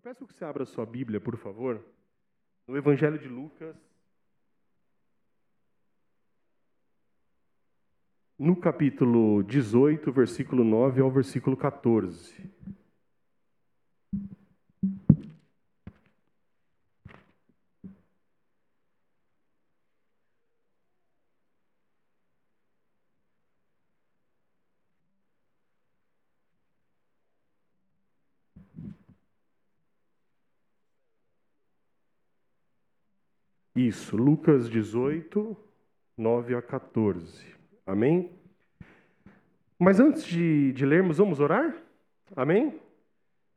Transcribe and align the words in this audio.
Eu 0.00 0.02
peço 0.02 0.26
que 0.26 0.32
você 0.32 0.46
abra 0.46 0.64
sua 0.64 0.86
Bíblia, 0.86 1.20
por 1.20 1.36
favor, 1.36 1.84
no 2.66 2.74
Evangelho 2.74 3.18
de 3.18 3.28
Lucas, 3.28 3.76
no 8.38 8.56
capítulo 8.56 9.42
18, 9.42 10.10
versículo 10.10 10.64
9 10.64 11.02
ao 11.02 11.10
versículo 11.10 11.54
14. 11.54 12.50
Isso, 33.88 34.14
Lucas 34.14 34.68
18, 34.68 35.56
9 36.14 36.54
a 36.54 36.60
14. 36.60 37.46
Amém? 37.86 38.30
Mas 39.78 39.98
antes 39.98 40.22
de, 40.24 40.70
de 40.74 40.84
lermos, 40.84 41.16
vamos 41.16 41.40
orar? 41.40 41.74
Amém? 42.36 42.78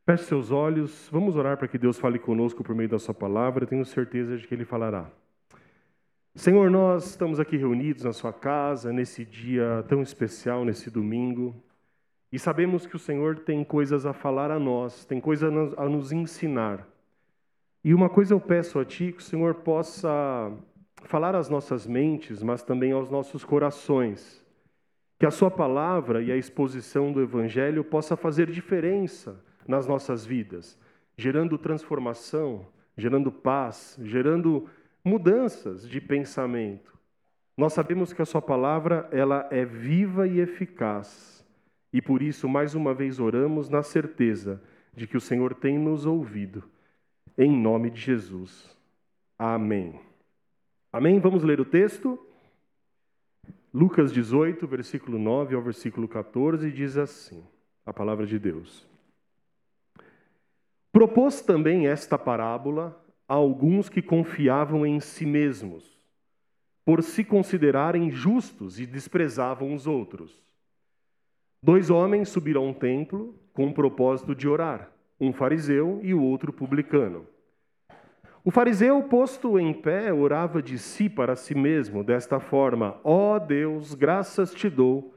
Feche 0.05 0.23
seus 0.23 0.49
olhos, 0.49 1.09
vamos 1.11 1.35
orar 1.35 1.57
para 1.57 1.67
que 1.67 1.77
Deus 1.77 1.99
fale 1.99 2.17
conosco 2.17 2.63
por 2.63 2.73
meio 2.73 2.87
da 2.87 2.99
Sua 2.99 3.13
palavra, 3.13 3.65
tenho 3.65 3.83
certeza 3.83 4.37
de 4.37 4.47
que 4.47 4.55
Ele 4.55 4.63
falará. 4.63 5.11
Senhor, 6.33 6.71
nós 6.71 7.05
estamos 7.07 7.37
aqui 7.37 7.57
reunidos 7.57 8.05
na 8.05 8.13
Sua 8.13 8.31
casa, 8.31 8.93
nesse 8.93 9.25
dia 9.25 9.83
tão 9.89 10.01
especial, 10.01 10.63
nesse 10.63 10.89
domingo, 10.89 11.53
e 12.31 12.39
sabemos 12.39 12.87
que 12.87 12.95
o 12.95 12.99
Senhor 12.99 13.39
tem 13.39 13.61
coisas 13.61 14.05
a 14.05 14.13
falar 14.13 14.51
a 14.51 14.57
nós, 14.57 15.03
tem 15.03 15.19
coisas 15.19 15.51
a 15.77 15.89
nos 15.89 16.13
ensinar. 16.13 16.92
E 17.83 17.93
uma 17.93 18.09
coisa 18.09 18.33
eu 18.33 18.39
peço 18.39 18.79
a 18.79 18.85
Ti, 18.85 19.11
que 19.11 19.21
o 19.21 19.25
Senhor 19.25 19.55
possa 19.55 20.53
falar 21.03 21.35
às 21.35 21.49
nossas 21.49 21.85
mentes, 21.85 22.41
mas 22.41 22.63
também 22.63 22.93
aos 22.93 23.09
nossos 23.09 23.43
corações. 23.43 24.41
Que 25.19 25.25
a 25.25 25.31
Sua 25.31 25.51
palavra 25.51 26.21
e 26.21 26.31
a 26.31 26.37
exposição 26.37 27.11
do 27.11 27.21
Evangelho 27.21 27.83
possa 27.83 28.15
fazer 28.15 28.49
diferença 28.49 29.37
nas 29.67 29.85
nossas 29.85 30.25
vidas, 30.25 30.79
gerando 31.17 31.57
transformação, 31.57 32.65
gerando 32.97 33.29
paz, 33.29 33.99
gerando 34.01 34.69
mudanças 35.03 35.87
de 35.87 35.99
pensamento. 35.99 36.97
Nós 37.57 37.73
sabemos 37.73 38.13
que 38.13 38.21
a 38.21 38.25
Sua 38.25 38.41
palavra 38.41 39.09
ela 39.11 39.45
é 39.51 39.65
viva 39.65 40.25
e 40.25 40.39
eficaz. 40.39 41.45
E 41.91 42.01
por 42.01 42.21
isso, 42.21 42.47
mais 42.47 42.75
uma 42.75 42.93
vez, 42.93 43.19
oramos 43.19 43.67
na 43.67 43.83
certeza 43.83 44.61
de 44.95 45.05
que 45.05 45.17
o 45.17 45.21
Senhor 45.21 45.53
tem 45.53 45.77
nos 45.77 46.05
ouvido 46.05 46.63
em 47.37 47.51
nome 47.51 47.89
de 47.89 47.99
Jesus. 47.99 48.75
Amém. 49.37 49.99
Amém? 50.91 51.19
Vamos 51.19 51.43
ler 51.43 51.59
o 51.59 51.65
texto? 51.65 52.19
Lucas 53.73 54.13
18, 54.13 54.67
versículo 54.67 55.17
9 55.17 55.55
ao 55.55 55.61
versículo 55.61 56.07
14, 56.07 56.71
diz 56.71 56.95
assim: 56.95 57.43
a 57.85 57.91
palavra 57.91 58.25
de 58.25 58.37
Deus. 58.37 58.87
Propôs 60.91 61.41
também 61.41 61.87
esta 61.87 62.17
parábola 62.17 63.03
a 63.27 63.33
alguns 63.33 63.89
que 63.89 64.01
confiavam 64.01 64.85
em 64.85 64.99
si 64.99 65.25
mesmos, 65.25 65.99
por 66.85 67.01
se 67.01 67.23
considerarem 67.23 68.11
justos 68.11 68.79
e 68.79 68.85
desprezavam 68.85 69.73
os 69.73 69.87
outros. 69.87 70.43
Dois 71.63 71.89
homens 71.89 72.29
subiram 72.29 72.67
ao 72.67 72.75
templo 72.75 73.33
com 73.53 73.67
o 73.67 73.73
propósito 73.73 74.35
de 74.35 74.47
orar 74.47 74.93
um 75.19 75.31
fariseu 75.31 75.99
e 76.03 76.13
o 76.13 76.21
outro 76.21 76.51
publicano. 76.51 77.25
O 78.45 78.51
fariseu, 78.51 79.01
posto 79.03 79.57
em 79.57 79.73
pé, 79.73 80.11
orava 80.11 80.61
de 80.61 80.77
si 80.77 81.09
para 81.09 81.35
si 81.35 81.55
mesmo, 81.55 82.03
desta 82.03 82.39
forma: 82.39 82.99
Ó 83.03 83.35
oh 83.35 83.39
Deus, 83.39 83.93
graças 83.93 84.53
te 84.53 84.69
dou, 84.69 85.13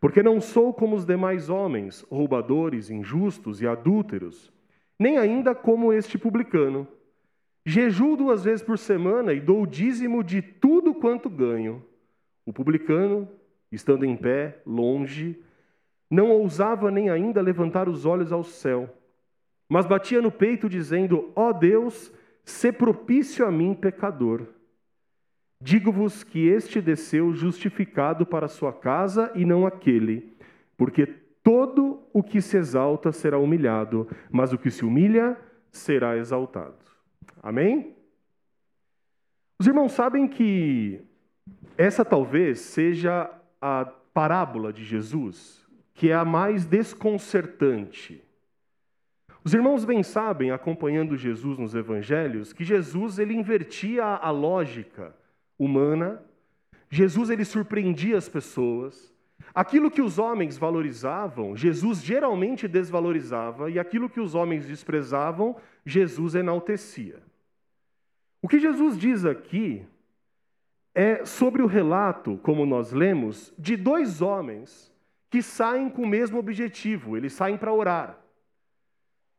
porque 0.00 0.22
não 0.22 0.40
sou 0.40 0.74
como 0.74 0.96
os 0.96 1.04
demais 1.04 1.48
homens, 1.48 2.04
roubadores, 2.10 2.90
injustos 2.90 3.62
e 3.62 3.66
adúlteros, 3.66 4.52
nem 4.98 5.18
ainda 5.18 5.54
como 5.54 5.92
este 5.92 6.18
publicano. 6.18 6.86
Jejuo 7.64 8.16
duas 8.16 8.44
vezes 8.44 8.62
por 8.62 8.76
semana 8.76 9.32
e 9.32 9.40
dou 9.40 9.62
o 9.62 9.66
dízimo 9.66 10.22
de 10.22 10.42
tudo 10.42 10.92
quanto 10.94 11.30
ganho. 11.30 11.82
O 12.44 12.52
publicano, 12.52 13.28
estando 13.72 14.04
em 14.04 14.16
pé, 14.16 14.60
longe, 14.66 15.40
não 16.10 16.30
ousava 16.30 16.90
nem 16.90 17.08
ainda 17.08 17.40
levantar 17.40 17.88
os 17.88 18.04
olhos 18.04 18.32
ao 18.32 18.42
céu 18.42 18.92
mas 19.74 19.86
batia 19.86 20.22
no 20.22 20.30
peito, 20.30 20.68
dizendo: 20.68 21.32
Ó 21.34 21.48
oh 21.48 21.52
Deus, 21.52 22.12
se 22.44 22.70
propício 22.70 23.44
a 23.44 23.50
mim, 23.50 23.74
pecador. 23.74 24.46
Digo-vos 25.60 26.22
que 26.22 26.46
este 26.46 26.80
desceu 26.80 27.32
justificado 27.32 28.24
para 28.24 28.46
sua 28.46 28.72
casa 28.72 29.32
e 29.34 29.44
não 29.44 29.66
aquele, 29.66 30.32
porque 30.76 31.06
todo 31.42 32.06
o 32.12 32.22
que 32.22 32.40
se 32.40 32.56
exalta 32.56 33.10
será 33.10 33.36
humilhado, 33.36 34.08
mas 34.30 34.52
o 34.52 34.58
que 34.58 34.70
se 34.70 34.84
humilha 34.84 35.36
será 35.72 36.16
exaltado. 36.16 36.78
Amém? 37.42 37.96
Os 39.58 39.66
irmãos 39.66 39.90
sabem 39.90 40.28
que 40.28 41.00
essa 41.76 42.04
talvez 42.04 42.60
seja 42.60 43.28
a 43.60 43.84
parábola 43.84 44.72
de 44.72 44.84
Jesus 44.84 45.66
que 45.92 46.10
é 46.10 46.14
a 46.14 46.24
mais 46.24 46.64
desconcertante 46.64 48.22
os 49.44 49.52
irmãos 49.52 49.84
bem 49.84 50.02
sabem, 50.02 50.50
acompanhando 50.50 51.18
Jesus 51.18 51.58
nos 51.58 51.74
evangelhos, 51.74 52.54
que 52.54 52.64
Jesus 52.64 53.18
ele 53.18 53.34
invertia 53.34 54.02
a 54.02 54.30
lógica 54.30 55.14
humana. 55.58 56.22
Jesus 56.88 57.28
ele 57.28 57.44
surpreendia 57.44 58.16
as 58.16 58.26
pessoas. 58.26 59.12
Aquilo 59.54 59.90
que 59.90 60.00
os 60.00 60.18
homens 60.18 60.56
valorizavam, 60.56 61.54
Jesus 61.54 62.02
geralmente 62.02 62.66
desvalorizava, 62.66 63.70
e 63.70 63.78
aquilo 63.78 64.08
que 64.08 64.18
os 64.18 64.34
homens 64.34 64.66
desprezavam, 64.66 65.56
Jesus 65.84 66.34
enaltecia. 66.34 67.22
O 68.40 68.48
que 68.48 68.58
Jesus 68.58 68.98
diz 68.98 69.26
aqui 69.26 69.84
é 70.94 71.26
sobre 71.26 71.60
o 71.60 71.66
relato, 71.66 72.38
como 72.42 72.64
nós 72.64 72.92
lemos, 72.92 73.52
de 73.58 73.76
dois 73.76 74.22
homens 74.22 74.90
que 75.28 75.42
saem 75.42 75.90
com 75.90 76.02
o 76.02 76.08
mesmo 76.08 76.38
objetivo, 76.38 77.14
eles 77.14 77.34
saem 77.34 77.58
para 77.58 77.72
orar. 77.72 78.23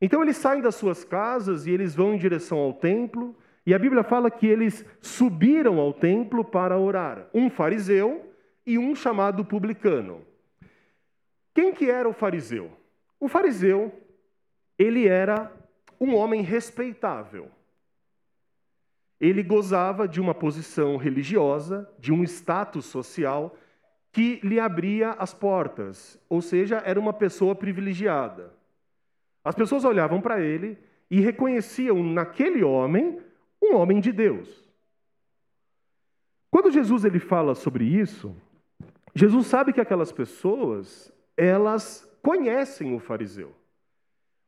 Então 0.02 0.22
eles 0.22 0.38
saem 0.38 0.62
das 0.62 0.76
suas 0.76 1.04
casas 1.04 1.66
e 1.66 1.72
eles 1.72 1.96
vão 1.96 2.14
em 2.14 2.18
direção 2.18 2.58
ao 2.58 2.74
templo, 2.74 3.36
e 3.66 3.74
a 3.74 3.80
Bíblia 3.80 4.04
fala 4.04 4.30
que 4.30 4.46
eles 4.46 4.86
subiram 5.02 5.80
ao 5.80 5.92
templo 5.92 6.44
para 6.44 6.78
orar, 6.78 7.28
um 7.34 7.50
fariseu 7.50 8.32
e 8.66 8.78
um 8.78 8.96
chamado 8.96 9.44
publicano. 9.44 10.22
Quem 11.54 11.74
que 11.74 11.90
era 11.90 12.08
o 12.08 12.14
fariseu? 12.14 12.72
O 13.20 13.28
fariseu, 13.28 13.92
ele 14.78 15.08
era 15.08 15.52
um 16.00 16.14
homem 16.14 16.42
respeitável. 16.42 17.50
Ele 19.20 19.42
gozava 19.42 20.08
de 20.08 20.20
uma 20.20 20.36
posição 20.36 20.98
religiosa, 20.98 21.90
de 21.98 22.12
um 22.12 22.24
status 22.24 22.86
social 22.86 23.58
que 24.12 24.40
lhe 24.44 24.60
abria 24.60 25.12
as 25.12 25.34
portas, 25.34 26.20
ou 26.30 26.42
seja, 26.42 26.82
era 26.86 27.00
uma 27.00 27.14
pessoa 27.14 27.56
privilegiada. 27.56 28.54
As 29.46 29.54
pessoas 29.54 29.86
olhavam 29.86 30.20
para 30.20 30.42
ele 30.42 30.76
e 31.10 31.22
reconheciam 31.22 32.04
naquele 32.04 32.64
homem 32.64 33.22
um 33.62 33.76
homem 33.76 34.00
de 34.00 34.12
Deus. 34.12 34.68
Quando 36.50 36.72
Jesus 36.72 37.06
ele 37.06 37.20
fala 37.20 37.54
sobre 37.54 37.86
isso, 37.86 38.36
Jesus 39.14 39.46
sabe 39.46 39.72
que 39.72 39.80
aquelas 39.80 40.12
pessoas, 40.12 41.14
elas 41.38 42.10
conhecem 42.24 42.96
o 42.96 43.00
fariseu. 43.00 43.54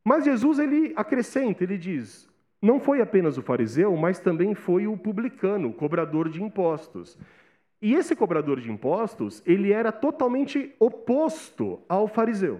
Mas 0.03 0.25
Jesus 0.25 0.57
ele 0.57 0.93
acrescenta, 0.95 1.63
ele 1.63 1.77
diz: 1.77 2.27
não 2.61 2.79
foi 2.79 3.01
apenas 3.01 3.38
o 3.38 3.43
fariseu, 3.43 3.95
mas 3.95 4.19
também 4.19 4.55
foi 4.55 4.88
o 4.88 4.97
publicano, 4.97 5.69
o 5.69 5.73
cobrador 5.73 6.27
de 6.27 6.41
impostos. 6.41 7.17
E 7.79 7.93
esse 7.93 8.15
cobrador 8.15 8.59
de 8.59 8.71
impostos, 8.71 9.43
ele 9.45 9.71
era 9.71 9.91
totalmente 9.91 10.73
oposto 10.79 11.79
ao 11.88 12.07
fariseu. 12.07 12.59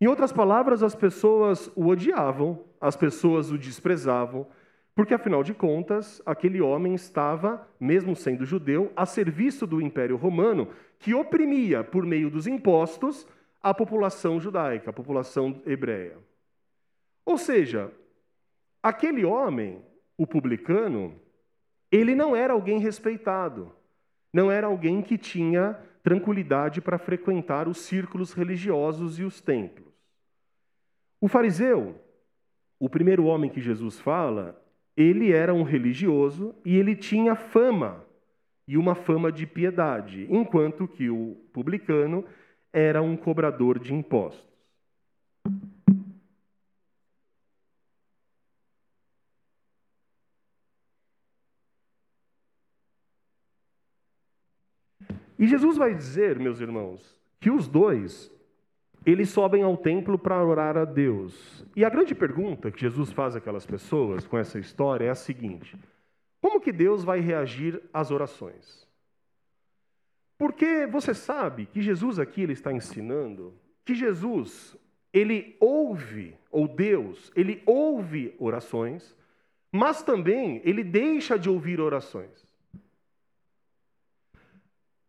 Em 0.00 0.06
outras 0.06 0.32
palavras, 0.32 0.82
as 0.82 0.94
pessoas 0.94 1.70
o 1.74 1.88
odiavam, 1.88 2.64
as 2.80 2.94
pessoas 2.94 3.50
o 3.50 3.58
desprezavam, 3.58 4.46
porque 4.94 5.14
afinal 5.14 5.42
de 5.42 5.54
contas, 5.54 6.22
aquele 6.26 6.60
homem 6.60 6.94
estava, 6.94 7.66
mesmo 7.78 8.14
sendo 8.16 8.44
judeu, 8.44 8.92
a 8.96 9.06
serviço 9.06 9.66
do 9.66 9.80
Império 9.80 10.16
Romano, 10.16 10.68
que 10.98 11.14
oprimia, 11.14 11.84
por 11.84 12.04
meio 12.04 12.30
dos 12.30 12.46
impostos, 12.46 13.26
a 13.62 13.74
população 13.74 14.40
judaica, 14.40 14.90
a 14.90 14.92
população 14.92 15.60
hebreia. 15.66 16.16
Ou 17.24 17.36
seja, 17.36 17.92
aquele 18.82 19.24
homem, 19.24 19.84
o 20.16 20.26
publicano, 20.26 21.14
ele 21.90 22.14
não 22.14 22.34
era 22.34 22.52
alguém 22.52 22.78
respeitado, 22.78 23.72
não 24.32 24.50
era 24.50 24.66
alguém 24.66 25.02
que 25.02 25.18
tinha 25.18 25.78
tranquilidade 26.02 26.80
para 26.80 26.98
frequentar 26.98 27.68
os 27.68 27.78
círculos 27.78 28.32
religiosos 28.32 29.18
e 29.18 29.24
os 29.24 29.40
templos. 29.40 29.87
O 31.20 31.26
fariseu, 31.26 32.00
o 32.78 32.88
primeiro 32.88 33.24
homem 33.24 33.50
que 33.50 33.60
Jesus 33.60 33.98
fala, 33.98 34.60
ele 34.96 35.32
era 35.32 35.52
um 35.52 35.62
religioso 35.62 36.54
e 36.64 36.76
ele 36.76 36.94
tinha 36.94 37.34
fama, 37.34 38.04
e 38.66 38.76
uma 38.76 38.94
fama 38.94 39.32
de 39.32 39.46
piedade, 39.46 40.26
enquanto 40.30 40.86
que 40.86 41.08
o 41.08 41.34
publicano 41.52 42.24
era 42.72 43.00
um 43.00 43.16
cobrador 43.16 43.78
de 43.78 43.94
impostos. 43.94 44.46
E 55.38 55.46
Jesus 55.46 55.76
vai 55.76 55.94
dizer, 55.94 56.38
meus 56.38 56.60
irmãos, 56.60 57.16
que 57.40 57.50
os 57.50 57.68
dois 57.68 58.30
eles 59.10 59.30
sobem 59.30 59.62
ao 59.62 59.76
templo 59.76 60.18
para 60.18 60.44
orar 60.44 60.76
a 60.76 60.84
Deus. 60.84 61.64
E 61.74 61.82
a 61.84 61.88
grande 61.88 62.14
pergunta 62.14 62.70
que 62.70 62.80
Jesus 62.80 63.10
faz 63.10 63.34
àquelas 63.34 63.64
pessoas 63.64 64.26
com 64.26 64.36
essa 64.36 64.58
história 64.58 65.06
é 65.06 65.10
a 65.10 65.14
seguinte: 65.14 65.76
como 66.42 66.60
que 66.60 66.70
Deus 66.70 67.04
vai 67.04 67.20
reagir 67.20 67.82
às 67.92 68.10
orações? 68.10 68.86
Porque 70.36 70.86
você 70.86 71.14
sabe 71.14 71.66
que 71.66 71.80
Jesus 71.80 72.18
aqui 72.18 72.42
ele 72.42 72.52
está 72.52 72.70
ensinando 72.70 73.54
que 73.82 73.94
Jesus, 73.94 74.76
ele 75.10 75.56
ouve, 75.58 76.36
ou 76.50 76.68
Deus, 76.68 77.32
ele 77.34 77.62
ouve 77.64 78.36
orações, 78.38 79.16
mas 79.72 80.02
também 80.02 80.60
ele 80.64 80.84
deixa 80.84 81.38
de 81.38 81.48
ouvir 81.48 81.80
orações. 81.80 82.46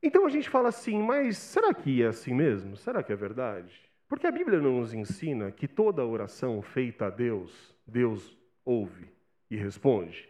Então 0.02 0.26
a 0.26 0.30
gente 0.30 0.50
fala 0.50 0.70
assim, 0.70 1.04
mas 1.04 1.38
será 1.38 1.74
que 1.74 2.02
é 2.02 2.08
assim 2.08 2.34
mesmo? 2.34 2.78
Será 2.78 3.04
que 3.04 3.12
é 3.12 3.16
verdade? 3.18 3.89
Porque 4.10 4.26
a 4.26 4.32
Bíblia 4.32 4.60
não 4.60 4.80
nos 4.80 4.94
ensina 4.94 5.52
que 5.52 5.68
toda 5.68 6.04
oração 6.04 6.62
feita 6.64 7.06
a 7.06 7.10
Deus, 7.12 7.74
Deus 7.86 8.36
ouve 8.66 9.08
e 9.50 9.56
responde. 9.56 10.28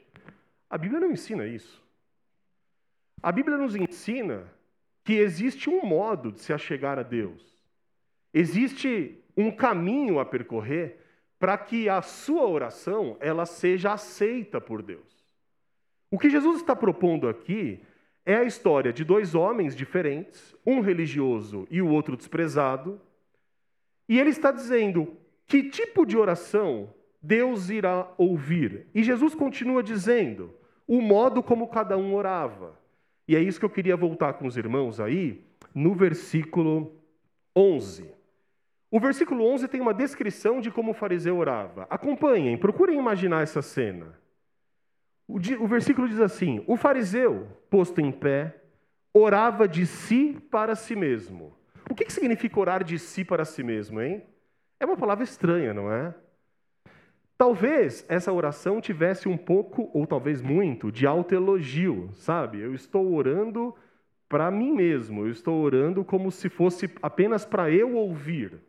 A 0.70 0.78
Bíblia 0.78 1.00
não 1.00 1.12
ensina 1.12 1.48
isso. 1.48 1.82
A 3.24 3.32
Bíblia 3.32 3.58
nos 3.58 3.76
ensina 3.76 4.44
que 5.04 5.14
existe 5.14 5.70
um 5.70 5.84
modo 5.84 6.32
de 6.32 6.42
se 6.42 6.52
achegar 6.52 7.00
a 7.00 7.04
Deus. 7.04 7.58
Existe 8.34 9.18
um 9.36 9.50
caminho 9.50 10.20
a 10.20 10.26
percorrer 10.26 11.00
para 11.40 11.58
que 11.58 11.88
a 11.88 12.02
sua 12.02 12.46
oração 12.46 13.16
ela 13.22 13.46
seja 13.46 13.94
aceita 13.94 14.60
por 14.60 14.84
Deus. 14.84 15.26
O 16.12 16.20
que 16.20 16.30
Jesus 16.30 16.60
está 16.60 16.76
propondo 16.76 17.30
aqui 17.30 17.82
é 18.26 18.36
a 18.36 18.44
história 18.44 18.92
de 18.92 19.06
dois 19.06 19.34
homens 19.36 19.76
diferentes, 19.76 20.54
um 20.66 20.82
religioso 20.82 21.66
e 21.72 21.82
o 21.82 21.88
outro 21.88 22.18
desprezado. 22.18 23.00
E 24.10 24.20
ele 24.20 24.32
está 24.32 24.52
dizendo 24.52 25.16
que 25.46 25.70
tipo 25.70 26.06
de 26.06 26.18
oração 26.18 26.90
Deus 27.22 27.70
irá 27.70 28.12
ouvir. 28.18 28.88
E 28.94 29.04
Jesus 29.04 29.36
continua 29.36 29.84
dizendo 29.84 30.54
o 30.88 31.02
modo 31.02 31.44
como 31.44 31.68
cada 31.68 31.96
um 31.96 32.16
orava. 32.16 32.78
E 33.28 33.36
é 33.36 33.40
isso 33.40 33.60
que 33.60 33.66
eu 33.66 33.70
queria 33.70 33.96
voltar 33.96 34.34
com 34.34 34.48
os 34.48 34.58
irmãos 34.58 35.00
aí, 35.00 35.46
no 35.76 35.94
versículo 35.94 36.92
11. 37.56 38.12
O 38.90 39.00
versículo 39.00 39.46
11 39.46 39.68
tem 39.68 39.80
uma 39.80 39.94
descrição 39.94 40.60
de 40.60 40.72
como 40.72 40.92
o 40.92 40.96
fariseu 40.96 41.38
orava. 41.38 41.86
Acompanhem, 41.92 42.58
procurem 42.58 42.98
imaginar 42.98 43.44
essa 43.44 43.62
cena. 43.62 44.18
O, 45.28 45.68
versículo 45.68 46.10
diz 46.10 46.20
assim: 46.20 46.64
O 46.66 46.76
fariseu, 46.76 47.48
posto 47.70 48.02
em 48.02 48.12
pé, 48.12 48.64
orava 49.14 49.68
de 49.68 49.86
si 49.86 50.36
para 50.50 50.76
si 50.76 50.96
mesmo. 50.96 51.59
O 51.90 51.96
que, 51.96 52.06
que 52.06 52.14
significa 52.14 52.60
orar 52.60 52.84
de 52.84 53.00
si 53.00 53.26
para 53.26 53.44
si 53.44 53.64
mesmo, 53.64 54.00
hein? 54.00 54.24
É 54.80 54.86
uma 54.86 54.96
palavra 54.96 55.24
estranha, 55.24 55.74
não 55.74 55.92
é? 55.92 56.14
Talvez 57.38 58.06
essa 58.08 58.32
oração 58.32 58.80
tivesse 58.80 59.28
um 59.28 59.38
pouco, 59.38 59.90
ou 59.94 60.06
talvez 60.06 60.42
muito, 60.42 60.92
de 60.92 61.08
autoelogio, 61.08 62.10
sabe? 62.14 62.60
Eu 62.60 62.76
estou 62.76 63.14
orando 63.14 63.74
para 64.28 64.52
mim 64.52 64.72
mesmo, 64.72 65.26
eu 65.26 65.32
estou 65.32 65.62
orando 65.62 66.06
como 66.06 66.32
se 66.32 66.50
fosse 66.50 66.90
apenas 67.02 67.46
para 67.46 67.72
eu 67.72 67.96
ouvir. 67.96 68.60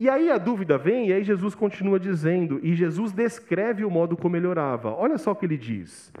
E 0.00 0.08
aí 0.08 0.30
a 0.30 0.38
dúvida 0.38 0.78
vem, 0.78 1.08
e 1.08 1.12
aí 1.12 1.22
Jesus 1.22 1.54
continua 1.54 2.00
dizendo, 2.00 2.58
e 2.62 2.74
Jesus 2.74 3.12
descreve 3.12 3.84
o 3.84 3.90
modo 3.90 4.16
como 4.16 4.36
ele 4.36 4.46
orava. 4.46 4.92
Olha 4.94 5.18
só 5.18 5.32
o 5.32 5.36
que 5.36 5.44
ele 5.44 5.58
diz: 5.58 6.12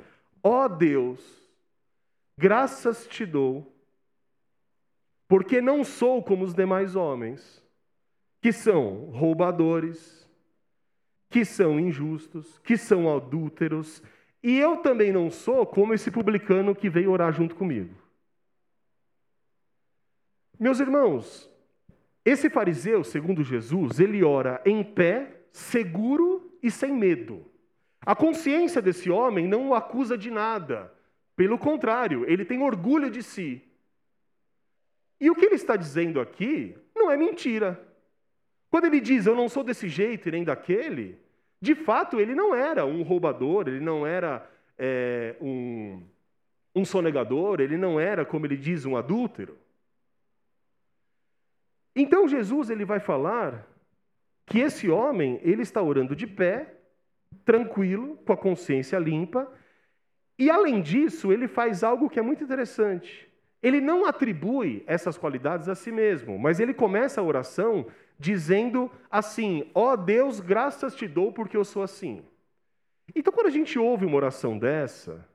Ó 0.42 0.64
oh 0.64 0.68
Deus, 0.68 1.42
graças 2.36 3.06
te 3.06 3.24
dou, 3.24 3.73
porque 5.26 5.60
não 5.60 5.84
sou 5.84 6.22
como 6.22 6.44
os 6.44 6.54
demais 6.54 6.94
homens, 6.96 7.62
que 8.40 8.52
são 8.52 9.10
roubadores, 9.10 10.28
que 11.30 11.44
são 11.44 11.80
injustos, 11.80 12.58
que 12.60 12.76
são 12.76 13.14
adúlteros, 13.14 14.02
e 14.42 14.58
eu 14.58 14.76
também 14.76 15.10
não 15.10 15.30
sou 15.30 15.64
como 15.66 15.94
esse 15.94 16.10
publicano 16.10 16.74
que 16.74 16.90
veio 16.90 17.10
orar 17.10 17.32
junto 17.32 17.56
comigo. 17.56 17.94
Meus 20.60 20.78
irmãos, 20.78 21.50
esse 22.24 22.48
fariseu, 22.48 23.02
segundo 23.02 23.42
Jesus, 23.42 23.98
ele 23.98 24.22
ora 24.22 24.60
em 24.64 24.84
pé, 24.84 25.46
seguro 25.50 26.56
e 26.62 26.70
sem 26.70 26.92
medo. 26.92 27.44
A 28.04 28.14
consciência 28.14 28.82
desse 28.82 29.10
homem 29.10 29.48
não 29.48 29.70
o 29.70 29.74
acusa 29.74 30.16
de 30.16 30.30
nada. 30.30 30.92
Pelo 31.34 31.58
contrário, 31.58 32.24
ele 32.30 32.44
tem 32.44 32.62
orgulho 32.62 33.10
de 33.10 33.22
si. 33.22 33.62
E 35.20 35.30
o 35.30 35.34
que 35.34 35.46
ele 35.46 35.54
está 35.54 35.76
dizendo 35.76 36.20
aqui 36.20 36.76
não 36.94 37.10
é 37.10 37.16
mentira. 37.16 37.80
Quando 38.70 38.86
ele 38.86 39.00
diz 39.00 39.26
eu 39.26 39.34
não 39.34 39.48
sou 39.48 39.62
desse 39.62 39.88
jeito 39.88 40.28
e 40.28 40.32
nem 40.32 40.44
daquele, 40.44 41.18
de 41.60 41.74
fato 41.74 42.20
ele 42.20 42.34
não 42.34 42.54
era 42.54 42.84
um 42.84 43.02
roubador, 43.02 43.68
ele 43.68 43.80
não 43.80 44.06
era 44.06 44.48
é, 44.76 45.36
um, 45.40 46.02
um 46.74 46.84
sonegador, 46.84 47.60
ele 47.60 47.76
não 47.76 48.00
era, 48.00 48.24
como 48.24 48.46
ele 48.46 48.56
diz, 48.56 48.84
um 48.84 48.96
adúltero. 48.96 49.56
Então 51.94 52.26
Jesus 52.26 52.70
ele 52.70 52.84
vai 52.84 52.98
falar 52.98 53.66
que 54.46 54.58
esse 54.58 54.90
homem 54.90 55.40
ele 55.42 55.62
está 55.62 55.80
orando 55.80 56.14
de 56.14 56.26
pé, 56.26 56.74
tranquilo, 57.44 58.16
com 58.18 58.32
a 58.32 58.36
consciência 58.36 58.98
limpa, 58.98 59.50
e 60.38 60.50
além 60.50 60.82
disso 60.82 61.32
ele 61.32 61.46
faz 61.46 61.84
algo 61.84 62.10
que 62.10 62.18
é 62.18 62.22
muito 62.22 62.42
interessante. 62.42 63.30
Ele 63.64 63.80
não 63.80 64.04
atribui 64.04 64.84
essas 64.86 65.16
qualidades 65.16 65.70
a 65.70 65.74
si 65.74 65.90
mesmo, 65.90 66.38
mas 66.38 66.60
ele 66.60 66.74
começa 66.74 67.18
a 67.18 67.24
oração 67.24 67.86
dizendo 68.18 68.90
assim: 69.10 69.70
ó 69.74 69.92
oh 69.92 69.96
Deus, 69.96 70.38
graças 70.38 70.94
te 70.94 71.08
dou 71.08 71.32
porque 71.32 71.56
eu 71.56 71.64
sou 71.64 71.82
assim. 71.82 72.22
Então, 73.16 73.32
quando 73.32 73.46
a 73.46 73.50
gente 73.50 73.78
ouve 73.78 74.04
uma 74.04 74.16
oração 74.16 74.58
dessa, 74.58 75.26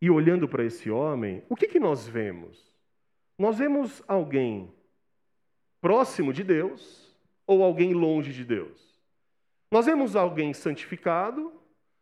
e 0.00 0.10
olhando 0.10 0.48
para 0.48 0.64
esse 0.64 0.90
homem, 0.90 1.42
o 1.50 1.54
que, 1.54 1.68
que 1.68 1.78
nós 1.78 2.08
vemos? 2.08 2.74
Nós 3.38 3.58
vemos 3.58 4.02
alguém 4.08 4.72
próximo 5.82 6.32
de 6.32 6.42
Deus 6.42 7.14
ou 7.46 7.62
alguém 7.62 7.92
longe 7.92 8.32
de 8.32 8.44
Deus? 8.44 8.98
Nós 9.70 9.84
vemos 9.84 10.16
alguém 10.16 10.54
santificado 10.54 11.52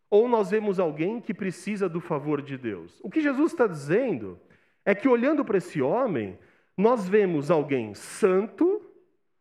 ou 0.09 0.29
nós 0.29 0.51
vemos 0.51 0.79
alguém 0.79 1.21
que 1.21 1.35
precisa 1.35 1.89
do 1.89 2.01
favor 2.01 2.41
de 2.41 2.57
Deus? 2.57 3.01
O 3.03 3.11
que 3.11 3.21
Jesus 3.21 3.51
está 3.51 3.67
dizendo 3.67 4.39
é 4.85 4.95
que, 4.95 5.09
olhando 5.09 5.45
para 5.45 5.59
esse 5.59 5.81
homem, 5.81 6.39
nós 6.77 7.09
vemos 7.09 7.51
alguém 7.51 7.95
santo 7.95 8.83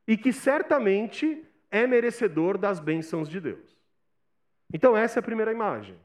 e 0.07 0.15
que 0.15 0.31
certamente 0.31 1.43
é 1.69 1.87
merecedor 1.87 2.57
das 2.57 2.79
bênçãos 2.79 3.27
de 3.27 3.39
Deus. 3.39 3.77
Então, 4.71 4.95
essa 4.95 5.19
é 5.19 5.21
a 5.21 5.23
primeira 5.23 5.51
imagem. 5.51 5.97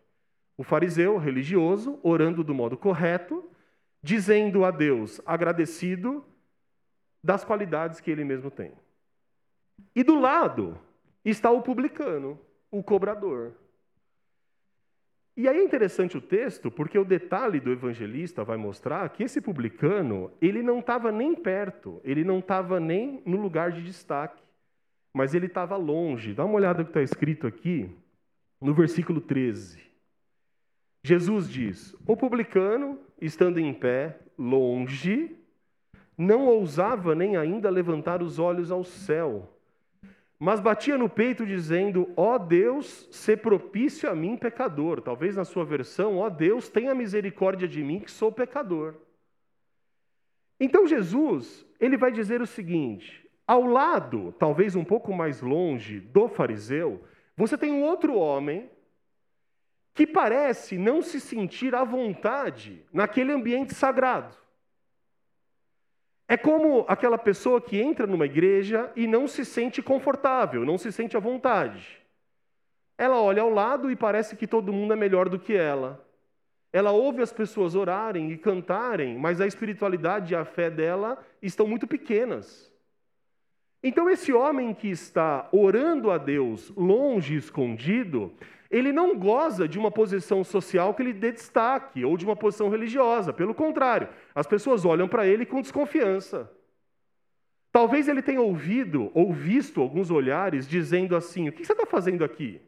O 0.57 0.63
fariseu 0.63 1.17
religioso 1.17 2.01
orando 2.03 2.43
do 2.43 2.55
modo 2.55 2.77
correto, 2.77 3.49
dizendo 4.03 4.65
a 4.65 4.71
Deus 4.71 5.21
agradecido 5.25 6.25
das 7.23 7.45
qualidades 7.45 8.01
que 8.01 8.11
ele 8.11 8.25
mesmo 8.25 8.51
tem. 8.51 8.73
E 9.95 10.03
do 10.03 10.19
lado 10.19 10.79
está 11.25 11.51
o 11.51 11.63
publicano, 11.63 12.39
o 12.71 12.83
cobrador. 12.83 13.53
E 15.39 15.47
aí 15.47 15.57
é 15.57 15.63
interessante 15.63 16.19
o 16.19 16.21
texto, 16.21 16.69
porque 16.69 16.99
o 16.99 17.05
detalhe 17.05 17.61
do 17.61 17.71
evangelista 17.71 18.43
vai 18.43 18.57
mostrar 18.57 19.09
que 19.11 19.23
esse 19.23 19.41
publicano, 19.41 20.33
ele 20.43 20.65
não 20.65 20.81
estava 20.81 21.13
nem 21.13 21.33
perto, 21.33 22.01
ele 22.03 22.25
não 22.25 22.41
estava 22.41 22.81
nem 22.81 23.23
no 23.25 23.37
lugar 23.41 23.71
de 23.71 23.81
destaque, 23.81 24.43
mas 25.15 25.35
ele 25.37 25.47
estava 25.47 25.77
longe. 25.77 26.35
Dá 26.35 26.45
uma 26.45 26.57
olhada 26.57 26.81
no 26.81 26.87
que 26.87 26.91
está 26.91 27.03
escrito 27.03 27.47
aqui, 27.47 27.89
no 28.61 28.75
versículo 28.75 29.21
13. 29.21 29.81
Jesus 31.05 31.49
diz: 31.49 31.95
O 32.05 32.17
publicano, 32.17 32.99
estando 33.21 33.61
em 33.61 33.73
pé, 33.73 34.19
longe, 34.37 35.37
não 36.17 36.47
ousava 36.47 37.15
nem 37.15 37.37
ainda 37.37 37.71
levantar 37.71 38.25
os 38.25 38.41
olhos 38.41 38.73
ao 38.73 38.83
céu, 38.83 39.49
mas 40.39 40.61
batia 40.61 40.97
no 40.97 41.09
peito 41.09 41.45
dizendo: 41.45 42.13
Ó 42.17 42.35
oh 42.35 42.39
Deus, 42.39 43.09
se 43.11 43.37
propício 43.37 44.09
a 44.09 44.15
mim, 44.15 44.37
pecador. 44.37 45.01
Talvez 45.01 45.37
na 45.37 45.45
sua 45.45 45.65
versão, 45.65 46.19
ó 46.19 46.27
oh 46.27 46.31
Deus, 46.31 46.69
tenha 46.69 46.95
misericórdia 46.95 47.67
de 47.67 47.83
mim, 47.83 48.01
que 48.01 48.11
sou 48.11 48.31
pecador. 48.31 48.95
Então 50.61 50.87
Jesus, 50.87 51.67
ele 51.81 51.97
vai 51.97 52.13
dizer 52.13 52.41
o 52.41 52.47
seguinte: 52.47 53.29
ao 53.47 53.65
lado, 53.65 54.35
talvez 54.39 54.77
um 54.77 54.85
pouco 54.85 55.13
mais 55.13 55.41
longe 55.41 56.01
do 56.01 56.29
fariseu, 56.29 57.03
você 57.37 57.59
tem 57.59 57.73
um 57.73 57.83
outro 57.83 58.15
homem 58.15 58.71
que 59.95 60.07
parece 60.07 60.79
não 60.79 61.03
se 61.03 61.21
sentir 61.21 61.75
à 61.75 61.83
vontade 61.83 62.85
naquele 62.93 63.33
ambiente 63.33 63.75
sagrado. 63.75 64.37
É 66.29 66.37
como 66.37 66.85
aquela 66.87 67.17
pessoa 67.17 67.59
que 67.59 67.81
entra 67.81 68.07
numa 68.07 68.27
igreja 68.27 68.93
e 68.95 69.07
não 69.07 69.27
se 69.27 69.47
sente 69.47 69.81
confortável, 69.81 70.63
não 70.63 70.77
se 70.77 70.93
sente 70.93 71.17
à 71.17 71.21
vontade. 71.21 71.99
Ela 72.99 73.19
olha 73.19 73.41
ao 73.41 73.49
lado 73.49 73.91
e 73.91 73.97
parece 73.97 74.37
que 74.37 74.47
todo 74.47 74.73
mundo 74.73 74.93
é 74.93 74.97
melhor 74.97 75.31
do 75.31 75.39
que 75.39 75.55
ela. 75.55 76.05
Ela 76.71 76.91
ouve 76.93 77.23
as 77.23 77.33
pessoas 77.33 77.75
orarem 77.75 78.31
e 78.31 78.37
cantarem, 78.37 79.17
mas 79.17 79.41
a 79.41 79.47
espiritualidade 79.47 80.35
e 80.35 80.37
a 80.37 80.45
fé 80.45 80.69
dela 80.69 81.19
estão 81.41 81.67
muito 81.67 81.87
pequenas. 81.87 82.71
Então, 83.83 84.11
esse 84.11 84.33
homem 84.33 84.75
que 84.75 84.89
está 84.89 85.49
orando 85.51 86.11
a 86.11 86.19
Deus 86.19 86.71
longe, 86.77 87.37
escondido, 87.37 88.35
ele 88.71 88.93
não 88.93 89.19
goza 89.19 89.67
de 89.67 89.79
uma 89.79 89.91
posição 89.91 90.45
social 90.45 90.95
que 90.95 91.03
lhe 91.03 91.13
dê 91.13 91.33
destaque 91.33 92.05
ou 92.05 92.17
de 92.17 92.25
uma 92.25 92.37
posição 92.37 92.69
religiosa. 92.69 93.33
Pelo 93.33 93.55
contrário, 93.55 94.09
as 94.35 94.47
pessoas 94.47 94.85
olham 94.85 95.09
para 95.09 95.27
ele 95.27 95.47
com 95.47 95.63
desconfiança. 95.63 96.51
Talvez 97.73 98.09
ele 98.09 98.23
tenha 98.23 98.41
ouvido 98.41 99.11
ou 99.15 99.33
visto 99.33 99.81
alguns 99.81 100.11
olhares 100.11 100.69
dizendo 100.69 101.17
assim: 101.17 101.49
O 101.49 101.53
que 101.53 101.65
você 101.65 101.73
está 101.73 101.87
fazendo 101.87 102.25
aqui? 102.25 102.61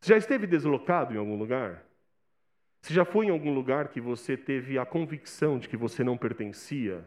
Você 0.00 0.10
já 0.12 0.16
esteve 0.16 0.46
deslocado 0.46 1.14
em 1.14 1.18
algum 1.18 1.36
lugar? 1.36 1.84
Você 2.80 2.94
já 2.94 3.04
foi 3.04 3.26
em 3.26 3.30
algum 3.30 3.52
lugar 3.52 3.88
que 3.88 4.00
você 4.00 4.36
teve 4.36 4.78
a 4.78 4.86
convicção 4.86 5.58
de 5.58 5.68
que 5.68 5.76
você 5.76 6.04
não 6.04 6.16
pertencia? 6.16 7.06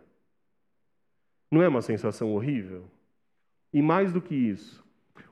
Não 1.49 1.63
é 1.63 1.67
uma 1.67 1.81
sensação 1.81 2.33
horrível? 2.33 2.85
E 3.73 3.81
mais 3.81 4.11
do 4.11 4.21
que 4.21 4.35
isso, 4.35 4.85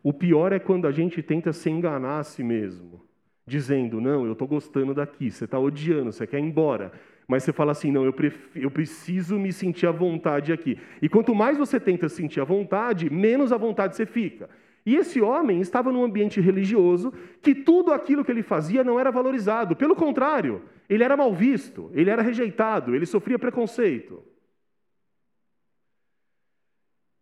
o 0.04 0.14
pior 0.14 0.54
é 0.54 0.60
quando 0.60 0.88
a 0.88 0.92
gente 0.92 1.22
tenta 1.22 1.52
se 1.52 1.70
enganar 1.70 2.20
a 2.20 2.24
si 2.24 2.44
mesmo, 2.44 3.02
dizendo: 3.46 4.00
Não, 4.00 4.26
eu 4.26 4.34
estou 4.34 4.48
gostando 4.48 4.94
daqui, 4.94 5.30
você 5.30 5.46
está 5.46 5.60
odiando, 5.60 6.12
você 6.12 6.26
quer 6.26 6.40
ir 6.40 6.44
embora. 6.44 6.92
Mas 7.28 7.44
você 7.44 7.54
fala 7.54 7.72
assim: 7.72 7.92
Não, 7.92 8.06
eu, 8.06 8.14
eu 8.56 8.72
preciso 8.72 9.38
me 9.38 9.54
sentir 9.54 9.88
à 9.88 9.92
vontade 9.92 10.52
aqui. 10.52 10.80
E 11.02 11.08
quanto 11.08 11.36
mais 11.36 11.58
você 11.58 11.80
tenta 11.80 12.10
sentir 12.10 12.40
à 12.40 12.44
vontade, 12.44 13.10
menos 13.10 13.52
à 13.52 13.58
vontade 13.58 13.96
você 13.96 14.06
fica. 14.06 14.50
E 14.86 14.96
esse 14.96 15.22
homem 15.22 15.62
estava 15.62 15.92
num 15.92 16.04
ambiente 16.04 16.42
religioso 16.42 17.14
que 17.42 17.54
tudo 17.54 17.92
aquilo 17.92 18.24
que 18.26 18.32
ele 18.32 18.42
fazia 18.42 18.84
não 18.84 19.00
era 19.00 19.12
valorizado. 19.12 19.76
Pelo 19.76 19.96
contrário, 19.96 20.64
ele 20.90 21.04
era 21.04 21.16
mal 21.16 21.34
visto, 21.34 21.92
ele 21.94 22.10
era 22.10 22.22
rejeitado, 22.22 22.96
ele 22.96 23.06
sofria 23.06 23.38
preconceito. 23.38 24.24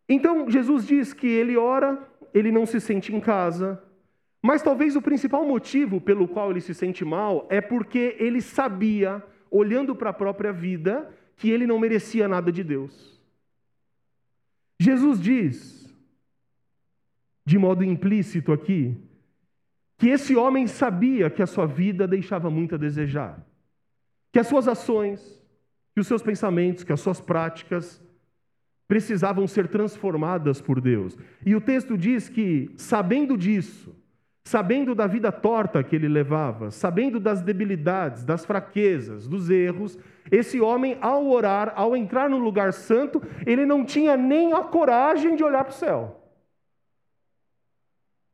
Então 0.08 0.50
Jesus 0.50 0.88
diz 0.88 1.14
que 1.14 1.28
ele 1.28 1.58
ora, 1.58 2.02
ele 2.34 2.52
não 2.52 2.66
se 2.66 2.80
sente 2.80 3.14
em 3.16 3.20
casa, 3.20 3.82
mas 4.42 4.62
talvez 4.62 4.96
o 4.96 5.02
principal 5.02 5.46
motivo 5.46 6.00
pelo 6.00 6.28
qual 6.28 6.52
ele 6.52 6.62
se 6.62 6.74
sente 6.74 7.04
mal 7.04 7.48
é 7.50 7.60
porque 7.60 8.16
ele 8.20 8.42
sabia, 8.42 9.24
olhando 9.50 9.96
para 9.96 10.12
a 10.12 10.14
própria 10.14 10.54
vida, 10.54 11.12
que 11.36 11.50
ele 11.50 11.68
não 11.68 11.80
merecia 11.80 12.28
nada 12.28 12.52
de 12.52 12.64
Deus. 12.64 13.22
Jesus 14.80 15.20
diz, 15.20 15.96
de 17.46 17.58
modo 17.58 17.84
implícito 17.84 18.52
aqui, 18.52 18.96
que 19.98 20.10
esse 20.10 20.36
homem 20.36 20.68
sabia 20.68 21.30
que 21.30 21.42
a 21.42 21.48
sua 21.48 21.66
vida 21.66 22.08
deixava 22.08 22.50
muito 22.50 22.76
a 22.76 22.78
desejar, 22.78 23.44
que 24.32 24.40
as 24.40 24.48
suas 24.48 24.68
ações, 24.68 25.44
que 25.94 26.00
os 26.00 26.08
seus 26.08 26.22
pensamentos, 26.22 26.84
que 26.84 26.94
as 26.94 27.00
suas 27.00 27.20
práticas 27.20 28.02
precisavam 28.88 29.48
ser 29.48 29.68
transformadas 29.68 30.62
por 30.62 30.80
Deus. 30.80 31.18
E 31.46 31.56
o 31.56 31.62
texto 31.62 31.98
diz 31.98 32.30
que, 32.30 32.72
sabendo 32.78 33.38
disso, 33.38 33.96
sabendo 34.48 34.96
da 34.96 35.06
vida 35.06 35.30
torta 35.30 35.84
que 35.84 35.96
ele 35.96 36.08
levava, 36.08 36.72
sabendo 36.72 37.20
das 37.20 37.42
debilidades, 37.42 38.24
das 38.24 38.46
fraquezas, 38.46 39.28
dos 39.28 39.50
erros, 39.50 40.00
esse 40.32 40.62
homem, 40.62 40.98
ao 41.02 41.28
orar, 41.28 41.74
ao 41.76 41.98
entrar 41.98 42.30
no 42.30 42.38
lugar 42.38 42.72
santo, 42.72 43.22
ele 43.46 43.66
não 43.66 43.84
tinha 43.84 44.16
nem 44.16 44.54
a 44.54 44.62
coragem 44.62 45.36
de 45.36 45.44
olhar 45.44 45.66
para 45.66 45.72
o 45.72 45.76
céu. 45.76 46.24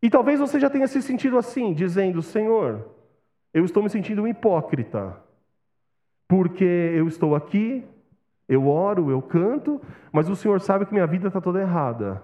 E 0.03 0.09
talvez 0.09 0.39
você 0.39 0.59
já 0.59 0.69
tenha 0.69 0.87
se 0.87 1.01
sentido 1.01 1.37
assim, 1.37 1.73
dizendo: 1.73 2.21
Senhor, 2.21 2.89
eu 3.53 3.65
estou 3.65 3.81
me 3.81 3.89
sentindo 3.89 4.21
um 4.21 4.27
hipócrita, 4.27 5.17
porque 6.27 6.63
eu 6.63 7.07
estou 7.07 7.35
aqui, 7.35 7.83
eu 8.47 8.67
oro, 8.67 9.09
eu 9.09 9.21
canto, 9.21 9.81
mas 10.11 10.29
o 10.29 10.35
Senhor 10.35 10.59
sabe 10.61 10.85
que 10.85 10.93
minha 10.93 11.07
vida 11.07 11.27
está 11.27 11.39
toda 11.39 11.61
errada. 11.61 12.21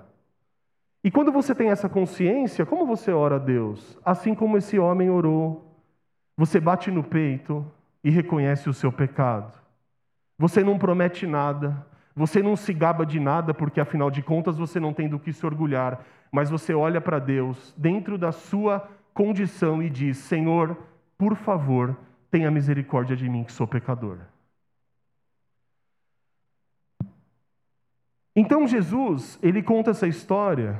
E 1.03 1.09
quando 1.09 1.31
você 1.31 1.55
tem 1.55 1.69
essa 1.69 1.87
consciência, 1.87 2.65
como 2.65 2.85
você 2.85 3.11
ora 3.11 3.35
a 3.35 3.39
Deus? 3.39 3.97
Assim 4.03 4.35
como 4.35 4.57
esse 4.57 4.77
homem 4.77 5.09
orou. 5.09 5.65
Você 6.35 6.59
bate 6.59 6.91
no 6.91 7.03
peito 7.03 7.65
e 8.03 8.09
reconhece 8.09 8.69
o 8.69 8.73
seu 8.73 8.91
pecado. 8.91 9.53
Você 10.37 10.63
não 10.63 10.77
promete 10.77 11.25
nada, 11.27 11.85
você 12.15 12.41
não 12.41 12.55
se 12.55 12.73
gaba 12.73 13.05
de 13.05 13.19
nada, 13.19 13.53
porque 13.53 13.79
afinal 13.79 14.11
de 14.11 14.21
contas 14.21 14.57
você 14.57 14.79
não 14.79 14.93
tem 14.93 15.07
do 15.07 15.19
que 15.19 15.33
se 15.33 15.45
orgulhar, 15.45 16.01
mas 16.31 16.49
você 16.49 16.73
olha 16.73 17.01
para 17.01 17.19
Deus 17.19 17.73
dentro 17.77 18.17
da 18.17 18.31
sua 18.31 18.87
condição 19.13 19.81
e 19.81 19.89
diz: 19.89 20.17
Senhor, 20.17 20.77
por 21.17 21.35
favor, 21.35 21.97
tenha 22.31 22.51
misericórdia 22.51 23.15
de 23.15 23.27
mim, 23.27 23.43
que 23.43 23.51
sou 23.51 23.67
pecador. 23.67 24.19
Então 28.39 28.65
Jesus, 28.65 29.37
ele 29.43 29.61
conta 29.61 29.91
essa 29.91 30.07
história, 30.07 30.79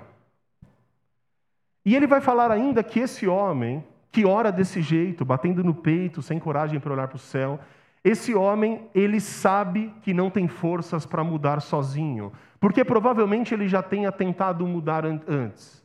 e 1.84 1.94
ele 1.94 2.08
vai 2.08 2.22
falar 2.22 2.52
ainda 2.52 2.82
que 2.82 3.02
esse 3.02 3.28
homem, 3.28 3.84
que 4.14 4.26
ora 4.26 4.50
desse 4.50 4.82
jeito, 4.82 5.26
batendo 5.26 5.62
no 5.62 5.76
peito, 5.76 6.22
sem 6.22 6.40
coragem 6.40 6.80
para 6.80 6.94
olhar 6.94 7.10
para 7.10 7.18
o 7.18 7.20
céu, 7.20 7.60
esse 8.02 8.34
homem, 8.34 8.88
ele 8.96 9.20
sabe 9.20 9.94
que 10.04 10.14
não 10.14 10.30
tem 10.30 10.48
forças 10.48 11.06
para 11.06 11.22
mudar 11.22 11.60
sozinho, 11.60 12.32
porque 12.62 12.86
provavelmente 12.86 13.54
ele 13.54 13.68
já 13.68 13.84
tenha 13.84 14.10
tentado 14.10 14.66
mudar 14.66 15.04
antes. 15.06 15.84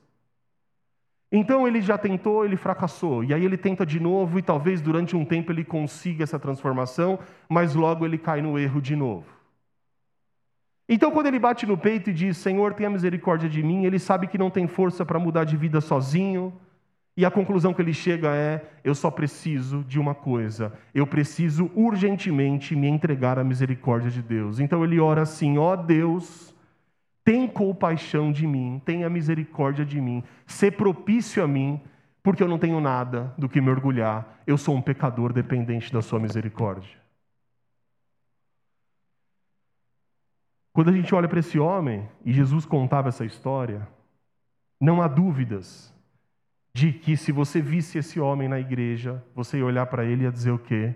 Então 1.32 1.66
ele 1.66 1.80
já 1.80 1.98
tentou, 1.98 2.44
ele 2.44 2.56
fracassou, 2.56 3.24
e 3.24 3.34
aí 3.34 3.44
ele 3.44 3.56
tenta 3.56 3.84
de 3.84 3.98
novo, 3.98 4.38
e 4.38 4.42
talvez 4.42 4.80
durante 4.80 5.16
um 5.16 5.24
tempo 5.24 5.50
ele 5.50 5.64
consiga 5.64 6.22
essa 6.22 6.38
transformação, 6.38 7.18
mas 7.48 7.74
logo 7.74 8.06
ele 8.06 8.16
cai 8.16 8.40
no 8.40 8.56
erro 8.56 8.80
de 8.80 8.94
novo. 8.94 9.33
Então, 10.88 11.10
quando 11.10 11.26
ele 11.26 11.38
bate 11.38 11.66
no 11.66 11.78
peito 11.78 12.10
e 12.10 12.12
diz: 12.12 12.36
Senhor, 12.36 12.74
tenha 12.74 12.90
misericórdia 12.90 13.48
de 13.48 13.62
mim, 13.62 13.84
ele 13.84 13.98
sabe 13.98 14.26
que 14.26 14.38
não 14.38 14.50
tem 14.50 14.66
força 14.66 15.04
para 15.04 15.18
mudar 15.18 15.44
de 15.44 15.56
vida 15.56 15.80
sozinho. 15.80 16.52
E 17.16 17.24
a 17.24 17.30
conclusão 17.30 17.72
que 17.72 17.80
ele 17.80 17.94
chega 17.94 18.34
é: 18.34 18.62
eu 18.82 18.94
só 18.94 19.10
preciso 19.10 19.84
de 19.84 19.98
uma 19.98 20.14
coisa, 20.14 20.72
eu 20.94 21.06
preciso 21.06 21.70
urgentemente 21.74 22.74
me 22.76 22.88
entregar 22.88 23.38
à 23.38 23.44
misericórdia 23.44 24.10
de 24.10 24.20
Deus. 24.20 24.60
Então 24.60 24.84
ele 24.84 25.00
ora 25.00 25.22
assim: 25.22 25.56
ó 25.56 25.72
oh 25.72 25.76
Deus, 25.76 26.54
tem 27.24 27.46
compaixão 27.46 28.30
de 28.30 28.46
mim, 28.46 28.82
tenha 28.84 29.08
misericórdia 29.08 29.84
de 29.84 30.00
mim, 30.00 30.22
ser 30.46 30.72
propício 30.72 31.42
a 31.42 31.48
mim, 31.48 31.80
porque 32.22 32.42
eu 32.42 32.48
não 32.48 32.58
tenho 32.58 32.80
nada 32.80 33.32
do 33.38 33.48
que 33.48 33.60
me 33.60 33.70
orgulhar, 33.70 34.40
eu 34.46 34.58
sou 34.58 34.74
um 34.74 34.82
pecador 34.82 35.32
dependente 35.32 35.92
da 35.92 36.02
Sua 36.02 36.20
misericórdia. 36.20 37.03
Quando 40.74 40.90
a 40.90 40.92
gente 40.92 41.14
olha 41.14 41.28
para 41.28 41.38
esse 41.38 41.56
homem, 41.56 42.06
e 42.24 42.32
Jesus 42.32 42.66
contava 42.66 43.08
essa 43.08 43.24
história, 43.24 43.86
não 44.80 45.00
há 45.00 45.06
dúvidas 45.06 45.94
de 46.74 46.92
que 46.92 47.16
se 47.16 47.30
você 47.30 47.62
visse 47.62 47.96
esse 47.96 48.18
homem 48.18 48.48
na 48.48 48.58
igreja, 48.58 49.24
você 49.36 49.58
ia 49.58 49.64
olhar 49.64 49.86
para 49.86 50.04
ele 50.04 50.22
e 50.22 50.24
ia 50.24 50.32
dizer 50.32 50.50
o 50.50 50.58
quê? 50.58 50.92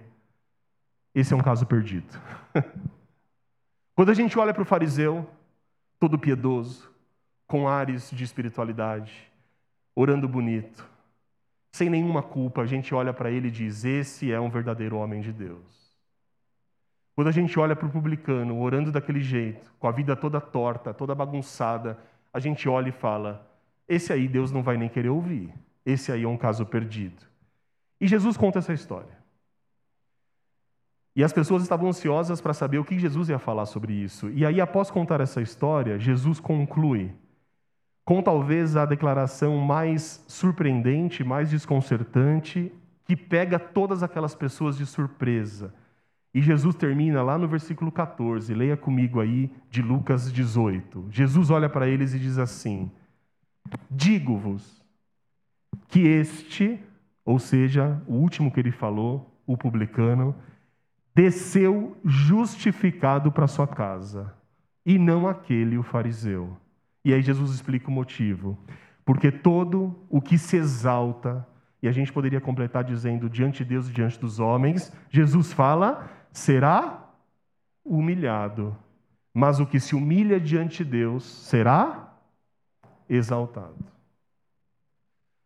Esse 1.15 1.33
é 1.33 1.37
um 1.37 1.41
caso 1.41 1.65
perdido. 1.65 2.09
Quando 3.95 4.11
a 4.11 4.15
gente 4.15 4.37
olha 4.37 4.53
para 4.53 4.65
o 4.65 4.67
fariseu, 4.67 5.31
todo 6.01 6.19
piedoso, 6.19 6.91
com 7.47 7.69
ares 7.69 8.11
de 8.11 8.25
espiritualidade, 8.25 9.33
orando 9.95 10.29
bonito, 10.29 10.85
sem 11.71 11.89
nenhuma 11.89 12.23
culpa, 12.23 12.63
a 12.63 12.67
gente 12.67 12.93
olha 12.93 13.15
para 13.15 13.31
ele 13.31 13.47
e 13.47 13.53
diz: 13.53 13.85
Esse 13.85 14.33
é 14.33 14.41
um 14.41 14.51
verdadeiro 14.51 14.97
homem 14.97 15.21
de 15.21 15.33
Deus. 15.33 15.88
Quando 17.19 17.27
a 17.27 17.33
gente 17.33 17.59
olha 17.59 17.75
para 17.75 17.89
o 17.89 17.91
publicano 17.91 18.61
orando 18.61 18.93
daquele 18.93 19.21
jeito, 19.21 19.75
com 19.81 19.89
a 19.89 19.91
vida 19.91 20.15
toda 20.15 20.41
torta, 20.41 20.95
toda 20.95 21.17
bagunçada, 21.17 21.99
a 22.33 22.39
gente 22.39 22.69
olha 22.69 22.91
e 22.91 22.93
fala: 22.93 23.45
esse 23.89 24.13
aí 24.13 24.29
Deus 24.29 24.53
não 24.53 24.63
vai 24.63 24.77
nem 24.77 24.89
querer 24.89 25.09
ouvir. 25.09 25.53
Esse 25.85 26.13
aí 26.13 26.23
é 26.23 26.29
um 26.29 26.37
caso 26.37 26.65
perdido. 26.65 27.21
E 28.01 28.07
Jesus 28.07 28.37
conta 28.37 28.61
essa 28.61 28.73
história. 28.73 29.19
E 31.17 31.25
as 31.25 31.33
pessoas 31.33 31.65
estavam 31.65 31.89
ansiosas 31.89 32.41
para 32.41 32.55
saber 32.55 32.79
o 32.79 32.85
que 32.85 32.97
Jesus 32.97 33.29
ia 33.29 33.39
falar 33.41 33.67
sobre 33.67 33.93
isso. 33.93 34.31
E 34.31 34.47
aí, 34.47 34.61
após 34.61 34.89
contar 34.89 35.21
essa 35.21 35.43
história, 35.43 35.99
Jesus 35.99 36.39
conclui 36.39 37.13
com 38.05 38.23
talvez 38.23 38.77
a 38.77 38.87
declaração 38.87 39.57
mais 39.57 40.25
surpreendente, 40.29 41.25
mais 41.25 41.51
desconcertante, 41.51 42.73
que 43.05 43.17
pega 43.17 43.59
todas 43.59 44.05
aquelas 44.05 44.37
pessoas 44.37 44.79
de 44.79 44.87
surpresa. 44.87 45.75
E 46.35 46.43
Jesus 46.43 46.75
termina 46.75 47.23
lá 47.23 47.39
no 47.39 47.49
versículo 47.49 47.91
14, 47.91 48.53
leia 48.55 48.77
comigo 48.77 49.21
aí 49.21 49.51
de 49.71 49.81
Lucas 49.81 50.33
18. 50.33 51.09
Jesus 51.11 51.51
olha 51.51 51.69
para 51.69 51.89
eles 51.89 52.15
e 52.15 52.19
diz 52.19 52.39
assim: 52.39 52.91
Digo-vos 53.91 54.85
que 55.89 56.01
este, 56.01 56.79
ou 57.25 57.39
seja, 57.39 58.01
o 58.07 58.15
último 58.15 58.53
que 58.53 58.61
ele 58.61 58.71
falou, 58.71 59.35
o 59.47 59.57
publicano, 59.57 60.35
desceu 61.15 61.97
justificado 62.05 63.33
para 63.33 63.47
sua 63.47 63.67
casa, 63.67 64.35
e 64.85 64.99
não 64.99 65.27
aquele, 65.27 65.79
o 65.79 65.83
fariseu. 65.83 66.57
E 67.05 67.13
aí 67.13 67.23
Jesus 67.23 67.53
explica 67.53 67.89
o 67.89 67.93
motivo. 67.93 68.59
Porque 69.05 69.33
todo 69.33 69.97
o 70.11 70.21
que 70.21 70.37
se 70.37 70.57
exalta, 70.57 71.47
e 71.83 71.89
a 71.89 71.93
gente 71.93 72.13
poderia 72.13 72.41
completar 72.41 72.85
dizendo 72.85 73.29
diante 73.29 73.65
de 73.65 73.71
Deus 73.71 73.89
e 73.89 73.93
diante 73.93 74.21
dos 74.21 74.39
homens, 74.39 74.93
Jesus 75.11 75.53
fala, 75.53 76.09
será 76.39 77.05
humilhado. 77.85 78.77
Mas 79.35 79.61
o 79.61 79.67
que 79.67 79.79
se 79.79 79.95
humilha 79.95 80.41
diante 80.41 80.85
de 80.85 80.91
Deus 80.91 81.25
será 81.25 82.15
exaltado. 83.09 83.85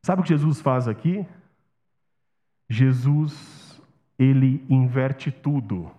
Sabe 0.05 0.21
o 0.21 0.25
que 0.25 0.31
Jesus 0.31 0.61
faz 0.61 0.89
aqui? 0.89 1.27
Jesus, 2.69 3.81
ele 4.19 4.65
inverte 4.69 5.31
tudo. 5.31 5.91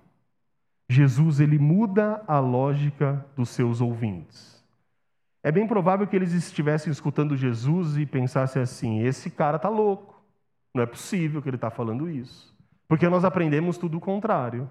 Jesus, 0.90 1.40
ele 1.40 1.58
muda 1.58 2.24
a 2.28 2.40
lógica 2.40 3.26
dos 3.36 3.50
seus 3.50 3.80
ouvintes. 3.80 4.64
É 5.42 5.52
bem 5.52 5.68
provável 5.68 6.08
que 6.08 6.16
eles 6.16 6.34
estivessem 6.34 6.92
escutando 6.92 7.38
Jesus 7.38 7.98
e 7.98 8.06
pensassem 8.06 8.62
assim: 8.62 9.00
esse 9.00 9.30
cara 9.30 9.58
está 9.58 9.70
louco. 9.70 10.22
Não 10.74 10.84
é 10.84 10.86
possível 10.86 11.42
que 11.42 11.50
ele 11.50 11.58
está 11.58 11.70
falando 11.70 12.10
isso. 12.10 12.54
Porque 12.88 13.08
nós 13.08 13.24
aprendemos 13.24 13.78
tudo 13.78 13.98
o 13.98 14.02
contrário. 14.02 14.70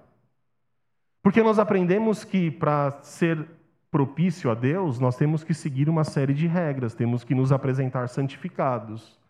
Porque 1.22 1.42
nós 1.42 1.58
aprendemos 1.58 2.24
que 2.24 2.50
para 2.50 2.90
ser 3.02 3.46
propício 3.90 4.50
a 4.50 4.54
Deus, 4.54 4.98
nós 4.98 5.16
temos 5.16 5.44
que 5.44 5.54
seguir 5.54 5.88
uma 5.88 6.02
série 6.02 6.34
de 6.34 6.46
regras, 6.46 6.94
temos 6.94 7.22
que 7.22 7.34
nos 7.34 7.52
apresentar 7.52 8.08
santificados. 8.08 9.20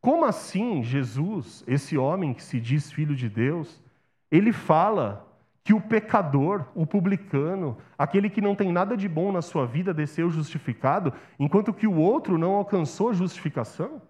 Como 0.00 0.24
assim 0.24 0.82
Jesus, 0.82 1.64
esse 1.66 1.96
homem 1.98 2.34
que 2.34 2.42
se 2.42 2.60
diz 2.60 2.92
filho 2.92 3.16
de 3.16 3.28
Deus, 3.28 3.82
ele 4.30 4.52
fala 4.52 5.26
que 5.64 5.72
o 5.72 5.80
pecador, 5.80 6.64
o 6.74 6.84
publicano, 6.84 7.78
aquele 7.96 8.28
que 8.28 8.40
não 8.40 8.54
tem 8.54 8.72
nada 8.72 8.96
de 8.96 9.08
bom 9.08 9.32
na 9.32 9.40
sua 9.40 9.64
vida, 9.64 9.94
desceu 9.94 10.28
justificado, 10.28 11.12
enquanto 11.38 11.72
que 11.72 11.86
o 11.86 11.96
outro 11.96 12.36
não 12.36 12.52
alcançou 12.52 13.14
justificação? 13.14 14.02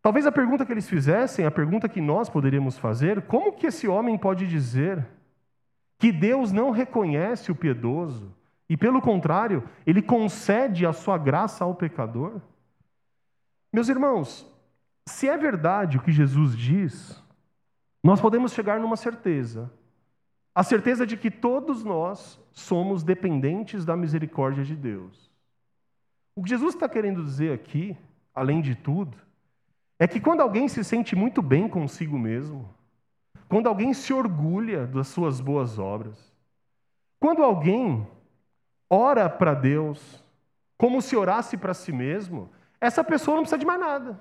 Talvez 0.00 0.24
a 0.24 0.30
pergunta 0.30 0.64
que 0.64 0.72
eles 0.72 0.88
fizessem, 0.88 1.44
a 1.44 1.50
pergunta 1.50 1.88
que 1.88 2.00
nós 2.00 2.28
poderíamos 2.28 2.78
fazer, 2.78 3.22
como 3.22 3.52
que 3.52 3.66
esse 3.66 3.88
homem 3.88 4.16
pode 4.16 4.46
dizer 4.46 5.04
que 5.98 6.12
Deus 6.12 6.52
não 6.52 6.70
reconhece 6.70 7.50
o 7.50 7.54
piedoso 7.54 8.34
e, 8.68 8.76
pelo 8.76 9.00
contrário, 9.00 9.68
ele 9.86 10.02
concede 10.02 10.84
a 10.84 10.92
sua 10.92 11.16
graça 11.16 11.64
ao 11.64 11.74
pecador? 11.74 12.40
Meus 13.72 13.88
irmãos, 13.88 14.50
se 15.06 15.28
é 15.28 15.36
verdade 15.36 15.96
o 15.96 16.02
que 16.02 16.12
Jesus 16.12 16.56
diz, 16.56 17.22
nós 18.02 18.20
podemos 18.20 18.52
chegar 18.52 18.80
numa 18.80 18.96
certeza. 18.96 19.70
A 20.54 20.62
certeza 20.62 21.06
de 21.06 21.16
que 21.16 21.30
todos 21.30 21.84
nós 21.84 22.40
somos 22.52 23.02
dependentes 23.02 23.84
da 23.84 23.96
misericórdia 23.96 24.64
de 24.64 24.74
Deus. 24.74 25.30
O 26.34 26.42
que 26.42 26.48
Jesus 26.48 26.74
está 26.74 26.88
querendo 26.88 27.22
dizer 27.22 27.52
aqui, 27.52 27.96
além 28.34 28.60
de 28.60 28.74
tudo, 28.74 29.16
é 29.98 30.06
que 30.06 30.20
quando 30.20 30.40
alguém 30.40 30.68
se 30.68 30.82
sente 30.84 31.16
muito 31.16 31.40
bem 31.40 31.68
consigo 31.68 32.18
mesmo, 32.18 32.68
quando 33.48 33.68
alguém 33.68 33.92
se 33.94 34.12
orgulha 34.12 34.86
das 34.86 35.08
suas 35.08 35.40
boas 35.40 35.78
obras, 35.78 36.32
quando 37.20 37.42
alguém 37.42 38.06
ora 38.90 39.28
para 39.28 39.54
Deus 39.54 40.22
como 40.76 41.00
se 41.00 41.16
orasse 41.16 41.56
para 41.56 41.72
si 41.72 41.90
mesmo, 41.92 42.50
essa 42.80 43.02
pessoa 43.02 43.36
não 43.36 43.42
precisa 43.42 43.58
de 43.58 43.66
mais 43.66 43.80
nada. 43.80 44.20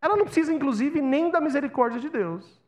Ela 0.00 0.16
não 0.16 0.24
precisa, 0.24 0.52
inclusive, 0.52 1.02
nem 1.02 1.30
da 1.30 1.40
misericórdia 1.40 2.00
de 2.00 2.08
Deus. 2.08 2.60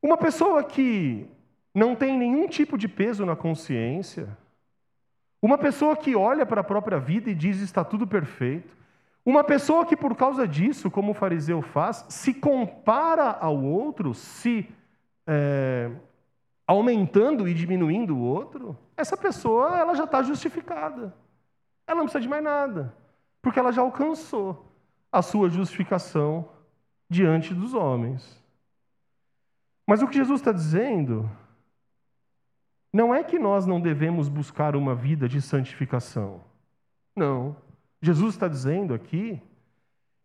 Uma 0.00 0.16
pessoa 0.16 0.62
que 0.62 1.28
não 1.74 1.96
tem 1.96 2.16
nenhum 2.16 2.46
tipo 2.46 2.78
de 2.78 2.86
peso 2.86 3.26
na 3.26 3.34
consciência, 3.34 4.36
uma 5.42 5.58
pessoa 5.58 5.96
que 5.96 6.14
olha 6.14 6.46
para 6.46 6.60
a 6.60 6.64
própria 6.64 6.98
vida 6.98 7.28
e 7.28 7.34
diz 7.34 7.60
está 7.60 7.84
tudo 7.84 8.06
perfeito, 8.06 8.76
uma 9.26 9.44
pessoa 9.44 9.84
que 9.84 9.96
por 9.96 10.14
causa 10.16 10.48
disso, 10.48 10.90
como 10.90 11.10
o 11.10 11.14
fariseu 11.14 11.60
faz, 11.60 12.06
se 12.08 12.32
compara 12.32 13.32
ao 13.32 13.62
outro, 13.62 14.14
se 14.14 14.66
é, 15.26 15.90
aumentando 16.66 17.46
e 17.46 17.52
diminuindo 17.52 18.16
o 18.16 18.20
outro, 18.22 18.78
essa 18.96 19.16
pessoa 19.16 19.78
ela 19.78 19.94
já 19.94 20.04
está 20.04 20.22
justificada. 20.22 21.12
Ela 21.86 21.98
não 21.98 22.04
precisa 22.04 22.22
de 22.22 22.28
mais 22.28 22.42
nada 22.42 22.94
porque 23.46 23.60
ela 23.60 23.70
já 23.70 23.80
alcançou 23.80 24.72
a 25.12 25.22
sua 25.22 25.48
justificação 25.48 26.48
diante 27.08 27.54
dos 27.54 27.74
homens. 27.74 28.42
Mas 29.86 30.02
o 30.02 30.08
que 30.08 30.16
Jesus 30.16 30.40
está 30.40 30.50
dizendo 30.50 31.30
não 32.92 33.14
é 33.14 33.22
que 33.22 33.38
nós 33.38 33.64
não 33.64 33.80
devemos 33.80 34.28
buscar 34.28 34.74
uma 34.74 34.96
vida 34.96 35.28
de 35.28 35.40
santificação. 35.40 36.40
Não. 37.14 37.56
Jesus 38.00 38.34
está 38.34 38.48
dizendo 38.48 38.94
aqui 38.94 39.40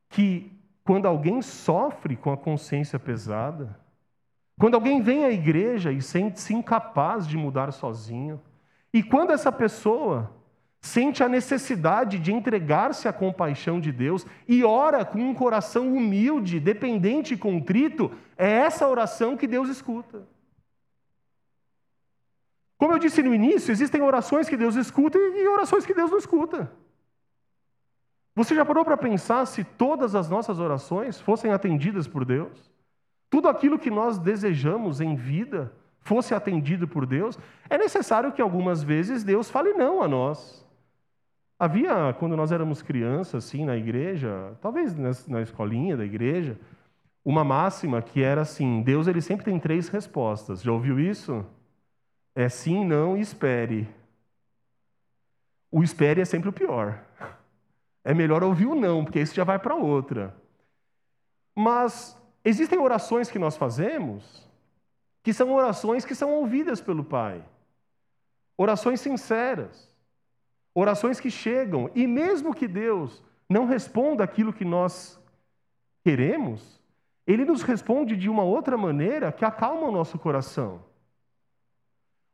que 0.09 0.51
quando 0.83 1.05
alguém 1.05 1.41
sofre 1.41 2.15
com 2.15 2.31
a 2.31 2.37
consciência 2.37 2.99
pesada, 2.99 3.79
quando 4.59 4.75
alguém 4.75 5.01
vem 5.01 5.23
à 5.23 5.31
igreja 5.31 5.91
e 5.91 6.01
sente-se 6.01 6.53
incapaz 6.53 7.27
de 7.27 7.37
mudar 7.37 7.71
sozinho, 7.71 8.41
e 8.93 9.01
quando 9.01 9.31
essa 9.31 9.51
pessoa 9.51 10.31
sente 10.81 11.23
a 11.23 11.29
necessidade 11.29 12.17
de 12.19 12.33
entregar-se 12.33 13.07
à 13.07 13.13
compaixão 13.13 13.79
de 13.79 13.91
Deus 13.91 14.25
e 14.47 14.63
ora 14.63 15.05
com 15.05 15.19
um 15.19 15.33
coração 15.33 15.93
humilde, 15.95 16.59
dependente 16.59 17.35
e 17.35 17.37
contrito, 17.37 18.11
é 18.35 18.49
essa 18.49 18.87
oração 18.87 19.37
que 19.37 19.47
Deus 19.47 19.69
escuta. 19.69 20.27
Como 22.77 22.93
eu 22.93 22.99
disse 22.99 23.21
no 23.21 23.33
início, 23.33 23.71
existem 23.71 24.01
orações 24.01 24.49
que 24.49 24.57
Deus 24.57 24.75
escuta 24.75 25.15
e 25.17 25.47
orações 25.47 25.85
que 25.85 25.93
Deus 25.93 26.09
não 26.09 26.17
escuta. 26.17 26.71
Você 28.35 28.55
já 28.55 28.65
parou 28.65 28.85
para 28.85 28.97
pensar 28.97 29.45
se 29.45 29.63
todas 29.63 30.15
as 30.15 30.29
nossas 30.29 30.59
orações 30.59 31.19
fossem 31.19 31.51
atendidas 31.51 32.07
por 32.07 32.23
Deus? 32.23 32.71
Tudo 33.29 33.47
aquilo 33.47 33.79
que 33.79 33.89
nós 33.89 34.17
desejamos 34.17 35.01
em 35.01 35.15
vida 35.15 35.71
fosse 36.01 36.33
atendido 36.33 36.87
por 36.87 37.05
Deus? 37.05 37.37
É 37.69 37.77
necessário 37.77 38.31
que 38.31 38.41
algumas 38.41 38.81
vezes 38.83 39.23
Deus 39.23 39.49
fale 39.49 39.73
não 39.73 40.01
a 40.01 40.07
nós. 40.07 40.65
Havia, 41.59 42.13
quando 42.17 42.35
nós 42.35 42.51
éramos 42.51 42.81
crianças, 42.81 43.45
assim, 43.45 43.65
na 43.65 43.77
igreja, 43.77 44.57
talvez 44.61 44.95
na 45.27 45.41
escolinha 45.41 45.95
da 45.95 46.03
igreja, 46.03 46.57
uma 47.23 47.43
máxima 47.43 48.01
que 48.01 48.23
era 48.23 48.41
assim: 48.41 48.81
Deus 48.81 49.07
ele 49.07 49.21
sempre 49.21 49.45
tem 49.45 49.59
três 49.59 49.87
respostas. 49.89 50.61
Já 50.61 50.71
ouviu 50.71 50.99
isso? 50.99 51.45
É 52.33 52.49
sim, 52.49 52.83
não 52.85 53.15
e 53.15 53.21
espere. 53.21 53.87
O 55.69 55.83
espere 55.83 56.21
é 56.21 56.25
sempre 56.25 56.49
o 56.49 56.53
pior. 56.53 56.99
É 58.03 58.13
melhor 58.13 58.43
ouvir 58.43 58.65
o 58.65 58.75
não, 58.75 59.03
porque 59.03 59.19
isso 59.19 59.35
já 59.35 59.43
vai 59.43 59.59
para 59.59 59.75
outra. 59.75 60.35
Mas 61.55 62.17
existem 62.43 62.79
orações 62.79 63.29
que 63.29 63.37
nós 63.37 63.55
fazemos 63.55 64.49
que 65.23 65.33
são 65.33 65.53
orações 65.53 66.03
que 66.03 66.15
são 66.15 66.31
ouvidas 66.33 66.81
pelo 66.81 67.03
Pai. 67.03 67.43
Orações 68.57 68.99
sinceras. 69.01 69.89
Orações 70.73 71.19
que 71.19 71.29
chegam, 71.29 71.91
e 71.93 72.07
mesmo 72.07 72.55
que 72.55 72.67
Deus 72.67 73.21
não 73.49 73.65
responda 73.65 74.23
aquilo 74.23 74.53
que 74.53 74.63
nós 74.63 75.19
queremos, 76.01 76.81
Ele 77.27 77.43
nos 77.43 77.61
responde 77.61 78.15
de 78.15 78.29
uma 78.29 78.43
outra 78.43 78.77
maneira 78.77 79.31
que 79.31 79.43
acalma 79.43 79.87
o 79.87 79.91
nosso 79.91 80.17
coração. 80.17 80.81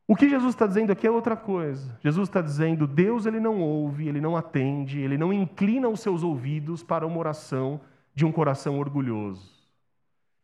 O 0.08 0.15
que 0.15 0.30
Jesus 0.30 0.56
está 0.56 0.65
dizendo 0.65 0.91
aqui 0.91 1.06
é 1.06 1.12
outra 1.12 1.36
coisa. 1.36 2.00
Jesus 2.02 2.30
está 2.30 2.41
dizendo: 2.41 2.88
Deus 2.88 3.26
ele 3.26 3.39
não 3.39 3.60
ouve, 3.60 4.08
ele 4.08 4.22
não 4.22 4.38
atende, 4.38 5.00
ele 5.00 5.17
não 5.17 5.34
inclina 5.34 5.89
os 5.89 6.00
seus 6.00 6.24
ouvidos 6.24 6.82
para 6.82 7.06
uma 7.06 7.17
oração 7.17 7.82
de 8.15 8.26
um 8.26 8.32
coração 8.32 8.80
orgulhoso, 8.80 9.52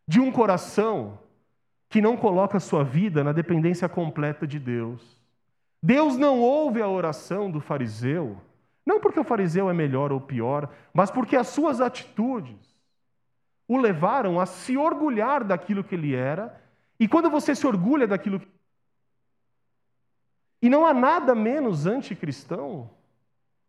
de 0.07 0.19
um 0.19 0.31
coração 0.31 1.17
que 1.89 2.01
não 2.01 2.17
coloca 2.17 2.59
sua 2.59 2.83
vida 2.83 3.23
na 3.23 3.31
dependência 3.31 3.87
completa 3.87 4.45
de 4.45 4.59
Deus. 4.59 5.17
Deus 5.81 6.17
não 6.17 6.39
ouve 6.39 6.81
a 6.81 6.87
oração 6.87 7.49
do 7.49 7.59
fariseu, 7.59 8.37
não 8.85 8.99
porque 8.99 9.19
o 9.19 9.23
fariseu 9.23 9.69
é 9.69 9.73
melhor 9.73 10.11
ou 10.11 10.19
pior, 10.19 10.69
mas 10.93 11.09
porque 11.09 11.35
as 11.35 11.47
suas 11.47 11.79
atitudes 11.79 12.73
o 13.67 13.77
levaram 13.77 14.39
a 14.39 14.45
se 14.45 14.77
orgulhar 14.77 15.43
daquilo 15.43 15.83
que 15.83 15.95
ele 15.95 16.13
era, 16.13 16.61
e 16.99 17.07
quando 17.07 17.29
você 17.29 17.55
se 17.55 17.65
orgulha 17.65 18.05
daquilo 18.05 18.39
que. 18.39 18.47
E 20.63 20.69
não 20.69 20.85
há 20.85 20.93
nada 20.93 21.35
menos 21.35 21.85
anticristão, 21.85 22.89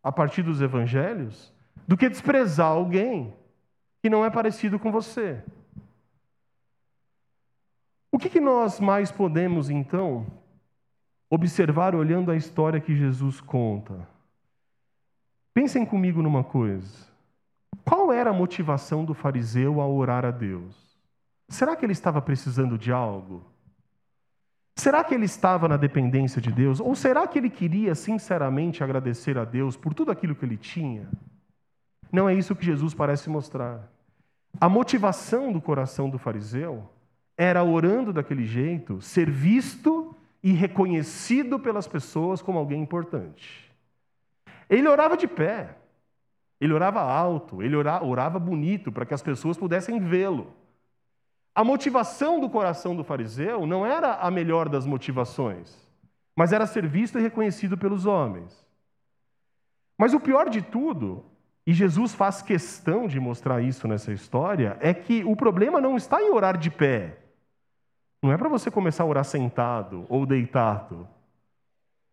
a 0.00 0.12
partir 0.12 0.44
dos 0.44 0.62
evangelhos, 0.62 1.52
do 1.88 1.96
que 1.96 2.08
desprezar 2.08 2.68
alguém 2.68 3.34
que 4.00 4.08
não 4.08 4.24
é 4.24 4.30
parecido 4.30 4.78
com 4.78 4.92
você. 4.92 5.42
O 8.12 8.16
que, 8.16 8.30
que 8.30 8.38
nós 8.38 8.78
mais 8.78 9.10
podemos, 9.10 9.68
então, 9.68 10.24
observar 11.28 11.96
olhando 11.96 12.30
a 12.30 12.36
história 12.36 12.80
que 12.80 12.94
Jesus 12.94 13.40
conta. 13.40 14.06
Pensem 15.52 15.84
comigo 15.84 16.22
numa 16.22 16.44
coisa. 16.44 17.08
Qual 17.84 18.12
era 18.12 18.30
a 18.30 18.32
motivação 18.32 19.04
do 19.04 19.14
fariseu 19.14 19.80
ao 19.80 19.92
orar 19.92 20.24
a 20.24 20.30
Deus? 20.30 20.96
Será 21.48 21.74
que 21.74 21.84
ele 21.84 21.92
estava 21.92 22.22
precisando 22.22 22.78
de 22.78 22.92
algo? 22.92 23.44
Será 24.76 25.04
que 25.04 25.14
ele 25.14 25.24
estava 25.24 25.68
na 25.68 25.76
dependência 25.76 26.40
de 26.40 26.50
Deus? 26.50 26.80
Ou 26.80 26.94
será 26.94 27.26
que 27.26 27.38
ele 27.38 27.48
queria 27.48 27.94
sinceramente 27.94 28.82
agradecer 28.82 29.38
a 29.38 29.44
Deus 29.44 29.76
por 29.76 29.94
tudo 29.94 30.10
aquilo 30.10 30.34
que 30.34 30.44
ele 30.44 30.56
tinha? 30.56 31.08
Não 32.12 32.28
é 32.28 32.34
isso 32.34 32.56
que 32.56 32.64
Jesus 32.64 32.92
parece 32.92 33.30
mostrar. 33.30 33.88
A 34.60 34.68
motivação 34.68 35.52
do 35.52 35.60
coração 35.60 36.10
do 36.10 36.18
fariseu 36.18 36.88
era, 37.36 37.62
orando 37.64 38.12
daquele 38.12 38.44
jeito, 38.44 39.00
ser 39.00 39.30
visto 39.30 40.14
e 40.42 40.52
reconhecido 40.52 41.58
pelas 41.58 41.88
pessoas 41.88 42.42
como 42.42 42.58
alguém 42.58 42.80
importante. 42.80 43.72
Ele 44.68 44.88
orava 44.88 45.16
de 45.16 45.26
pé, 45.26 45.76
ele 46.60 46.72
orava 46.72 47.00
alto, 47.00 47.62
ele 47.62 47.76
orava 47.76 48.38
bonito 48.38 48.92
para 48.92 49.06
que 49.06 49.14
as 49.14 49.22
pessoas 49.22 49.56
pudessem 49.56 49.98
vê-lo. 50.00 50.52
A 51.54 51.62
motivação 51.62 52.40
do 52.40 52.50
coração 52.50 52.96
do 52.96 53.04
fariseu 53.04 53.64
não 53.64 53.86
era 53.86 54.14
a 54.14 54.30
melhor 54.30 54.68
das 54.68 54.84
motivações, 54.84 55.76
mas 56.34 56.52
era 56.52 56.66
ser 56.66 56.86
visto 56.88 57.18
e 57.18 57.22
reconhecido 57.22 57.78
pelos 57.78 58.06
homens. 58.06 58.66
Mas 59.96 60.12
o 60.12 60.18
pior 60.18 60.50
de 60.50 60.60
tudo, 60.60 61.24
e 61.64 61.72
Jesus 61.72 62.12
faz 62.12 62.42
questão 62.42 63.06
de 63.06 63.20
mostrar 63.20 63.62
isso 63.62 63.86
nessa 63.86 64.12
história, 64.12 64.76
é 64.80 64.92
que 64.92 65.22
o 65.24 65.36
problema 65.36 65.80
não 65.80 65.96
está 65.96 66.20
em 66.20 66.30
orar 66.30 66.58
de 66.58 66.70
pé. 66.70 67.18
Não 68.20 68.32
é 68.32 68.36
para 68.36 68.48
você 68.48 68.68
começar 68.68 69.04
a 69.04 69.06
orar 69.06 69.24
sentado 69.24 70.06
ou 70.08 70.26
deitado. 70.26 71.06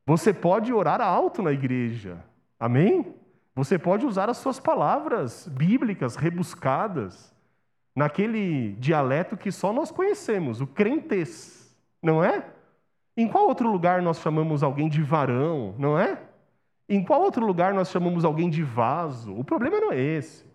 Você 0.06 0.32
pode 0.32 0.71
orar 0.71 1.01
alto 1.01 1.41
na 1.41 1.51
igreja. 1.51 2.23
Amém? 2.60 3.15
Você 3.56 3.80
pode 3.80 4.06
usar 4.06 4.30
as 4.30 4.38
suas 4.38 4.60
palavras 4.60 5.47
bíblicas 5.47 6.15
rebuscadas 6.15 7.34
naquele 7.95 8.73
dialeto 8.73 9.36
que 9.38 9.51
só 9.51 9.73
nós 9.73 9.91
conhecemos, 9.91 10.62
o 10.62 10.67
crentez, 10.67 11.75
não 12.01 12.23
é? 12.23 12.45
Em 13.15 13.27
qual 13.27 13.47
outro 13.47 13.69
lugar 13.69 14.01
nós 14.01 14.19
chamamos 14.19 14.63
alguém 14.63 14.88
de 14.88 15.01
varão, 15.01 15.75
não 15.77 15.97
é? 15.99 16.17
Em 16.88 17.04
qual 17.04 17.21
outro 17.21 17.45
lugar 17.45 17.73
nós 17.73 17.89
chamamos 17.89 18.25
alguém 18.25 18.49
de 18.49 18.63
vaso? 18.63 19.36
O 19.38 19.43
problema 19.43 19.80
não 19.80 19.91
é 19.91 19.99
esse. 19.99 20.45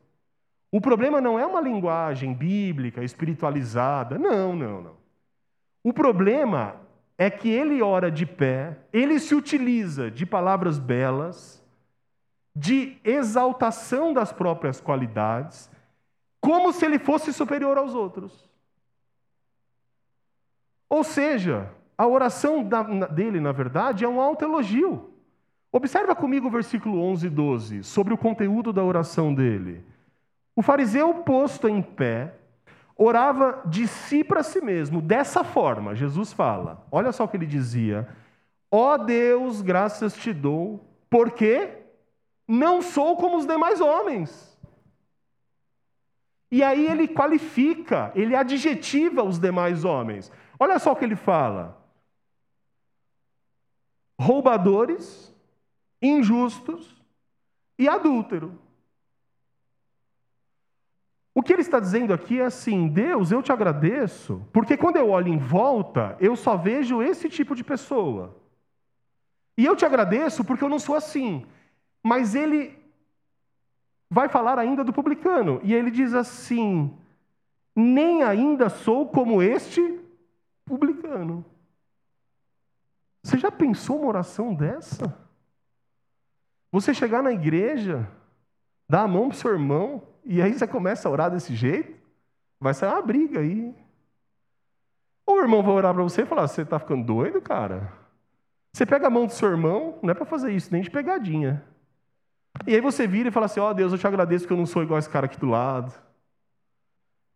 O 0.70 0.80
problema 0.80 1.20
não 1.20 1.38
é 1.38 1.46
uma 1.46 1.60
linguagem 1.60 2.34
bíblica, 2.34 3.02
espiritualizada. 3.02 4.18
Não, 4.18 4.54
não, 4.54 4.82
não. 4.82 4.96
O 5.82 5.92
problema 5.92 6.76
é 7.16 7.30
que 7.30 7.48
ele 7.48 7.80
ora 7.80 8.10
de 8.10 8.26
pé, 8.26 8.76
ele 8.92 9.18
se 9.18 9.34
utiliza 9.34 10.10
de 10.10 10.26
palavras 10.26 10.78
belas, 10.78 11.64
de 12.54 12.98
exaltação 13.04 14.12
das 14.12 14.32
próprias 14.32 14.80
qualidades, 14.80 15.70
como 16.46 16.72
se 16.72 16.86
ele 16.86 17.00
fosse 17.00 17.32
superior 17.32 17.76
aos 17.76 17.92
outros. 17.92 18.48
Ou 20.88 21.02
seja, 21.02 21.68
a 21.98 22.06
oração 22.06 22.62
dele, 23.12 23.40
na 23.40 23.50
verdade, 23.50 24.04
é 24.04 24.08
um 24.08 24.20
autoelogio. 24.20 25.10
Observa 25.72 26.14
comigo 26.14 26.46
o 26.46 26.50
versículo 26.50 27.02
11 27.02 27.26
e 27.26 27.30
12, 27.30 27.82
sobre 27.82 28.14
o 28.14 28.16
conteúdo 28.16 28.72
da 28.72 28.84
oração 28.84 29.34
dele. 29.34 29.84
O 30.54 30.62
fariseu 30.62 31.12
posto 31.14 31.68
em 31.68 31.82
pé, 31.82 32.34
orava 32.96 33.62
de 33.66 33.88
si 33.88 34.22
para 34.22 34.44
si 34.44 34.60
mesmo, 34.60 35.02
dessa 35.02 35.42
forma, 35.42 35.96
Jesus 35.96 36.32
fala. 36.32 36.86
Olha 36.92 37.10
só 37.10 37.24
o 37.24 37.28
que 37.28 37.36
ele 37.36 37.44
dizia: 37.44 38.08
Ó 38.70 38.94
oh 38.94 38.98
Deus, 38.98 39.62
graças 39.62 40.14
te 40.14 40.32
dou, 40.32 40.88
porque 41.10 41.70
não 42.46 42.80
sou 42.80 43.16
como 43.16 43.36
os 43.36 43.46
demais 43.46 43.80
homens 43.80 44.55
e 46.56 46.62
aí 46.62 46.86
ele 46.86 47.06
qualifica, 47.06 48.10
ele 48.14 48.34
adjetiva 48.34 49.22
os 49.22 49.38
demais 49.38 49.84
homens. 49.84 50.32
Olha 50.58 50.78
só 50.78 50.92
o 50.92 50.96
que 50.96 51.04
ele 51.04 51.14
fala: 51.14 51.76
roubadores, 54.18 55.34
injustos 56.00 56.96
e 57.78 57.86
adúltero. 57.86 58.58
O 61.34 61.42
que 61.42 61.52
ele 61.52 61.60
está 61.60 61.78
dizendo 61.78 62.14
aqui 62.14 62.40
é 62.40 62.46
assim: 62.46 62.88
Deus, 62.88 63.30
eu 63.30 63.42
te 63.42 63.52
agradeço, 63.52 64.42
porque 64.50 64.78
quando 64.78 64.96
eu 64.96 65.10
olho 65.10 65.28
em 65.28 65.36
volta, 65.36 66.16
eu 66.18 66.34
só 66.36 66.56
vejo 66.56 67.02
esse 67.02 67.28
tipo 67.28 67.54
de 67.54 67.62
pessoa. 67.62 68.34
E 69.58 69.66
eu 69.66 69.76
te 69.76 69.84
agradeço 69.84 70.42
porque 70.42 70.64
eu 70.64 70.70
não 70.70 70.78
sou 70.78 70.94
assim. 70.94 71.44
Mas 72.02 72.34
ele 72.34 72.85
vai 74.10 74.28
falar 74.28 74.58
ainda 74.58 74.84
do 74.84 74.92
publicano. 74.92 75.60
E 75.62 75.74
ele 75.74 75.90
diz 75.90 76.14
assim: 76.14 76.96
Nem 77.74 78.22
ainda 78.22 78.68
sou 78.68 79.08
como 79.08 79.42
este 79.42 80.00
publicano. 80.64 81.44
Você 83.22 83.38
já 83.38 83.50
pensou 83.50 83.98
uma 83.98 84.08
oração 84.08 84.54
dessa? 84.54 85.16
Você 86.70 86.94
chegar 86.94 87.22
na 87.22 87.32
igreja, 87.32 88.08
dar 88.88 89.02
a 89.02 89.08
mão 89.08 89.28
para 89.28 89.38
seu 89.38 89.52
irmão, 89.52 90.02
e 90.24 90.40
aí 90.40 90.52
você 90.52 90.66
começa 90.66 91.08
a 91.08 91.10
orar 91.10 91.30
desse 91.30 91.54
jeito, 91.54 91.96
vai 92.60 92.74
sair 92.74 92.90
uma 92.90 93.02
briga 93.02 93.40
aí. 93.40 93.74
Ou 95.24 95.36
o 95.36 95.40
irmão 95.40 95.62
vai 95.62 95.72
orar 95.74 95.92
para 95.92 96.02
você 96.02 96.22
e 96.22 96.26
falar: 96.26 96.46
Você 96.46 96.62
está 96.62 96.78
ficando 96.78 97.04
doido, 97.04 97.40
cara? 97.40 97.92
Você 98.72 98.84
pega 98.84 99.06
a 99.06 99.10
mão 99.10 99.26
do 99.26 99.32
seu 99.32 99.48
irmão, 99.48 99.98
não 100.02 100.10
é 100.10 100.14
para 100.14 100.26
fazer 100.26 100.52
isso, 100.52 100.68
nem 100.70 100.82
de 100.82 100.90
pegadinha. 100.90 101.64
E 102.64 102.74
aí 102.74 102.80
você 102.80 103.06
vira 103.06 103.28
e 103.28 103.32
fala 103.32 103.46
assim: 103.46 103.60
Ó 103.60 103.70
oh, 103.70 103.74
Deus, 103.74 103.92
eu 103.92 103.98
te 103.98 104.06
agradeço 104.06 104.46
que 104.46 104.52
eu 104.52 104.56
não 104.56 104.66
sou 104.66 104.82
igual 104.82 104.98
esse 104.98 105.10
cara 105.10 105.26
aqui 105.26 105.38
do 105.38 105.46
lado. 105.46 105.92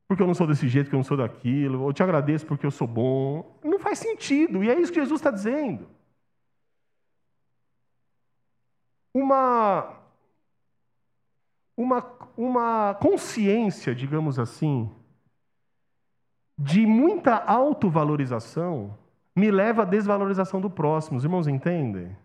Porque 0.06 0.22
eu 0.22 0.26
não 0.26 0.34
sou 0.34 0.46
desse 0.46 0.68
jeito, 0.68 0.88
que 0.88 0.94
eu 0.94 0.98
não 0.98 1.04
sou 1.04 1.16
daquilo. 1.16 1.88
Eu 1.88 1.92
te 1.92 2.02
agradeço 2.02 2.44
porque 2.44 2.66
eu 2.66 2.70
sou 2.70 2.86
bom. 2.86 3.58
Não 3.62 3.78
faz 3.78 3.98
sentido. 3.98 4.64
E 4.64 4.68
é 4.68 4.80
isso 4.80 4.92
que 4.92 5.00
Jesus 5.00 5.20
está 5.20 5.30
dizendo. 5.30 5.86
Uma, 9.14 9.96
uma, 11.76 12.04
uma 12.36 12.94
consciência, 12.94 13.94
digamos 13.94 14.38
assim, 14.38 14.90
de 16.58 16.84
muita 16.84 17.36
autovalorização 17.36 18.98
me 19.34 19.50
leva 19.50 19.82
à 19.82 19.84
desvalorização 19.84 20.60
do 20.60 20.68
próximo. 20.68 21.18
Os 21.18 21.24
irmãos 21.24 21.46
entendem? 21.46 22.16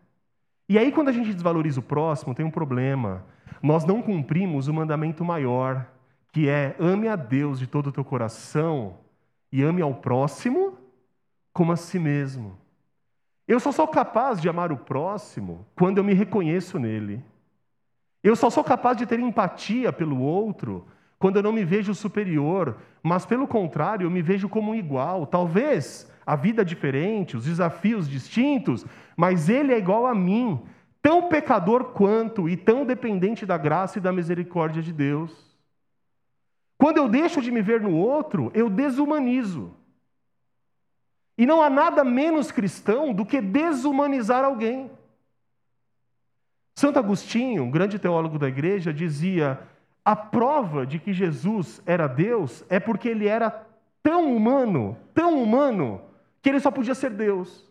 E 0.68 0.78
aí, 0.80 0.92
quando 0.92 1.10
a 1.10 1.12
gente 1.12 1.34
desvaloriza 1.34 1.80
o 1.80 1.84
próximo, 1.84 2.34
tem 2.34 2.46
um 2.46 2.52
problema. 2.52 3.24
Nós 3.62 3.86
não 3.86 4.02
cumprimos 4.02 4.68
o 4.68 4.74
mandamento 4.74 5.24
maior, 5.24 5.86
que 6.32 6.50
é 6.50 6.76
ame 6.80 7.08
a 7.08 7.16
Deus 7.16 7.60
de 7.60 7.68
todo 7.68 7.88
o 7.88 7.92
teu 7.92 8.04
coração 8.04 8.98
e 9.52 9.62
ame 9.62 9.82
ao 9.82 9.94
próximo 9.94 10.78
como 11.54 11.72
a 11.72 11.76
si 11.76 11.98
mesmo. 11.98 12.58
Eu 13.48 13.60
só 13.60 13.72
sou 13.72 13.88
capaz 13.88 14.42
de 14.42 14.50
amar 14.50 14.72
o 14.72 14.78
próximo 14.78 15.66
quando 15.76 16.00
eu 16.00 16.04
me 16.04 16.14
reconheço 16.14 16.80
nele. 16.80 17.24
Eu 18.24 18.36
só 18.36 18.50
sou 18.50 18.64
capaz 18.64 18.98
de 18.98 19.06
ter 19.06 19.20
empatia 19.20 19.94
pelo 19.94 20.20
outro 20.20 20.88
quando 21.20 21.38
eu 21.38 21.44
não 21.44 21.54
me 21.54 21.64
vejo 21.64 21.94
superior, 21.94 22.78
mas 23.02 23.26
pelo 23.26 23.48
contrário, 23.48 24.06
eu 24.06 24.12
me 24.12 24.22
vejo 24.22 24.50
como 24.50 24.72
um 24.72 24.76
igual. 24.76 25.28
Talvez 25.28 26.12
a 26.26 26.36
vida 26.36 26.64
é 26.64 26.66
diferente, 26.66 27.38
os 27.38 27.46
desafios 27.46 28.10
distintos, 28.10 28.86
mas 29.16 29.48
ele 29.48 29.74
é 29.74 29.78
igual 29.78 30.08
a 30.08 30.16
mim, 30.16 30.60
tão 31.02 31.30
pecador 31.30 31.92
quanto 31.92 32.50
e 32.50 32.58
tão 32.58 32.86
dependente 32.86 33.46
da 33.46 33.58
graça 33.58 34.00
e 34.00 34.02
da 34.02 34.12
misericórdia 34.12 34.82
de 34.82 34.92
Deus. 34.92 35.56
Quando 36.78 36.98
eu 36.98 37.08
deixo 37.08 37.42
de 37.42 37.52
me 37.52 37.62
ver 37.62 37.80
no 37.80 37.96
outro, 37.96 38.52
eu 38.54 38.70
desumanizo. 38.70 39.74
E 41.38 41.46
não 41.46 41.62
há 41.62 41.70
nada 41.70 42.04
menos 42.04 42.52
cristão 42.52 43.14
do 43.14 43.26
que 43.26 43.42
desumanizar 43.42 44.44
alguém. 44.44 44.90
Santo 46.76 47.00
Agostinho, 47.00 47.64
um 47.64 47.72
grande 47.72 48.00
teólogo 48.00 48.40
da 48.40 48.48
igreja, 48.48 48.94
dizia: 48.94 49.60
a 50.04 50.16
prova 50.16 50.86
de 50.86 51.00
que 51.00 51.14
Jesus 51.14 51.82
era 51.86 52.08
Deus 52.08 52.64
é 52.70 52.80
porque 52.80 53.10
ele 53.10 53.28
era 53.28 53.66
tão 54.04 54.36
humano, 54.36 54.98
tão 55.14 55.42
humano, 55.42 56.02
que 56.46 56.50
ele 56.50 56.60
só 56.60 56.70
podia 56.70 56.94
ser 56.94 57.10
Deus. 57.10 57.66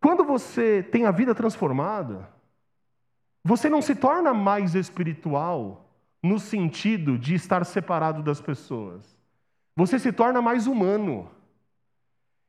Quando 0.00 0.24
você 0.24 0.82
tem 0.82 1.06
a 1.06 1.12
vida 1.12 1.32
transformada, 1.32 2.28
você 3.44 3.70
não 3.70 3.80
se 3.80 3.94
torna 3.94 4.34
mais 4.34 4.74
espiritual 4.74 5.88
no 6.20 6.40
sentido 6.40 7.16
de 7.16 7.36
estar 7.36 7.64
separado 7.64 8.20
das 8.20 8.40
pessoas. 8.40 9.16
Você 9.76 9.96
se 9.96 10.10
torna 10.10 10.42
mais 10.42 10.66
humano. 10.66 11.30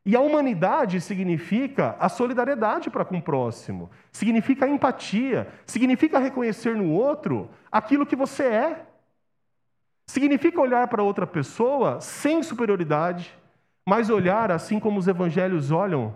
E 0.04 0.16
a 0.16 0.20
humanidade 0.20 1.00
significa 1.00 1.94
a 2.00 2.08
solidariedade 2.08 2.90
para 2.90 3.04
com 3.04 3.18
o 3.18 3.22
próximo, 3.22 3.88
significa 4.10 4.64
a 4.64 4.68
empatia, 4.68 5.46
significa 5.64 6.18
reconhecer 6.18 6.74
no 6.74 6.90
outro 6.90 7.48
aquilo 7.70 8.04
que 8.04 8.16
você 8.16 8.42
é. 8.42 8.86
Significa 10.08 10.60
olhar 10.60 10.88
para 10.88 11.04
outra 11.04 11.24
pessoa 11.24 12.00
sem 12.00 12.42
superioridade, 12.42 13.38
mas 13.88 14.10
olhar 14.10 14.52
assim 14.52 14.78
como 14.78 14.98
os 14.98 15.08
evangelhos 15.08 15.70
olham, 15.70 16.12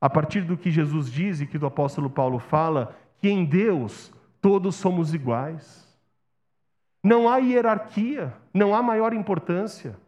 a 0.00 0.08
partir 0.08 0.40
do 0.40 0.56
que 0.56 0.70
Jesus 0.70 1.12
diz 1.12 1.38
e 1.42 1.46
que 1.46 1.58
o 1.58 1.66
apóstolo 1.66 2.08
Paulo 2.08 2.38
fala, 2.38 2.96
que 3.18 3.28
em 3.28 3.44
Deus 3.44 4.10
todos 4.40 4.74
somos 4.76 5.12
iguais. 5.12 5.86
Não 7.04 7.28
há 7.28 7.36
hierarquia, 7.36 8.32
não 8.54 8.74
há 8.74 8.82
maior 8.82 9.12
importância. 9.12 9.98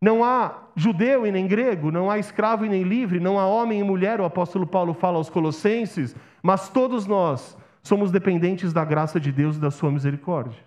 Não 0.00 0.22
há 0.22 0.68
judeu 0.76 1.26
e 1.26 1.32
nem 1.32 1.48
grego, 1.48 1.90
não 1.90 2.08
há 2.08 2.16
escravo 2.16 2.64
e 2.64 2.68
nem 2.68 2.84
livre, 2.84 3.18
não 3.18 3.40
há 3.40 3.46
homem 3.48 3.80
e 3.80 3.82
mulher, 3.82 4.20
o 4.20 4.24
apóstolo 4.24 4.68
Paulo 4.68 4.94
fala 4.94 5.16
aos 5.16 5.28
Colossenses, 5.28 6.14
mas 6.40 6.68
todos 6.68 7.08
nós 7.08 7.58
somos 7.82 8.12
dependentes 8.12 8.72
da 8.72 8.84
graça 8.84 9.18
de 9.18 9.32
Deus 9.32 9.56
e 9.56 9.60
da 9.60 9.72
sua 9.72 9.90
misericórdia. 9.90 10.62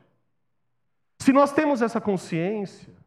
Se 1.19 1.31
nós 1.31 1.53
temos 1.53 1.81
essa 1.81 2.01
consciência, 2.01 2.98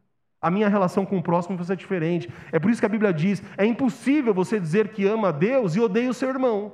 a 0.42 0.50
minha 0.50 0.68
relação 0.68 1.06
com 1.06 1.16
o 1.18 1.22
próximo 1.22 1.56
vai 1.56 1.64
ser 1.64 1.76
diferente. 1.76 2.28
É 2.50 2.58
por 2.58 2.68
isso 2.68 2.80
que 2.80 2.86
a 2.86 2.88
Bíblia 2.88 3.14
diz: 3.14 3.40
é 3.56 3.64
impossível 3.64 4.34
você 4.34 4.58
dizer 4.58 4.92
que 4.92 5.06
ama 5.06 5.28
a 5.28 5.32
Deus 5.32 5.76
e 5.76 5.80
odeia 5.80 6.10
o 6.10 6.14
seu 6.14 6.28
irmão. 6.28 6.72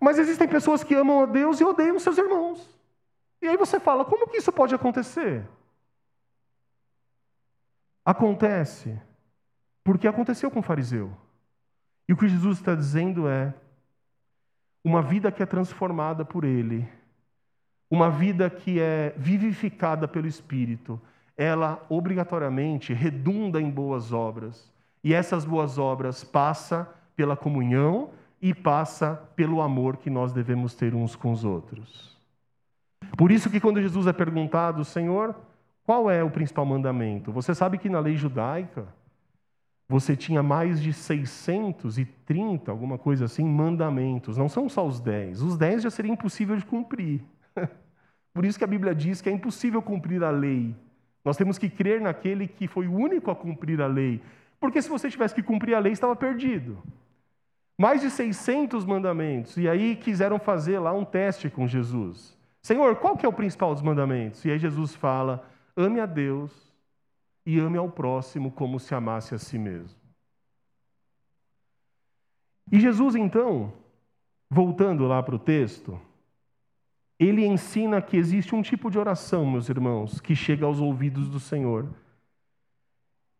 Mas 0.00 0.18
existem 0.18 0.48
pessoas 0.48 0.84
que 0.84 0.94
amam 0.94 1.24
a 1.24 1.26
Deus 1.26 1.60
e 1.60 1.64
odeiam 1.64 1.98
seus 1.98 2.16
irmãos. 2.16 2.66
E 3.42 3.48
aí 3.48 3.56
você 3.56 3.80
fala: 3.80 4.04
como 4.04 4.28
que 4.28 4.36
isso 4.36 4.52
pode 4.52 4.74
acontecer? 4.74 5.44
Acontece 8.04 8.98
porque 9.82 10.06
aconteceu 10.06 10.50
com 10.50 10.60
o 10.60 10.62
fariseu. 10.62 11.12
E 12.08 12.12
o 12.12 12.16
que 12.16 12.28
Jesus 12.28 12.58
está 12.58 12.76
dizendo 12.76 13.28
é: 13.28 13.52
uma 14.84 15.02
vida 15.02 15.32
que 15.32 15.42
é 15.42 15.46
transformada 15.46 16.24
por 16.24 16.44
Ele, 16.44 16.88
uma 17.90 18.08
vida 18.08 18.48
que 18.48 18.78
é 18.78 19.12
vivificada 19.16 20.06
pelo 20.06 20.28
Espírito, 20.28 21.00
ela 21.36 21.84
obrigatoriamente 21.88 22.92
redunda 22.92 23.60
em 23.60 23.68
boas 23.68 24.12
obras. 24.12 24.70
E 25.02 25.12
essas 25.12 25.44
boas 25.44 25.78
obras 25.78 26.22
passa 26.22 26.88
pela 27.16 27.36
comunhão 27.36 28.10
e 28.40 28.54
passa 28.54 29.20
pelo 29.34 29.60
amor 29.60 29.96
que 29.96 30.08
nós 30.08 30.32
devemos 30.32 30.74
ter 30.74 30.94
uns 30.94 31.16
com 31.16 31.32
os 31.32 31.44
outros. 31.44 32.16
Por 33.16 33.32
isso 33.32 33.50
que 33.50 33.60
quando 33.60 33.82
Jesus 33.82 34.06
é 34.06 34.12
perguntado, 34.12 34.84
Senhor, 34.84 35.34
qual 35.84 36.10
é 36.10 36.22
o 36.22 36.30
principal 36.30 36.64
mandamento? 36.64 37.32
Você 37.32 37.54
sabe 37.54 37.76
que 37.76 37.88
na 37.88 37.98
lei 37.98 38.16
judaica 38.16 38.86
você 39.88 40.14
tinha 40.14 40.42
mais 40.42 40.80
de 40.80 40.92
630, 40.92 42.70
alguma 42.70 42.96
coisa 42.96 43.24
assim, 43.24 43.44
mandamentos. 43.44 44.36
Não 44.36 44.48
são 44.48 44.68
só 44.68 44.86
os 44.86 45.00
10. 45.00 45.42
Os 45.42 45.58
10 45.58 45.82
já 45.82 45.90
seria 45.90 46.12
impossível 46.12 46.56
de 46.56 46.64
cumprir. 46.64 47.20
Por 48.32 48.44
isso 48.44 48.58
que 48.58 48.64
a 48.64 48.68
Bíblia 48.68 48.94
diz 48.94 49.20
que 49.20 49.28
é 49.28 49.32
impossível 49.32 49.82
cumprir 49.82 50.22
a 50.22 50.30
lei. 50.30 50.74
Nós 51.24 51.36
temos 51.36 51.58
que 51.58 51.68
crer 51.68 52.00
naquele 52.00 52.46
que 52.46 52.66
foi 52.66 52.86
o 52.86 52.94
único 52.94 53.30
a 53.30 53.36
cumprir 53.36 53.80
a 53.80 53.86
lei. 53.86 54.22
Porque 54.58 54.80
se 54.80 54.88
você 54.88 55.10
tivesse 55.10 55.34
que 55.34 55.42
cumprir 55.42 55.74
a 55.74 55.78
lei, 55.78 55.92
estava 55.92 56.14
perdido. 56.14 56.82
Mais 57.78 58.00
de 58.00 58.10
600 58.10 58.84
mandamentos. 58.84 59.56
E 59.56 59.68
aí 59.68 59.96
quiseram 59.96 60.38
fazer 60.38 60.78
lá 60.78 60.92
um 60.92 61.04
teste 61.04 61.48
com 61.50 61.66
Jesus. 61.66 62.36
Senhor, 62.62 62.96
qual 62.96 63.16
que 63.16 63.24
é 63.24 63.28
o 63.28 63.32
principal 63.32 63.72
dos 63.72 63.82
mandamentos? 63.82 64.44
E 64.44 64.50
aí 64.50 64.58
Jesus 64.58 64.94
fala: 64.94 65.48
ame 65.76 65.98
a 65.98 66.06
Deus 66.06 66.70
e 67.44 67.58
ame 67.58 67.78
ao 67.78 67.90
próximo 67.90 68.50
como 68.50 68.78
se 68.78 68.94
amasse 68.94 69.34
a 69.34 69.38
si 69.38 69.58
mesmo. 69.58 69.98
E 72.70 72.78
Jesus, 72.78 73.16
então, 73.16 73.72
voltando 74.48 75.06
lá 75.06 75.22
para 75.22 75.34
o 75.34 75.38
texto, 75.38 76.00
ele 77.20 77.44
ensina 77.44 78.00
que 78.00 78.16
existe 78.16 78.54
um 78.54 78.62
tipo 78.62 78.90
de 78.90 78.98
oração, 78.98 79.44
meus 79.44 79.68
irmãos, 79.68 80.22
que 80.22 80.34
chega 80.34 80.64
aos 80.64 80.80
ouvidos 80.80 81.28
do 81.28 81.38
Senhor. 81.38 81.86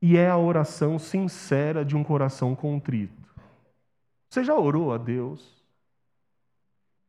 E 0.02 0.18
é 0.18 0.28
a 0.28 0.36
oração 0.36 0.98
sincera 0.98 1.82
de 1.82 1.96
um 1.96 2.04
coração 2.04 2.54
contrito. 2.54 3.34
Você 4.28 4.44
já 4.44 4.54
orou 4.54 4.92
a 4.92 4.98
Deus 4.98 5.64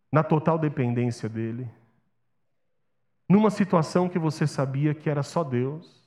na 0.09 0.23
total 0.23 0.57
dependência 0.57 1.27
dele? 1.27 1.69
Numa 3.27 3.49
situação 3.49 4.07
que 4.07 4.17
você 4.17 4.47
sabia 4.47 4.93
que 4.93 5.09
era 5.09 5.23
só 5.23 5.43
Deus? 5.43 6.01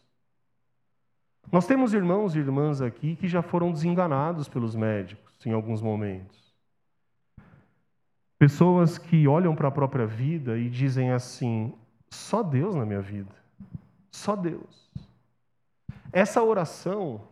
Nós 1.52 1.66
temos 1.66 1.92
irmãos 1.92 2.34
e 2.34 2.38
irmãs 2.38 2.80
aqui 2.80 3.16
que 3.16 3.28
já 3.28 3.42
foram 3.42 3.70
desenganados 3.70 4.48
pelos 4.48 4.74
médicos 4.74 5.44
em 5.44 5.52
alguns 5.52 5.82
momentos. 5.82 6.43
Pessoas 8.44 8.98
que 8.98 9.26
olham 9.26 9.54
para 9.54 9.68
a 9.68 9.70
própria 9.70 10.06
vida 10.06 10.58
e 10.58 10.68
dizem 10.68 11.12
assim: 11.12 11.72
só 12.10 12.42
Deus 12.42 12.74
na 12.74 12.84
minha 12.84 13.00
vida, 13.00 13.34
só 14.10 14.36
Deus. 14.36 14.92
Essa 16.12 16.42
oração 16.42 17.22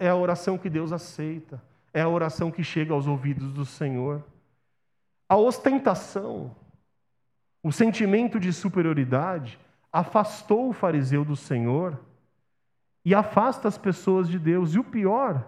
é 0.00 0.08
a 0.08 0.16
oração 0.16 0.56
que 0.56 0.70
Deus 0.70 0.90
aceita 0.90 1.62
é 1.92 2.00
a 2.00 2.08
oração 2.08 2.50
que 2.50 2.64
chega 2.64 2.94
aos 2.94 3.06
ouvidos 3.06 3.52
do 3.52 3.66
Senhor. 3.66 4.24
A 5.28 5.36
ostentação, 5.36 6.56
o 7.62 7.70
sentimento 7.70 8.40
de 8.40 8.50
superioridade, 8.50 9.58
afastou 9.92 10.70
o 10.70 10.72
fariseu 10.72 11.22
do 11.22 11.36
Senhor 11.36 12.00
e 13.04 13.14
afasta 13.14 13.68
as 13.68 13.76
pessoas 13.76 14.26
de 14.26 14.38
Deus. 14.38 14.74
E 14.74 14.78
o 14.78 14.84
pior 14.84 15.46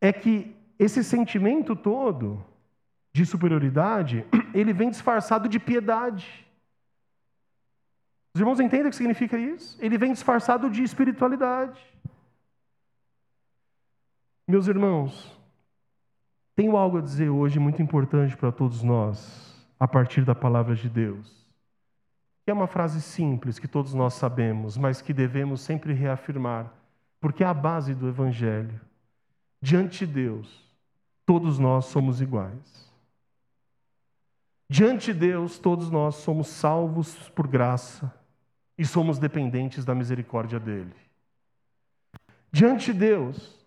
é 0.00 0.10
que 0.10 0.56
esse 0.78 1.04
sentimento 1.04 1.76
todo 1.76 2.42
de 3.12 3.26
superioridade, 3.26 4.24
ele 4.54 4.72
vem 4.72 4.90
disfarçado 4.90 5.48
de 5.48 5.58
piedade. 5.58 6.46
Os 8.34 8.40
irmãos 8.40 8.60
entendem 8.60 8.86
o 8.86 8.90
que 8.90 8.96
significa 8.96 9.38
isso? 9.38 9.76
Ele 9.80 9.98
vem 9.98 10.12
disfarçado 10.12 10.70
de 10.70 10.82
espiritualidade. 10.82 11.80
Meus 14.48 14.66
irmãos, 14.66 15.38
tenho 16.56 16.76
algo 16.76 16.98
a 16.98 17.02
dizer 17.02 17.28
hoje 17.28 17.58
muito 17.58 17.82
importante 17.82 18.36
para 18.36 18.50
todos 18.50 18.82
nós, 18.82 19.54
a 19.78 19.86
partir 19.86 20.24
da 20.24 20.34
palavra 20.34 20.74
de 20.74 20.88
Deus. 20.88 21.42
É 22.46 22.52
uma 22.52 22.66
frase 22.66 23.00
simples 23.00 23.58
que 23.58 23.68
todos 23.68 23.94
nós 23.94 24.14
sabemos, 24.14 24.76
mas 24.76 25.00
que 25.00 25.12
devemos 25.12 25.60
sempre 25.60 25.92
reafirmar, 25.92 26.72
porque 27.20 27.44
é 27.44 27.46
a 27.46 27.54
base 27.54 27.94
do 27.94 28.08
Evangelho. 28.08 28.80
Diante 29.60 30.06
de 30.06 30.12
Deus, 30.12 30.68
todos 31.24 31.58
nós 31.58 31.84
somos 31.84 32.20
iguais. 32.20 32.91
Diante 34.72 35.12
de 35.12 35.18
Deus, 35.18 35.58
todos 35.58 35.90
nós 35.90 36.14
somos 36.14 36.48
salvos 36.48 37.28
por 37.34 37.46
graça 37.46 38.10
e 38.78 38.86
somos 38.86 39.18
dependentes 39.18 39.84
da 39.84 39.94
misericórdia 39.94 40.58
dele. 40.58 40.94
Diante 42.50 42.90
de 42.90 42.98
Deus, 42.98 43.62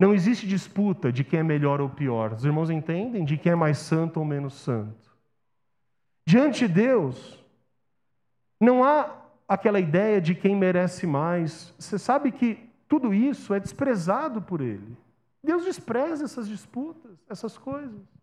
não 0.00 0.14
existe 0.14 0.46
disputa 0.46 1.12
de 1.12 1.22
quem 1.24 1.40
é 1.40 1.42
melhor 1.42 1.82
ou 1.82 1.90
pior. 1.90 2.32
Os 2.32 2.42
irmãos 2.42 2.70
entendem? 2.70 3.22
De 3.22 3.36
quem 3.36 3.52
é 3.52 3.54
mais 3.54 3.76
santo 3.76 4.18
ou 4.18 4.24
menos 4.24 4.54
santo. 4.54 5.14
Diante 6.24 6.66
de 6.66 6.72
Deus, 6.72 7.38
não 8.58 8.82
há 8.82 9.14
aquela 9.46 9.78
ideia 9.78 10.22
de 10.22 10.34
quem 10.34 10.56
merece 10.56 11.06
mais. 11.06 11.74
Você 11.78 11.98
sabe 11.98 12.32
que 12.32 12.66
tudo 12.88 13.12
isso 13.12 13.52
é 13.52 13.60
desprezado 13.60 14.40
por 14.40 14.62
Ele. 14.62 14.96
Deus 15.44 15.66
despreza 15.66 16.24
essas 16.24 16.48
disputas, 16.48 17.12
essas 17.28 17.58
coisas. 17.58 18.15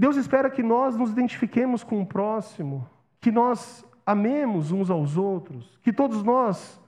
Deus 0.00 0.16
espera 0.16 0.48
que 0.48 0.62
nós 0.62 0.96
nos 0.96 1.10
identifiquemos 1.10 1.84
com 1.84 2.00
o 2.00 2.06
próximo, 2.06 2.88
que 3.20 3.30
nós 3.30 3.84
amemos 4.06 4.72
uns 4.72 4.88
aos 4.88 5.18
outros, 5.18 5.78
que 5.82 5.92
todos 5.92 6.22
nós 6.22 6.80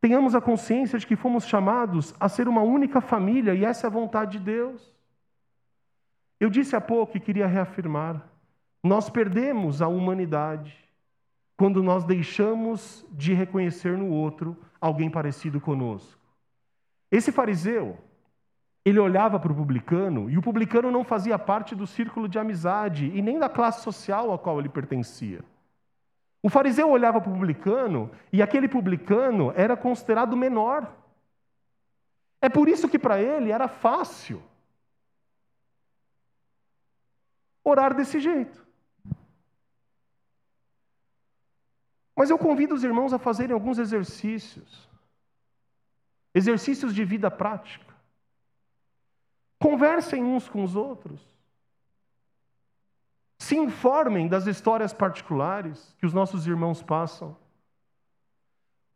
tenhamos 0.00 0.34
a 0.34 0.40
consciência 0.40 0.98
de 0.98 1.06
que 1.06 1.14
fomos 1.14 1.44
chamados 1.46 2.14
a 2.18 2.30
ser 2.30 2.48
uma 2.48 2.62
única 2.62 3.02
família 3.02 3.54
e 3.54 3.66
essa 3.66 3.86
é 3.86 3.88
a 3.88 3.90
vontade 3.90 4.38
de 4.38 4.44
Deus. 4.46 4.94
Eu 6.40 6.48
disse 6.48 6.74
há 6.74 6.80
pouco 6.80 7.18
e 7.18 7.20
queria 7.20 7.46
reafirmar: 7.46 8.26
nós 8.82 9.10
perdemos 9.10 9.82
a 9.82 9.88
humanidade 9.88 10.74
quando 11.54 11.82
nós 11.82 12.02
deixamos 12.02 13.04
de 13.10 13.34
reconhecer 13.34 13.98
no 13.98 14.08
outro 14.08 14.56
alguém 14.80 15.10
parecido 15.10 15.60
conosco. 15.60 16.18
Esse 17.10 17.30
fariseu, 17.30 17.98
ele 18.84 18.98
olhava 18.98 19.38
para 19.38 19.52
o 19.52 19.54
publicano 19.54 20.28
e 20.28 20.36
o 20.36 20.42
publicano 20.42 20.90
não 20.90 21.04
fazia 21.04 21.38
parte 21.38 21.74
do 21.74 21.86
círculo 21.86 22.28
de 22.28 22.38
amizade 22.38 23.06
e 23.06 23.22
nem 23.22 23.38
da 23.38 23.48
classe 23.48 23.82
social 23.82 24.32
a 24.32 24.38
qual 24.38 24.58
ele 24.58 24.68
pertencia. 24.68 25.44
O 26.42 26.50
fariseu 26.50 26.90
olhava 26.90 27.20
para 27.20 27.30
o 27.30 27.34
publicano 27.34 28.10
e 28.32 28.42
aquele 28.42 28.66
publicano 28.66 29.52
era 29.54 29.76
considerado 29.76 30.36
menor. 30.36 30.92
É 32.40 32.48
por 32.48 32.68
isso 32.68 32.88
que 32.88 32.98
para 32.98 33.20
ele 33.20 33.52
era 33.52 33.68
fácil 33.68 34.42
orar 37.62 37.94
desse 37.94 38.18
jeito. 38.18 38.66
Mas 42.16 42.30
eu 42.30 42.36
convido 42.36 42.74
os 42.74 42.82
irmãos 42.82 43.12
a 43.12 43.18
fazerem 43.18 43.54
alguns 43.54 43.78
exercícios, 43.78 44.88
exercícios 46.34 46.92
de 46.92 47.04
vida 47.04 47.30
prática. 47.30 47.91
Conversem 49.62 50.24
uns 50.24 50.48
com 50.48 50.64
os 50.64 50.74
outros. 50.74 51.20
Se 53.38 53.56
informem 53.56 54.26
das 54.26 54.48
histórias 54.48 54.92
particulares 54.92 55.94
que 56.00 56.04
os 56.04 56.12
nossos 56.12 56.48
irmãos 56.48 56.82
passam. 56.82 57.36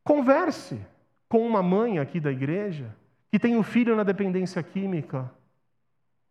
Converse 0.02 0.84
com 1.28 1.46
uma 1.46 1.62
mãe 1.62 2.00
aqui 2.00 2.18
da 2.18 2.32
igreja 2.32 2.92
que 3.30 3.38
tem 3.38 3.56
um 3.56 3.62
filho 3.62 3.94
na 3.94 4.02
dependência 4.02 4.60
química. 4.60 5.30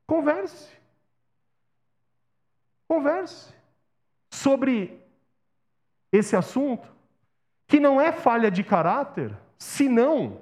Converse. 0.05 0.69
Converse. 2.87 3.53
sobre 4.29 5.01
esse 6.11 6.35
assunto, 6.35 6.93
que 7.67 7.79
não 7.79 8.01
é 8.01 8.11
falha 8.11 8.51
de 8.51 8.63
caráter, 8.65 9.35
senão 9.57 10.41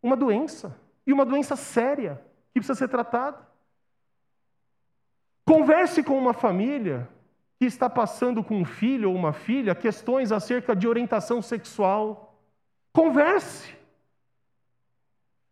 uma 0.00 0.16
doença, 0.16 0.78
e 1.04 1.12
uma 1.12 1.24
doença 1.24 1.56
séria, 1.56 2.24
que 2.54 2.60
precisa 2.60 2.78
ser 2.78 2.88
tratada. 2.88 3.36
Converse 5.44 6.02
com 6.02 6.16
uma 6.16 6.32
família 6.32 7.08
que 7.58 7.64
está 7.66 7.90
passando 7.90 8.42
com 8.42 8.60
um 8.60 8.64
filho 8.64 9.10
ou 9.10 9.16
uma 9.16 9.32
filha 9.32 9.74
questões 9.74 10.30
acerca 10.30 10.74
de 10.74 10.86
orientação 10.86 11.42
sexual. 11.42 12.40
Converse. 12.92 13.76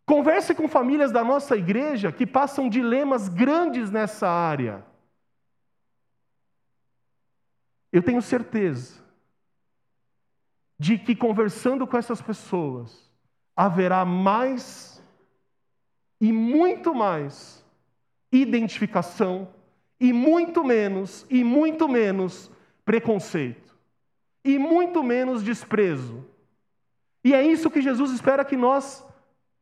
Converse 0.05 0.55
com 0.55 0.67
famílias 0.67 1.11
da 1.11 1.23
nossa 1.23 1.57
igreja 1.57 2.11
que 2.11 2.25
passam 2.25 2.69
dilemas 2.69 3.27
grandes 3.27 3.91
nessa 3.91 4.29
área. 4.29 4.83
Eu 7.91 8.01
tenho 8.01 8.21
certeza 8.21 9.03
de 10.79 10.97
que 10.97 11.15
conversando 11.15 11.85
com 11.85 11.97
essas 11.97 12.21
pessoas 12.21 13.11
haverá 13.55 14.03
mais 14.03 14.92
e 16.23 16.31
muito 16.31 16.95
mais 16.95 17.61
identificação 18.31 19.49
e 19.99 20.13
muito 20.13 20.63
menos 20.63 21.25
e 21.29 21.43
muito 21.43 21.89
menos 21.89 22.49
preconceito 22.85 23.77
e 24.41 24.57
muito 24.57 25.03
menos 25.03 25.43
desprezo. 25.43 26.25
E 27.25 27.33
é 27.33 27.45
isso 27.45 27.69
que 27.69 27.81
Jesus 27.81 28.11
espera 28.11 28.45
que 28.45 28.55
nós 28.55 29.05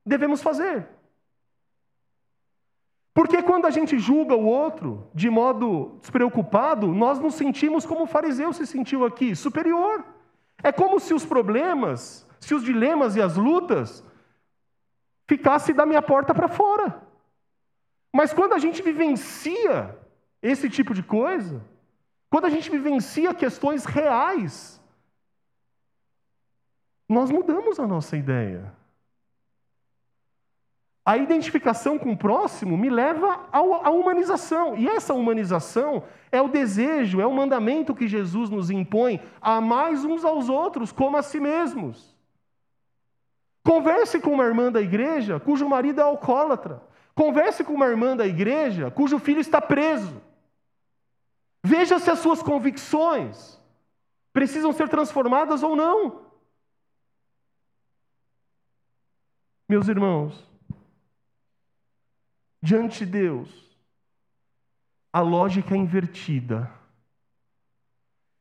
devemos 0.06 0.44
fazer. 0.44 0.88
Porque 3.12 3.42
quando 3.42 3.66
a 3.66 3.72
gente 3.72 3.98
julga 3.98 4.36
o 4.36 4.46
outro 4.46 5.10
de 5.16 5.32
modo 5.32 5.98
despreocupado, 6.00 6.94
nós 6.94 7.18
nos 7.18 7.34
sentimos 7.34 7.88
como 7.88 8.04
o 8.04 8.08
fariseu 8.08 8.54
se 8.54 8.68
sentiu 8.68 9.04
aqui, 9.04 9.36
superior. 9.36 10.06
É 10.62 10.72
como 10.72 11.00
se 11.00 11.12
os 11.12 11.26
problemas, 11.26 12.28
se 12.40 12.54
os 12.54 12.64
dilemas 12.64 13.16
e 13.16 13.22
as 13.22 13.36
lutas 13.36 14.04
ficassem 15.32 15.74
da 15.74 15.86
minha 15.86 16.02
porta 16.02 16.34
para 16.34 16.50
fora. 16.50 17.02
Mas 18.12 18.34
quando 18.34 18.54
a 18.54 18.60
gente 18.60 18.82
vivencia 18.82 19.98
esse 20.42 20.70
tipo 20.70 20.94
de 20.94 21.02
coisa, 21.02 21.64
quando 22.30 22.46
a 22.46 22.50
gente 22.50 22.70
vivencia 22.70 23.34
questões 23.34 23.86
reais, 23.86 24.82
nós 27.08 27.32
mudamos 27.32 27.80
a 27.80 27.88
nossa 27.88 28.18
ideia. 28.18 28.74
A 31.06 31.18
identificação 31.18 31.98
com 31.98 32.12
o 32.12 32.18
próximo 32.18 32.78
me 32.78 32.90
leva 32.90 33.48
à 33.54 33.90
humanização. 33.90 34.76
E 34.78 34.88
essa 34.88 35.14
humanização 35.14 36.04
é 36.30 36.42
o 36.42 36.50
desejo, 36.50 37.22
é 37.22 37.26
o 37.26 37.34
mandamento 37.34 37.96
que 37.96 38.08
Jesus 38.08 38.50
nos 38.50 38.70
impõe 38.70 39.22
a 39.42 39.62
mais 39.62 40.04
uns 40.04 40.26
aos 40.26 40.50
outros, 40.50 40.92
como 40.92 41.16
a 41.16 41.24
si 41.24 41.40
mesmos. 41.40 42.11
Converse 43.64 44.20
com 44.20 44.34
uma 44.34 44.44
irmã 44.44 44.72
da 44.72 44.82
igreja 44.82 45.40
cujo 45.40 45.68
marido 45.68 46.02
é 46.02 46.04
alcoólatra. 46.04 46.82
Converse 47.14 47.64
com 47.64 47.74
uma 47.74 47.88
irmã 47.88 48.16
da 48.16 48.26
igreja 48.26 48.90
cujo 48.90 49.20
filho 49.20 49.40
está 49.40 49.62
preso. 49.62 50.22
Veja 51.64 52.00
se 52.00 52.10
as 52.10 52.20
suas 52.20 52.42
convicções 52.42 53.60
precisam 54.34 54.72
ser 54.72 54.90
transformadas 54.90 55.62
ou 55.62 55.76
não. 55.76 56.26
Meus 59.70 59.88
irmãos, 59.88 60.52
Diante 62.64 63.06
de 63.06 63.12
Deus, 63.12 63.76
a 65.12 65.20
lógica 65.20 65.74
é 65.74 65.78
invertida. 65.78 66.72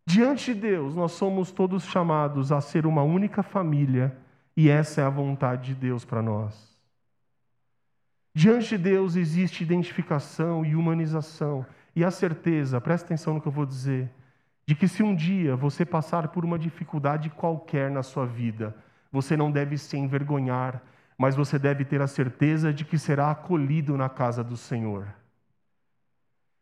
Diante 0.07 0.53
de 0.53 0.61
Deus, 0.61 0.95
nós 0.95 1.13
somos 1.13 1.51
todos 1.51 1.85
chamados 1.85 2.53
a 2.53 2.61
ser 2.61 2.85
uma 2.85 3.03
única 3.03 3.43
família, 3.43 4.15
e 4.61 4.69
essa 4.69 5.01
é 5.01 5.05
a 5.05 5.09
vontade 5.09 5.69
de 5.69 5.75
Deus 5.75 6.05
para 6.05 6.21
nós. 6.21 6.79
Diante 8.35 8.77
de 8.77 8.77
Deus 8.77 9.17
existe 9.17 9.65
identificação 9.65 10.67
e 10.67 10.77
humanização, 10.77 11.65
e 11.97 12.05
a 12.05 12.11
certeza, 12.11 12.79
presta 12.79 13.07
atenção 13.07 13.33
no 13.33 13.41
que 13.41 13.49
eu 13.49 13.53
vou 13.53 13.65
dizer, 13.65 14.11
de 14.67 14.75
que 14.75 14.87
se 14.87 15.03
um 15.03 15.15
dia 15.15 15.57
você 15.57 15.87
passar 15.87 16.29
por 16.29 16.45
uma 16.45 16.59
dificuldade 16.59 17.31
qualquer 17.31 17.91
na 17.91 18.03
sua 18.03 18.27
vida, 18.27 18.77
você 19.11 19.35
não 19.35 19.51
deve 19.51 19.79
se 19.79 19.97
envergonhar, 19.97 20.83
mas 21.17 21.35
você 21.35 21.59
deve 21.59 21.83
ter 21.83 22.03
a 22.03 22.07
certeza 22.07 22.71
de 22.71 22.85
que 22.85 22.99
será 22.99 23.31
acolhido 23.31 23.97
na 23.97 24.11
casa 24.11 24.45
do 24.45 24.59
Senhor. 24.59 25.09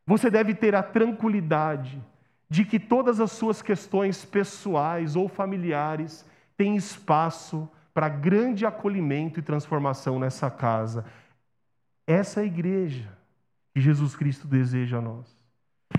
Você 0.06 0.30
deve 0.30 0.54
ter 0.54 0.72
a 0.76 0.84
tranquilidade 0.84 2.00
de 2.48 2.64
que 2.64 2.78
todas 2.78 3.18
as 3.18 3.32
suas 3.32 3.60
questões 3.60 4.24
pessoais 4.24 5.16
ou 5.16 5.28
familiares 5.28 6.24
têm 6.56 6.76
espaço 6.76 7.68
para 7.92 8.08
grande 8.08 8.64
acolhimento 8.64 9.38
e 9.38 9.42
transformação 9.42 10.18
nessa 10.18 10.50
casa. 10.50 11.04
Essa 12.06 12.40
é 12.40 12.42
a 12.44 12.46
igreja 12.46 13.16
que 13.74 13.80
Jesus 13.80 14.14
Cristo 14.16 14.46
deseja 14.46 14.98
a 14.98 15.02
nós. 15.02 15.36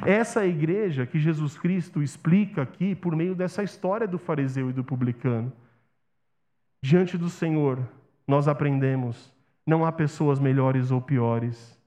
Essa 0.05 0.41
é 0.41 0.43
a 0.43 0.47
igreja 0.47 1.05
que 1.05 1.19
Jesus 1.19 1.57
Cristo 1.57 2.01
explica 2.01 2.61
aqui 2.61 2.95
por 2.95 3.15
meio 3.15 3.35
dessa 3.35 3.63
história 3.63 4.07
do 4.07 4.17
fariseu 4.17 4.69
e 4.69 4.73
do 4.73 4.83
publicano. 4.83 5.51
Diante 6.81 7.17
do 7.17 7.29
Senhor, 7.29 7.79
nós 8.27 8.47
aprendemos: 8.47 9.33
não 9.65 9.85
há 9.85 9.91
pessoas 9.91 10.39
melhores 10.39 10.91
ou 10.91 11.01
piores. 11.01 11.77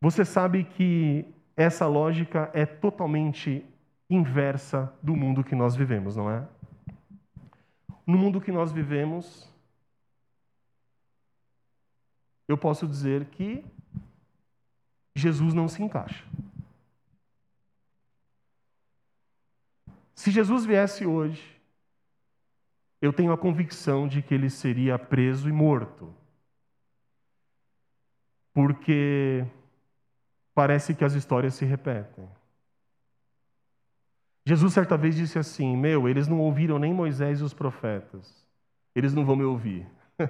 Você 0.00 0.24
sabe 0.24 0.64
que 0.64 1.24
essa 1.56 1.86
lógica 1.86 2.50
é 2.54 2.64
totalmente 2.64 3.64
inversa 4.08 4.92
do 5.02 5.14
mundo 5.14 5.44
que 5.44 5.54
nós 5.54 5.76
vivemos, 5.76 6.16
não 6.16 6.30
é? 6.30 6.42
No 8.06 8.18
mundo 8.18 8.40
que 8.40 8.50
nós 8.50 8.72
vivemos, 8.72 9.48
eu 12.48 12.58
posso 12.58 12.86
dizer 12.86 13.26
que 13.26 13.64
Jesus 15.14 15.54
não 15.54 15.68
se 15.68 15.82
encaixa. 15.82 16.24
Se 20.14 20.30
Jesus 20.30 20.66
viesse 20.66 21.06
hoje 21.06 21.60
eu 23.00 23.12
tenho 23.12 23.32
a 23.32 23.38
convicção 23.38 24.06
de 24.06 24.20
que 24.20 24.34
ele 24.34 24.50
seria 24.50 24.98
preso 24.98 25.48
e 25.48 25.52
morto. 25.52 26.14
Porque 28.52 29.46
parece 30.54 30.94
que 30.94 31.04
as 31.04 31.14
histórias 31.14 31.54
se 31.54 31.64
repetem. 31.64 32.28
Jesus 34.44 34.72
certa 34.72 34.96
vez 34.96 35.14
disse 35.14 35.38
assim: 35.38 35.76
Meu, 35.76 36.08
eles 36.08 36.26
não 36.26 36.40
ouviram 36.40 36.78
nem 36.78 36.92
Moisés 36.92 37.40
e 37.40 37.44
os 37.44 37.54
profetas, 37.54 38.46
eles 38.94 39.14
não 39.14 39.24
vão 39.24 39.36
me 39.36 39.44
ouvir. 39.44 39.86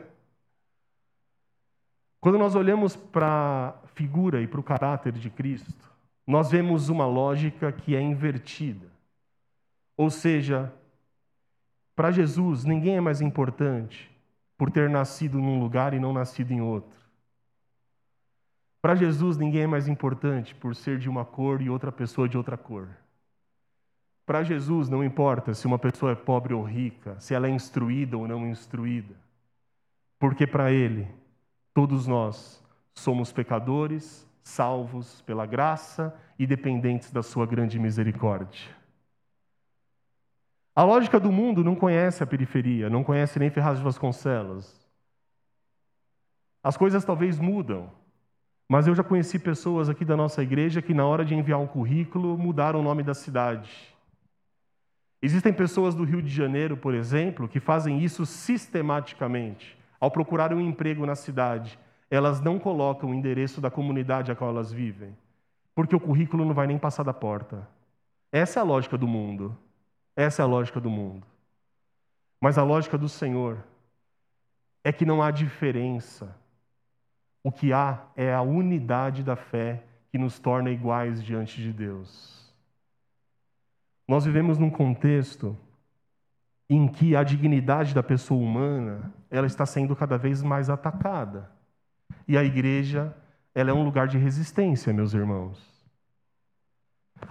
Quando 2.20 2.38
nós 2.38 2.54
olhamos 2.54 2.96
para 2.96 3.74
a 3.82 3.86
figura 3.94 4.42
e 4.42 4.46
para 4.46 4.60
o 4.60 4.64
caráter 4.64 5.12
de 5.12 5.30
Cristo, 5.30 5.90
nós 6.26 6.50
vemos 6.50 6.88
uma 6.88 7.06
lógica 7.06 7.72
que 7.72 7.96
é 7.96 8.00
invertida. 8.00 8.88
Ou 9.96 10.10
seja, 10.10 10.72
para 11.94 12.10
Jesus, 12.10 12.64
ninguém 12.64 12.96
é 12.96 13.00
mais 13.00 13.20
importante 13.20 14.10
por 14.56 14.70
ter 14.70 14.88
nascido 14.88 15.38
num 15.38 15.60
lugar 15.60 15.94
e 15.94 15.98
não 15.98 16.12
nascido 16.12 16.52
em 16.52 16.60
outro. 16.60 16.98
Para 18.82 18.94
Jesus, 18.94 19.36
ninguém 19.36 19.62
é 19.62 19.66
mais 19.66 19.88
importante 19.88 20.54
por 20.54 20.74
ser 20.74 20.98
de 20.98 21.08
uma 21.08 21.24
cor 21.24 21.60
e 21.60 21.68
outra 21.68 21.92
pessoa 21.92 22.28
de 22.28 22.36
outra 22.38 22.56
cor. 22.56 22.88
Para 24.30 24.44
Jesus, 24.44 24.88
não 24.88 25.02
importa 25.02 25.52
se 25.54 25.66
uma 25.66 25.76
pessoa 25.76 26.12
é 26.12 26.14
pobre 26.14 26.54
ou 26.54 26.62
rica, 26.62 27.18
se 27.18 27.34
ela 27.34 27.48
é 27.48 27.50
instruída 27.50 28.16
ou 28.16 28.28
não 28.28 28.46
instruída, 28.46 29.12
porque 30.20 30.46
para 30.46 30.70
Ele, 30.70 31.08
todos 31.74 32.06
nós 32.06 32.62
somos 32.94 33.32
pecadores, 33.32 34.24
salvos 34.40 35.20
pela 35.22 35.46
graça 35.46 36.16
e 36.38 36.46
dependentes 36.46 37.10
da 37.10 37.24
Sua 37.24 37.44
grande 37.44 37.76
misericórdia. 37.76 38.70
A 40.76 40.84
lógica 40.84 41.18
do 41.18 41.32
mundo 41.32 41.64
não 41.64 41.74
conhece 41.74 42.22
a 42.22 42.26
periferia, 42.26 42.88
não 42.88 43.02
conhece 43.02 43.36
nem 43.36 43.50
Ferraz 43.50 43.78
de 43.78 43.84
Vasconcelos. 43.84 44.88
As 46.62 46.76
coisas 46.76 47.04
talvez 47.04 47.36
mudam, 47.36 47.90
mas 48.68 48.86
eu 48.86 48.94
já 48.94 49.02
conheci 49.02 49.40
pessoas 49.40 49.88
aqui 49.88 50.04
da 50.04 50.16
nossa 50.16 50.40
igreja 50.40 50.80
que, 50.80 50.94
na 50.94 51.04
hora 51.04 51.24
de 51.24 51.34
enviar 51.34 51.58
um 51.58 51.66
currículo, 51.66 52.38
mudaram 52.38 52.78
o 52.78 52.84
nome 52.84 53.02
da 53.02 53.12
cidade. 53.12 53.89
Existem 55.22 55.52
pessoas 55.52 55.94
do 55.94 56.04
Rio 56.04 56.22
de 56.22 56.30
Janeiro, 56.30 56.76
por 56.76 56.94
exemplo, 56.94 57.48
que 57.48 57.60
fazem 57.60 58.02
isso 58.02 58.24
sistematicamente. 58.24 59.78
Ao 59.98 60.10
procurar 60.10 60.52
um 60.54 60.60
emprego 60.60 61.04
na 61.04 61.14
cidade, 61.14 61.78
elas 62.10 62.40
não 62.40 62.58
colocam 62.58 63.10
o 63.10 63.14
endereço 63.14 63.60
da 63.60 63.70
comunidade 63.70 64.32
a 64.32 64.34
qual 64.34 64.50
elas 64.50 64.72
vivem, 64.72 65.14
porque 65.74 65.94
o 65.94 66.00
currículo 66.00 66.44
não 66.44 66.54
vai 66.54 66.66
nem 66.66 66.78
passar 66.78 67.02
da 67.02 67.12
porta. 67.12 67.68
Essa 68.32 68.60
é 68.60 68.62
a 68.62 68.64
lógica 68.64 68.96
do 68.96 69.06
mundo. 69.06 69.56
Essa 70.16 70.42
é 70.42 70.44
a 70.44 70.48
lógica 70.48 70.80
do 70.80 70.90
mundo. 70.90 71.26
Mas 72.40 72.56
a 72.56 72.62
lógica 72.62 72.96
do 72.96 73.08
Senhor 73.08 73.58
é 74.82 74.92
que 74.92 75.04
não 75.04 75.22
há 75.22 75.30
diferença. 75.30 76.34
O 77.42 77.52
que 77.52 77.72
há 77.72 78.02
é 78.16 78.32
a 78.32 78.40
unidade 78.40 79.22
da 79.22 79.36
fé 79.36 79.82
que 80.10 80.18
nos 80.18 80.38
torna 80.38 80.70
iguais 80.70 81.22
diante 81.22 81.60
de 81.60 81.72
Deus. 81.72 82.49
Nós 84.10 84.24
vivemos 84.24 84.58
num 84.58 84.70
contexto 84.70 85.56
em 86.68 86.88
que 86.88 87.14
a 87.14 87.22
dignidade 87.22 87.94
da 87.94 88.02
pessoa 88.02 88.42
humana 88.42 89.14
ela 89.30 89.46
está 89.46 89.64
sendo 89.64 89.94
cada 89.94 90.18
vez 90.18 90.42
mais 90.42 90.68
atacada. 90.68 91.48
E 92.26 92.36
a 92.36 92.42
igreja 92.42 93.16
ela 93.54 93.70
é 93.70 93.72
um 93.72 93.84
lugar 93.84 94.08
de 94.08 94.18
resistência, 94.18 94.92
meus 94.92 95.14
irmãos. 95.14 95.88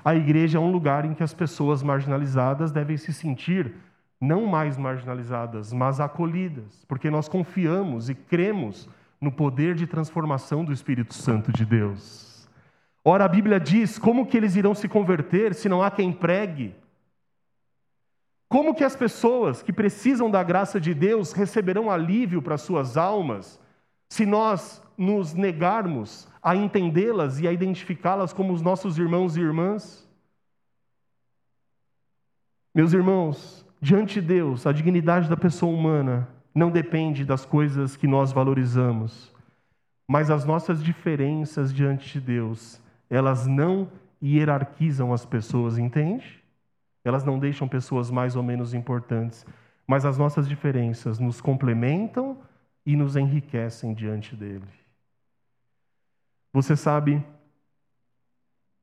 A 0.05 0.15
igreja 0.15 0.57
é 0.57 0.61
um 0.61 0.71
lugar 0.71 1.03
em 1.03 1.13
que 1.13 1.21
as 1.21 1.33
pessoas 1.33 1.83
marginalizadas 1.83 2.71
devem 2.71 2.95
se 2.95 3.11
sentir 3.11 3.75
não 4.17 4.45
mais 4.45 4.77
marginalizadas, 4.77 5.73
mas 5.73 5.99
acolhidas, 5.99 6.85
porque 6.87 7.09
nós 7.09 7.27
confiamos 7.27 8.09
e 8.09 8.15
cremos 8.15 8.87
no 9.19 9.33
poder 9.33 9.75
de 9.75 9.85
transformação 9.85 10.63
do 10.63 10.71
Espírito 10.71 11.13
Santo 11.13 11.51
de 11.51 11.65
Deus. 11.65 12.28
Ora, 13.03 13.25
a 13.25 13.27
Bíblia 13.27 13.59
diz: 13.59 13.97
como 13.97 14.25
que 14.25 14.37
eles 14.37 14.55
irão 14.55 14.75
se 14.75 14.87
converter 14.87 15.53
se 15.53 15.69
não 15.69 15.81
há 15.81 15.89
quem 15.89 16.11
pregue? 16.11 16.75
Como 18.47 18.73
que 18.73 18.83
as 18.83 18.95
pessoas 18.95 19.61
que 19.61 19.71
precisam 19.71 20.29
da 20.29 20.43
graça 20.43 20.79
de 20.79 20.93
Deus 20.93 21.33
receberão 21.33 21.89
alívio 21.89 22.41
para 22.41 22.57
suas 22.57 22.97
almas 22.97 23.59
se 24.09 24.25
nós 24.25 24.81
nos 24.97 25.33
negarmos 25.33 26.27
a 26.41 26.55
entendê-las 26.55 27.39
e 27.39 27.47
a 27.47 27.53
identificá-las 27.53 28.33
como 28.33 28.51
os 28.51 28.61
nossos 28.61 28.97
irmãos 28.97 29.37
e 29.37 29.41
irmãs? 29.41 30.09
Meus 32.73 32.91
irmãos, 32.91 33.65
diante 33.79 34.19
de 34.19 34.27
Deus, 34.27 34.65
a 34.65 34.71
dignidade 34.71 35.29
da 35.29 35.37
pessoa 35.37 35.71
humana 35.71 36.27
não 36.53 36.71
depende 36.71 37.23
das 37.23 37.45
coisas 37.45 37.95
que 37.95 38.07
nós 38.07 38.31
valorizamos, 38.31 39.31
mas 40.07 40.31
as 40.31 40.43
nossas 40.43 40.83
diferenças 40.83 41.73
diante 41.73 42.13
de 42.13 42.19
Deus, 42.19 42.81
elas 43.09 43.47
não 43.47 43.89
hierarquizam 44.21 45.13
as 45.13 45.25
pessoas, 45.25 45.77
entende? 45.77 46.43
Elas 47.03 47.23
não 47.23 47.39
deixam 47.39 47.67
pessoas 47.67 48.11
mais 48.11 48.35
ou 48.35 48.43
menos 48.43 48.73
importantes, 48.73 49.45
mas 49.87 50.05
as 50.05 50.17
nossas 50.17 50.47
diferenças 50.47 51.17
nos 51.17 51.41
complementam 51.41 52.37
e 52.85 52.95
nos 52.95 53.15
enriquecem 53.15 53.93
diante 53.93 54.35
dele. 54.35 54.67
Você 56.53 56.75
sabe, 56.75 57.23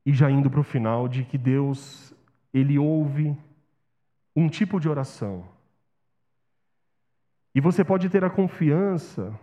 e 0.05 0.13
já 0.13 0.31
indo 0.31 0.51
para 0.51 0.61
o 0.61 0.65
final, 0.65 1.09
de 1.09 1.25
que 1.25 1.37
Deus, 1.37 2.15
Ele 2.53 2.79
ouve 2.79 3.37
um 4.35 4.49
tipo 4.49 4.81
de 4.81 4.89
oração. 4.89 5.45
E 7.55 7.61
você 7.61 7.85
pode 7.85 8.09
ter 8.09 8.25
a 8.25 8.31
confiança 8.31 9.39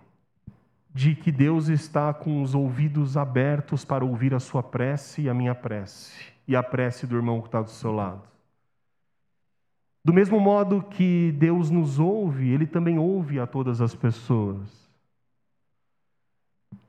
de 0.94 1.16
que 1.16 1.32
Deus 1.32 1.70
está 1.70 2.14
com 2.14 2.44
os 2.44 2.54
ouvidos 2.54 3.18
abertos 3.18 3.84
para 3.84 4.06
ouvir 4.06 4.34
a 4.34 4.40
sua 4.40 4.62
prece 4.62 5.24
e 5.24 5.30
a 5.30 5.34
minha 5.34 5.56
prece, 5.56 6.32
e 6.48 6.56
a 6.56 6.62
prece 6.62 7.08
do 7.08 7.16
irmão 7.16 7.42
que 7.42 7.48
está 7.48 7.62
do 7.62 7.72
seu 7.72 7.92
lado. 7.92 8.22
Do 10.06 10.14
mesmo 10.14 10.40
modo 10.40 10.84
que 10.84 11.32
Deus 11.32 11.72
nos 11.72 11.98
ouve, 11.98 12.50
Ele 12.50 12.68
também 12.68 13.00
ouve 13.00 13.40
a 13.40 13.48
todas 13.48 13.82
as 13.82 13.96
pessoas. 13.96 14.84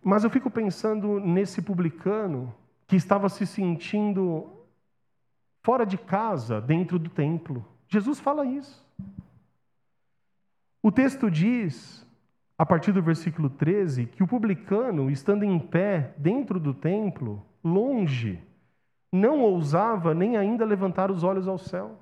Mas 0.03 0.23
eu 0.23 0.29
fico 0.29 0.51
pensando 0.51 1.19
nesse 1.19 1.63
publicano 1.63 2.55
que 2.87 2.97
estava 2.97 3.29
se 3.29 3.47
sentindo 3.47 4.51
fora 5.63 5.87
de 5.87 5.97
casa, 5.97 6.61
dentro 6.61 6.99
do 6.99 7.09
templo. 7.09 7.65
Jesus 7.89 8.21
fala 8.21 8.45
isso. 8.45 8.85
O 10.83 10.93
texto 10.93 11.31
diz, 11.31 12.07
a 12.57 12.65
partir 12.65 12.93
do 12.93 13.03
versículo 13.03 13.51
13, 13.51 14.07
que 14.07 14.23
o 14.23 14.27
publicano, 14.27 15.11
estando 15.11 15.45
em 15.45 15.59
pé 15.59 16.15
dentro 16.17 16.61
do 16.61 16.73
templo, 16.73 17.45
longe, 17.63 18.41
não 19.13 19.41
ousava 19.41 20.15
nem 20.15 20.37
ainda 20.37 20.65
levantar 20.65 21.11
os 21.11 21.25
olhos 21.25 21.49
ao 21.49 21.59
céu. 21.59 21.99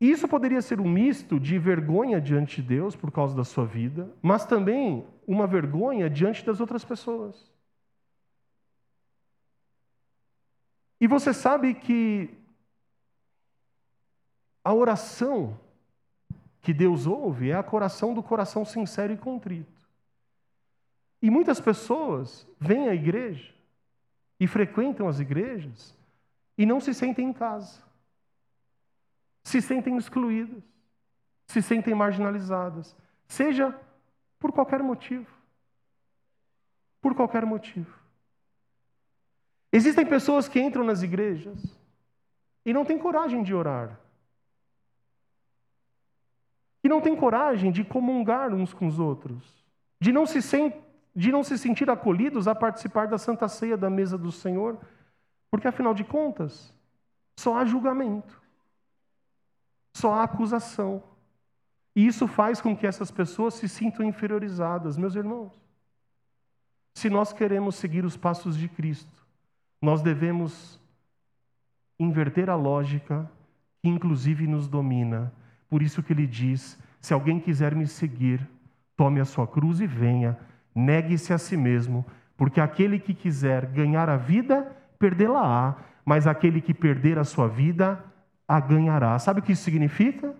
Isso 0.00 0.28
poderia 0.28 0.60
ser 0.60 0.80
um 0.80 0.88
misto 0.88 1.40
de 1.40 1.58
vergonha 1.58 2.20
diante 2.20 2.60
de 2.60 2.68
Deus 2.68 2.94
por 2.94 3.10
causa 3.10 3.34
da 3.34 3.44
sua 3.44 3.64
vida, 3.64 4.12
mas 4.20 4.44
também 4.44 5.06
uma 5.26 5.46
vergonha 5.46 6.10
diante 6.10 6.44
das 6.44 6.60
outras 6.60 6.84
pessoas. 6.84 7.50
E 11.00 11.06
você 11.06 11.32
sabe 11.32 11.74
que 11.74 12.30
a 14.62 14.72
oração 14.72 15.58
que 16.64 16.72
Deus 16.72 17.06
ouve 17.06 17.50
é 17.50 17.54
a 17.54 17.64
oração 17.70 18.14
do 18.14 18.22
coração 18.22 18.64
sincero 18.64 19.12
e 19.12 19.18
contrito. 19.18 19.86
E 21.20 21.28
muitas 21.30 21.60
pessoas 21.60 22.48
vêm 22.58 22.88
à 22.88 22.94
igreja 22.94 23.54
e 24.40 24.46
frequentam 24.46 25.06
as 25.06 25.20
igrejas 25.20 25.94
e 26.56 26.64
não 26.64 26.80
se 26.80 26.94
sentem 26.94 27.28
em 27.28 27.32
casa. 27.34 27.82
Se 29.42 29.60
sentem 29.60 29.98
excluídas, 29.98 30.62
se 31.46 31.60
sentem 31.60 31.94
marginalizadas, 31.94 32.96
seja 33.28 33.78
por 34.38 34.50
qualquer 34.50 34.82
motivo. 34.82 35.30
Por 37.02 37.14
qualquer 37.14 37.44
motivo. 37.44 37.94
Existem 39.70 40.06
pessoas 40.06 40.48
que 40.48 40.58
entram 40.58 40.82
nas 40.82 41.02
igrejas 41.02 41.78
e 42.64 42.72
não 42.72 42.86
têm 42.86 42.98
coragem 42.98 43.42
de 43.42 43.52
orar 43.52 44.00
e 46.84 46.88
não 46.88 47.00
têm 47.00 47.16
coragem 47.16 47.72
de 47.72 47.82
comungar 47.82 48.52
uns 48.52 48.74
com 48.74 48.86
os 48.86 48.98
outros, 48.98 49.64
de 49.98 50.12
não 50.12 50.26
se, 50.26 50.38
de 51.16 51.32
não 51.32 51.42
se 51.42 51.56
sentir 51.56 51.88
acolhidos 51.88 52.46
a 52.46 52.54
participar 52.54 53.08
da 53.08 53.16
Santa 53.16 53.48
Ceia 53.48 53.74
da 53.74 53.88
mesa 53.88 54.18
do 54.18 54.30
Senhor, 54.30 54.78
porque 55.50 55.66
afinal 55.66 55.94
de 55.94 56.04
contas, 56.04 56.74
só 57.38 57.56
há 57.56 57.64
julgamento, 57.64 58.38
só 59.94 60.12
há 60.12 60.24
acusação. 60.24 61.02
E 61.96 62.06
isso 62.06 62.28
faz 62.28 62.60
com 62.60 62.76
que 62.76 62.86
essas 62.86 63.10
pessoas 63.10 63.54
se 63.54 63.66
sintam 63.68 64.04
inferiorizadas, 64.04 64.98
meus 64.98 65.14
irmãos. 65.14 65.52
Se 66.92 67.08
nós 67.08 67.32
queremos 67.32 67.76
seguir 67.76 68.04
os 68.04 68.16
passos 68.16 68.58
de 68.58 68.68
Cristo, 68.68 69.26
nós 69.80 70.02
devemos 70.02 70.78
inverter 71.98 72.50
a 72.50 72.56
lógica 72.56 73.30
que 73.80 73.88
inclusive 73.88 74.46
nos 74.46 74.68
domina 74.68 75.32
por 75.74 75.82
isso 75.82 76.04
que 76.04 76.12
ele 76.12 76.24
diz: 76.24 76.78
se 77.00 77.12
alguém 77.12 77.40
quiser 77.40 77.74
me 77.74 77.84
seguir, 77.84 78.48
tome 78.96 79.18
a 79.18 79.24
sua 79.24 79.44
cruz 79.44 79.80
e 79.80 79.88
venha, 79.88 80.38
negue-se 80.72 81.32
a 81.32 81.36
si 81.36 81.56
mesmo, 81.56 82.06
porque 82.36 82.60
aquele 82.60 82.96
que 83.00 83.12
quiser 83.12 83.66
ganhar 83.66 84.08
a 84.08 84.16
vida, 84.16 84.70
perdê-la-á, 85.00 85.74
mas 86.04 86.28
aquele 86.28 86.60
que 86.60 86.72
perder 86.72 87.18
a 87.18 87.24
sua 87.24 87.48
vida, 87.48 87.98
a 88.46 88.60
ganhará. 88.60 89.18
Sabe 89.18 89.40
o 89.40 89.42
que 89.42 89.50
isso 89.50 89.64
significa? 89.64 90.32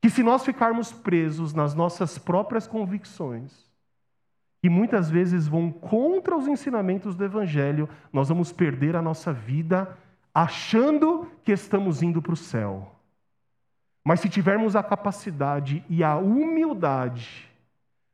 Que 0.00 0.08
se 0.08 0.22
nós 0.22 0.46
ficarmos 0.46 0.90
presos 0.90 1.52
nas 1.52 1.74
nossas 1.74 2.16
próprias 2.16 2.66
convicções, 2.66 3.70
que 4.62 4.70
muitas 4.70 5.10
vezes 5.10 5.46
vão 5.46 5.70
contra 5.70 6.34
os 6.34 6.48
ensinamentos 6.48 7.14
do 7.14 7.22
Evangelho, 7.22 7.86
nós 8.10 8.30
vamos 8.30 8.50
perder 8.50 8.96
a 8.96 9.02
nossa 9.02 9.30
vida 9.30 9.94
achando 10.34 11.30
que 11.44 11.52
estamos 11.52 12.02
indo 12.02 12.22
para 12.22 12.32
o 12.32 12.36
céu. 12.36 12.96
Mas 14.04 14.20
se 14.20 14.28
tivermos 14.28 14.74
a 14.74 14.82
capacidade 14.82 15.84
e 15.88 16.02
a 16.02 16.16
humildade 16.16 17.48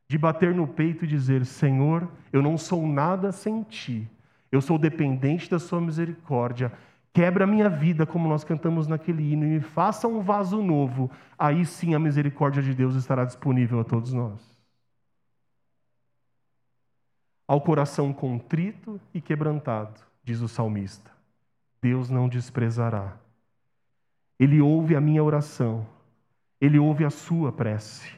de 0.07 0.17
bater 0.17 0.53
no 0.53 0.67
peito 0.67 1.05
e 1.05 1.07
dizer: 1.07 1.45
Senhor, 1.45 2.07
eu 2.31 2.41
não 2.41 2.57
sou 2.57 2.85
nada 2.87 3.31
sem 3.31 3.63
ti, 3.63 4.09
eu 4.51 4.61
sou 4.61 4.77
dependente 4.77 5.49
da 5.49 5.59
Sua 5.59 5.81
misericórdia, 5.81 6.71
quebra 7.13 7.45
a 7.45 7.47
minha 7.47 7.69
vida, 7.69 8.05
como 8.05 8.27
nós 8.29 8.43
cantamos 8.43 8.87
naquele 8.87 9.31
hino, 9.31 9.45
e 9.45 9.49
me 9.49 9.59
faça 9.59 10.07
um 10.07 10.21
vaso 10.21 10.61
novo, 10.61 11.09
aí 11.37 11.65
sim 11.65 11.95
a 11.95 11.99
misericórdia 11.99 12.61
de 12.61 12.73
Deus 12.73 12.95
estará 12.95 13.25
disponível 13.25 13.79
a 13.79 13.83
todos 13.83 14.13
nós. 14.13 14.39
Ao 17.47 17.61
coração 17.61 18.11
contrito 18.11 18.99
e 19.13 19.21
quebrantado, 19.21 20.01
diz 20.21 20.41
o 20.41 20.49
salmista, 20.49 21.09
Deus 21.81 22.09
não 22.09 22.27
desprezará. 22.27 23.15
Ele 24.39 24.61
ouve 24.61 24.95
a 24.95 25.01
minha 25.01 25.23
oração, 25.23 25.85
ele 26.61 26.77
ouve 26.77 27.03
a 27.03 27.09
sua 27.09 27.51
prece. 27.51 28.09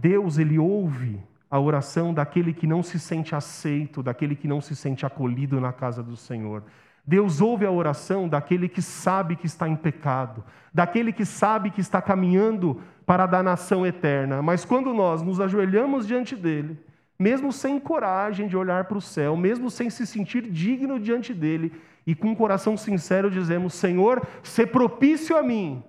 Deus, 0.00 0.38
ele 0.38 0.58
ouve 0.58 1.20
a 1.50 1.58
oração 1.58 2.12
daquele 2.12 2.52
que 2.52 2.66
não 2.66 2.82
se 2.82 2.98
sente 2.98 3.34
aceito, 3.34 4.02
daquele 4.02 4.34
que 4.34 4.48
não 4.48 4.60
se 4.60 4.74
sente 4.74 5.06
acolhido 5.06 5.60
na 5.60 5.72
casa 5.72 6.02
do 6.02 6.16
Senhor. 6.16 6.62
Deus 7.06 7.40
ouve 7.40 7.64
a 7.64 7.70
oração 7.70 8.28
daquele 8.28 8.68
que 8.68 8.82
sabe 8.82 9.36
que 9.36 9.46
está 9.46 9.68
em 9.68 9.76
pecado, 9.76 10.42
daquele 10.74 11.12
que 11.12 11.24
sabe 11.24 11.70
que 11.70 11.80
está 11.80 12.02
caminhando 12.02 12.80
para 13.06 13.24
a 13.24 13.28
danação 13.28 13.86
eterna. 13.86 14.42
Mas 14.42 14.64
quando 14.64 14.92
nós 14.92 15.22
nos 15.22 15.40
ajoelhamos 15.40 16.06
diante 16.06 16.34
dele, 16.34 16.76
mesmo 17.16 17.52
sem 17.52 17.78
coragem 17.78 18.48
de 18.48 18.56
olhar 18.56 18.84
para 18.84 18.98
o 18.98 19.00
céu, 19.00 19.36
mesmo 19.36 19.70
sem 19.70 19.88
se 19.88 20.04
sentir 20.04 20.42
digno 20.50 20.98
diante 20.98 21.32
dele, 21.32 21.72
e 22.06 22.14
com 22.14 22.28
um 22.28 22.34
coração 22.34 22.76
sincero 22.76 23.30
dizemos: 23.30 23.74
Senhor, 23.74 24.26
se 24.42 24.64
propício 24.66 25.36
a 25.36 25.42
mim, 25.42 25.82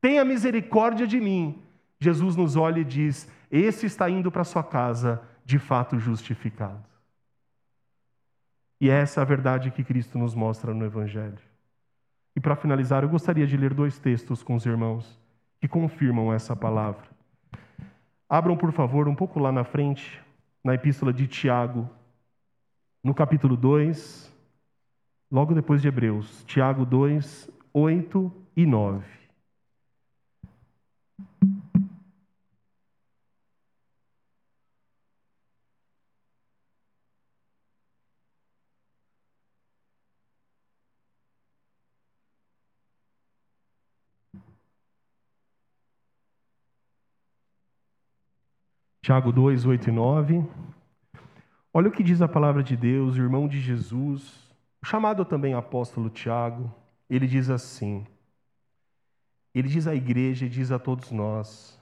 tenha 0.00 0.24
misericórdia 0.24 1.06
de 1.06 1.18
mim. 1.18 1.62
Jesus 1.98 2.36
nos 2.36 2.54
olha 2.54 2.80
e 2.80 2.84
diz: 2.84 3.28
Esse 3.50 3.86
está 3.86 4.10
indo 4.10 4.30
para 4.30 4.44
sua 4.44 4.62
casa, 4.62 5.22
de 5.44 5.58
fato 5.58 5.98
justificado. 5.98 6.84
E 8.80 8.90
essa 8.90 9.20
é 9.20 9.22
a 9.22 9.24
verdade 9.24 9.70
que 9.70 9.82
Cristo 9.82 10.18
nos 10.18 10.34
mostra 10.34 10.74
no 10.74 10.84
Evangelho. 10.84 11.38
E 12.36 12.40
para 12.40 12.56
finalizar, 12.56 13.02
eu 13.02 13.08
gostaria 13.08 13.46
de 13.46 13.56
ler 13.56 13.72
dois 13.72 13.98
textos 13.98 14.42
com 14.42 14.54
os 14.54 14.66
irmãos 14.66 15.18
que 15.60 15.68
confirmam 15.68 16.32
essa 16.32 16.54
palavra. 16.54 17.06
Abram, 18.28 18.56
por 18.56 18.72
favor, 18.72 19.08
um 19.08 19.14
pouco 19.14 19.38
lá 19.38 19.52
na 19.52 19.64
frente, 19.64 20.20
na 20.62 20.74
epístola 20.74 21.12
de 21.12 21.26
Tiago, 21.26 21.88
no 23.02 23.14
capítulo 23.14 23.56
2, 23.56 24.33
logo 25.34 25.52
depois 25.52 25.82
de 25.82 25.88
Hebreus. 25.88 26.44
Tiago 26.44 26.86
2, 26.86 27.50
8 27.72 28.32
e 28.56 28.64
9. 28.64 29.04
Tiago 49.02 49.32
2, 49.32 49.66
8 49.66 49.88
e 49.88 49.92
9. 49.92 50.44
Olha 51.72 51.88
o 51.88 51.90
que 51.90 52.04
diz 52.04 52.22
a 52.22 52.28
palavra 52.28 52.62
de 52.62 52.76
Deus, 52.76 53.16
irmão 53.16 53.48
de 53.48 53.60
Jesus, 53.60 54.43
chamado 54.84 55.24
também 55.24 55.54
apóstolo 55.54 56.10
Tiago. 56.10 56.72
Ele 57.08 57.26
diz 57.26 57.50
assim: 57.50 58.06
ele 59.54 59.68
diz 59.68 59.86
à 59.86 59.94
igreja 59.94 60.46
e 60.46 60.48
diz 60.48 60.72
a 60.72 60.78
todos 60.78 61.12
nós: 61.12 61.80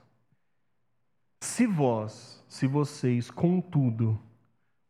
se 1.40 1.66
vós, 1.66 2.44
se 2.48 2.66
vocês, 2.66 3.30
contudo, 3.30 4.18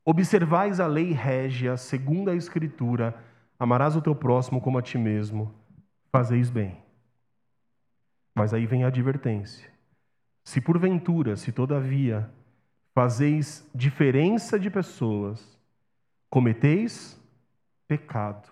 observais 0.04 0.80
a 0.80 0.86
lei 0.86 1.12
régia 1.12 1.76
segundo 1.76 2.28
a 2.28 2.34
Escritura, 2.34 3.16
amarás 3.58 3.94
o 3.94 4.02
teu 4.02 4.14
próximo 4.14 4.60
como 4.60 4.78
a 4.78 4.82
ti 4.82 4.98
mesmo, 4.98 5.54
fazeis 6.10 6.50
bem. 6.50 6.76
Mas 8.34 8.52
aí 8.52 8.66
vem 8.66 8.82
a 8.82 8.88
advertência. 8.88 9.70
Se 10.42 10.60
porventura, 10.60 11.36
se 11.36 11.52
todavia, 11.52 12.28
fazeis 12.92 13.68
diferença 13.72 14.58
de 14.58 14.68
pessoas, 14.68 15.56
cometeis 16.28 17.21
pecado, 17.93 18.51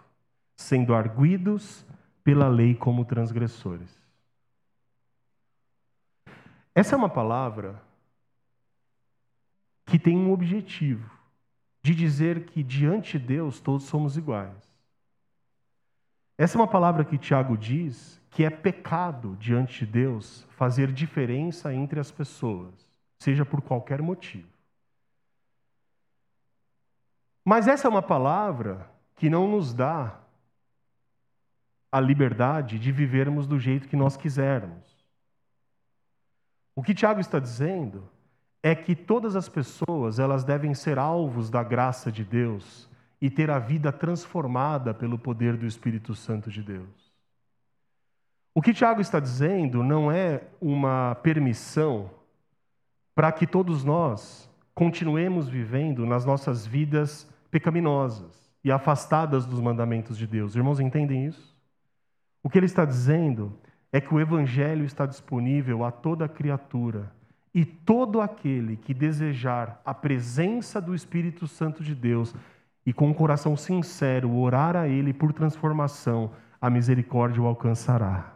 sendo 0.55 0.95
arguidos 0.95 1.86
pela 2.22 2.47
lei 2.47 2.74
como 2.74 3.07
transgressores. 3.07 3.99
Essa 6.74 6.95
é 6.95 6.99
uma 6.99 7.09
palavra 7.09 7.80
que 9.86 9.99
tem 9.99 10.14
um 10.14 10.30
objetivo 10.30 11.11
de 11.82 11.95
dizer 11.95 12.45
que 12.45 12.62
diante 12.62 13.18
de 13.18 13.26
Deus 13.28 13.61
todos 13.61 13.84
somos 13.84 14.18
iguais. 14.18 14.70
Essa 16.36 16.59
é 16.59 16.61
uma 16.61 16.68
palavra 16.68 17.03
que 17.03 17.16
Tiago 17.16 17.57
diz 17.57 18.20
que 18.28 18.45
é 18.45 18.51
pecado 18.51 19.36
diante 19.41 19.86
de 19.86 19.93
Deus 19.93 20.47
fazer 20.51 20.93
diferença 20.93 21.72
entre 21.72 21.99
as 21.99 22.11
pessoas, 22.11 22.74
seja 23.18 23.47
por 23.47 23.62
qualquer 23.62 24.03
motivo. 24.03 24.49
Mas 27.43 27.66
essa 27.66 27.88
é 27.88 27.91
uma 27.91 28.03
palavra 28.03 28.99
que 29.20 29.28
não 29.28 29.46
nos 29.46 29.74
dá 29.74 30.18
a 31.92 32.00
liberdade 32.00 32.78
de 32.78 32.90
vivermos 32.90 33.46
do 33.46 33.58
jeito 33.58 33.86
que 33.86 33.94
nós 33.94 34.16
quisermos. 34.16 35.06
O 36.74 36.82
que 36.82 36.94
Tiago 36.94 37.20
está 37.20 37.38
dizendo 37.38 38.08
é 38.62 38.74
que 38.74 38.96
todas 38.96 39.36
as 39.36 39.46
pessoas, 39.46 40.18
elas 40.18 40.42
devem 40.42 40.72
ser 40.72 40.98
alvos 40.98 41.50
da 41.50 41.62
graça 41.62 42.10
de 42.10 42.24
Deus 42.24 42.88
e 43.20 43.28
ter 43.28 43.50
a 43.50 43.58
vida 43.58 43.92
transformada 43.92 44.94
pelo 44.94 45.18
poder 45.18 45.54
do 45.54 45.66
Espírito 45.66 46.14
Santo 46.14 46.50
de 46.50 46.62
Deus. 46.62 47.12
O 48.54 48.62
que 48.62 48.72
Tiago 48.72 49.02
está 49.02 49.20
dizendo 49.20 49.84
não 49.84 50.10
é 50.10 50.44
uma 50.62 51.14
permissão 51.16 52.10
para 53.14 53.30
que 53.30 53.46
todos 53.46 53.84
nós 53.84 54.50
continuemos 54.74 55.46
vivendo 55.46 56.06
nas 56.06 56.24
nossas 56.24 56.66
vidas 56.66 57.30
pecaminosas 57.50 58.49
e 58.62 58.70
afastadas 58.70 59.46
dos 59.46 59.61
mandamentos 59.61 60.16
de 60.16 60.26
Deus. 60.26 60.54
Irmãos, 60.54 60.80
entendem 60.80 61.26
isso? 61.26 61.56
O 62.42 62.48
que 62.48 62.58
ele 62.58 62.66
está 62.66 62.84
dizendo 62.84 63.58
é 63.92 64.00
que 64.00 64.14
o 64.14 64.20
Evangelho 64.20 64.84
está 64.84 65.06
disponível 65.06 65.84
a 65.84 65.90
toda 65.90 66.28
criatura 66.28 67.12
e 67.54 67.64
todo 67.64 68.20
aquele 68.20 68.76
que 68.76 68.94
desejar 68.94 69.80
a 69.84 69.92
presença 69.92 70.80
do 70.80 70.94
Espírito 70.94 71.46
Santo 71.48 71.82
de 71.82 71.94
Deus 71.94 72.34
e 72.86 72.92
com 72.92 73.08
um 73.08 73.14
coração 73.14 73.56
sincero 73.56 74.34
orar 74.36 74.76
a 74.76 74.88
Ele 74.88 75.12
por 75.12 75.32
transformação, 75.32 76.30
a 76.61 76.70
misericórdia 76.70 77.42
o 77.42 77.46
alcançará. 77.46 78.34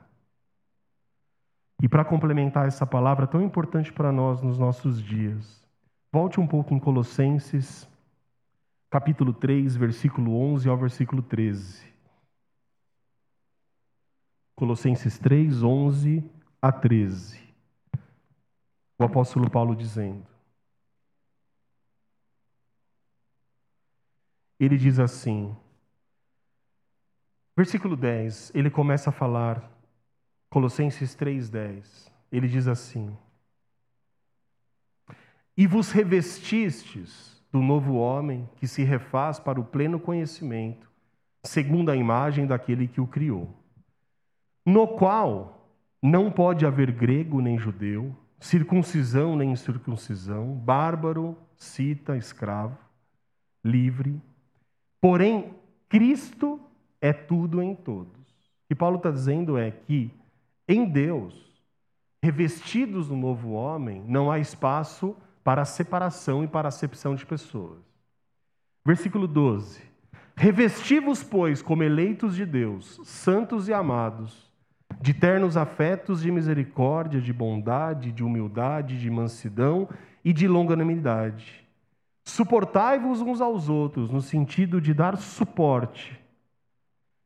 E 1.83 1.89
para 1.89 2.05
complementar 2.05 2.67
essa 2.67 2.87
palavra 2.87 3.27
tão 3.27 3.43
importante 3.43 3.93
para 3.93 4.11
nós 4.11 4.43
nos 4.43 4.59
nossos 4.59 5.03
dias, 5.03 5.63
volte 6.13 6.41
um 6.41 6.47
pouco 6.47 6.75
em 6.75 6.79
Colossenses, 6.79 7.89
capítulo 8.95 9.33
3, 9.33 9.75
versículo 9.75 10.37
11 10.37 10.69
ao 10.69 10.77
versículo 10.77 11.21
13. 11.21 11.93
Colossenses 14.55 15.19
3, 15.19 15.65
11 15.65 16.23
a 16.63 16.71
13. 16.71 17.43
O 18.97 19.03
apóstolo 19.03 19.51
Paulo 19.51 19.75
dizendo: 19.75 20.25
Ele 24.61 24.79
diz 24.79 25.01
assim, 25.01 25.53
versículo 27.57 27.97
10, 27.97 28.53
ele 28.55 28.71
começa 28.71 29.11
a 29.11 29.13
falar 29.13 29.77
Colossenses 30.49 31.17
3,10, 31.17 32.13
ele 32.31 32.47
diz 32.47 32.69
assim: 32.69 33.19
E 35.57 35.67
vos 35.67 35.91
revestistes 35.91 37.34
do 37.55 37.63
novo 37.63 37.95
homem 37.95 38.51
que 38.57 38.67
se 38.67 38.83
refaz 38.83 39.39
para 39.39 39.61
o 39.61 39.65
pleno 39.65 40.01
conhecimento, 40.01 40.91
segundo 41.45 41.89
a 41.89 41.95
imagem 41.95 42.49
daquele 42.49 42.89
que 42.89 43.01
o 43.01 43.07
criou, 43.07 43.49
no 44.67 44.89
qual 44.89 45.65
não 46.03 46.33
pode 46.33 46.67
haver 46.67 46.91
grego 46.91 47.41
nem 47.41 47.57
judeu, 47.57 48.13
circuncisão 48.41 49.37
nem 49.37 49.53
incircuncisão, 49.53 50.53
bárbaro, 50.53 51.39
cita, 51.57 52.17
escravo, 52.17 52.77
livre, 53.65 54.21
porém 55.01 55.55
Cristo 55.89 56.61
é 57.01 57.13
tudo 57.13 57.63
em 57.63 57.73
todos. 57.73 58.21
O 58.21 58.69
que 58.69 58.75
Paulo 58.75 58.97
está 58.97 59.13
dizendo 59.13 59.57
é 59.57 59.71
que 59.71 60.11
em 60.67 60.85
Deus, 60.85 61.63
revestidos 62.21 63.07
do 63.07 63.17
novo 63.17 63.53
homem, 63.53 64.03
não 64.09 64.29
há 64.29 64.41
espaço 64.41 65.17
para 65.45 65.63
a 65.63 65.67
separação 65.67 66.43
e 66.43 66.49
para 66.49 66.67
a 66.67 66.71
acepção 66.71 67.15
de 67.15 67.25
pessoas. 67.25 67.79
Versículo 68.85 69.29
12: 69.29 69.83
Revestivos, 70.35 71.23
pois, 71.23 71.63
como 71.63 71.83
eleitos 71.83 72.35
de 72.35 72.45
Deus, 72.45 72.99
santos 73.05 73.69
e 73.69 73.73
amados, 73.73 74.51
de 75.01 75.15
ternos 75.15 75.57
afetos 75.57 76.23
de 76.23 76.33
misericórdia, 76.33 77.21
de 77.21 77.33
bondade, 77.33 78.11
de 78.11 78.25
humildade, 78.25 78.99
de 78.99 79.11
mansidão 79.11 79.89
e 80.25 80.33
de 80.33 80.49
longanimidade. 80.49 81.65
Suportai-vos 82.25 83.21
uns 83.21 83.41
aos 83.41 83.69
outros, 83.69 84.11
no 84.11 84.23
sentido 84.23 84.81
de 84.81 84.95
dar 84.95 85.17
suporte. 85.19 86.19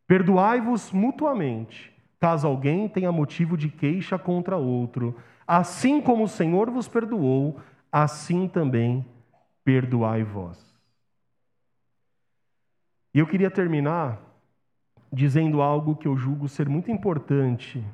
Perdoai-vos 0.08 0.90
mutuamente 0.90 1.96
caso 2.20 2.46
alguém 2.46 2.88
tenha 2.88 3.12
motivo 3.12 3.56
de 3.56 3.68
queixa 3.68 4.18
contra 4.18 4.56
outro. 4.56 5.16
Assim 5.46 6.00
como 6.00 6.24
o 6.24 6.28
Senhor 6.28 6.70
vos 6.70 6.88
perdoou, 6.88 7.60
assim 7.91 8.49
também 8.49 9.05
perdoai 9.64 10.22
vós. 10.22 10.59
E 13.12 13.18
eu 13.18 13.26
queria 13.26 13.51
terminar 13.51 14.20
dizendo 15.12 15.62
algo 15.62 15.97
que 15.97 16.07
eu 16.07 16.16
julgo 16.16 16.49
ser 16.49 16.68
muito 16.68 16.91
importante 16.91 17.84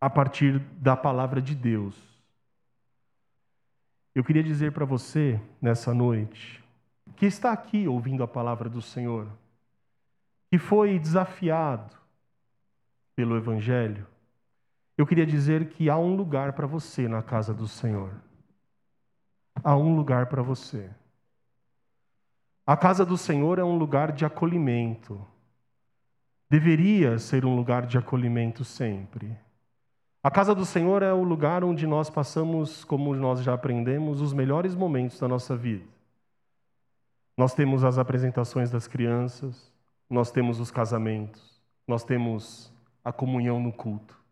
a 0.00 0.08
partir 0.08 0.58
da 0.80 0.96
palavra 0.96 1.40
de 1.40 1.54
Deus. 1.54 1.96
Eu 4.14 4.22
queria 4.22 4.42
dizer 4.42 4.72
para 4.72 4.84
você, 4.84 5.40
nessa 5.60 5.92
noite, 5.92 6.62
que 7.16 7.26
está 7.26 7.52
aqui 7.52 7.86
ouvindo 7.88 8.22
a 8.22 8.28
palavra 8.28 8.68
do 8.68 8.80
Senhor, 8.80 9.26
que 10.50 10.58
foi 10.58 10.98
desafiado, 10.98 11.94
pelo 13.16 13.36
Evangelho, 13.36 14.06
eu 14.96 15.06
queria 15.06 15.26
dizer 15.26 15.68
que 15.70 15.90
há 15.90 15.96
um 15.96 16.14
lugar 16.14 16.52
para 16.52 16.66
você 16.66 17.08
na 17.08 17.22
casa 17.22 17.52
do 17.52 17.66
Senhor. 17.66 18.12
Há 19.62 19.76
um 19.76 19.96
lugar 19.96 20.26
para 20.26 20.42
você. 20.42 20.90
A 22.66 22.76
casa 22.76 23.04
do 23.04 23.18
Senhor 23.18 23.58
é 23.58 23.64
um 23.64 23.76
lugar 23.76 24.12
de 24.12 24.24
acolhimento. 24.24 25.20
Deveria 26.48 27.18
ser 27.18 27.44
um 27.44 27.56
lugar 27.56 27.86
de 27.86 27.98
acolhimento 27.98 28.64
sempre. 28.64 29.36
A 30.22 30.30
casa 30.30 30.54
do 30.54 30.64
Senhor 30.64 31.02
é 31.02 31.12
o 31.12 31.22
lugar 31.22 31.62
onde 31.62 31.86
nós 31.86 32.08
passamos, 32.08 32.84
como 32.84 33.14
nós 33.14 33.42
já 33.42 33.52
aprendemos, 33.52 34.20
os 34.20 34.32
melhores 34.32 34.74
momentos 34.74 35.18
da 35.18 35.28
nossa 35.28 35.54
vida. 35.54 35.84
Nós 37.36 37.52
temos 37.52 37.84
as 37.84 37.98
apresentações 37.98 38.70
das 38.70 38.86
crianças, 38.86 39.70
nós 40.08 40.30
temos 40.30 40.60
os 40.60 40.70
casamentos, 40.70 41.60
nós 41.86 42.04
temos 42.04 42.72
a 43.04 43.12
comunhão 43.12 43.60
no 43.60 43.72
culto. 43.72 44.23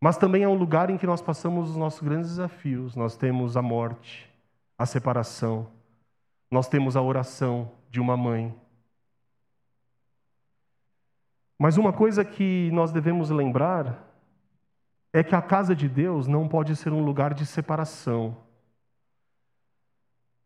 Mas 0.00 0.16
também 0.16 0.42
é 0.42 0.48
um 0.48 0.54
lugar 0.54 0.88
em 0.88 0.96
que 0.96 1.06
nós 1.06 1.20
passamos 1.20 1.70
os 1.70 1.76
nossos 1.76 2.00
grandes 2.00 2.30
desafios. 2.30 2.96
Nós 2.96 3.16
temos 3.16 3.56
a 3.56 3.60
morte, 3.60 4.30
a 4.78 4.86
separação, 4.86 5.68
nós 6.50 6.68
temos 6.68 6.96
a 6.96 7.02
oração 7.02 7.70
de 7.90 8.00
uma 8.00 8.16
mãe. 8.16 8.54
Mas 11.58 11.76
uma 11.76 11.92
coisa 11.92 12.24
que 12.24 12.70
nós 12.72 12.90
devemos 12.90 13.28
lembrar 13.28 14.08
é 15.12 15.22
que 15.22 15.34
a 15.34 15.42
casa 15.42 15.76
de 15.76 15.88
Deus 15.88 16.26
não 16.26 16.48
pode 16.48 16.74
ser 16.74 16.92
um 16.92 17.04
lugar 17.04 17.34
de 17.34 17.44
separação. 17.44 18.36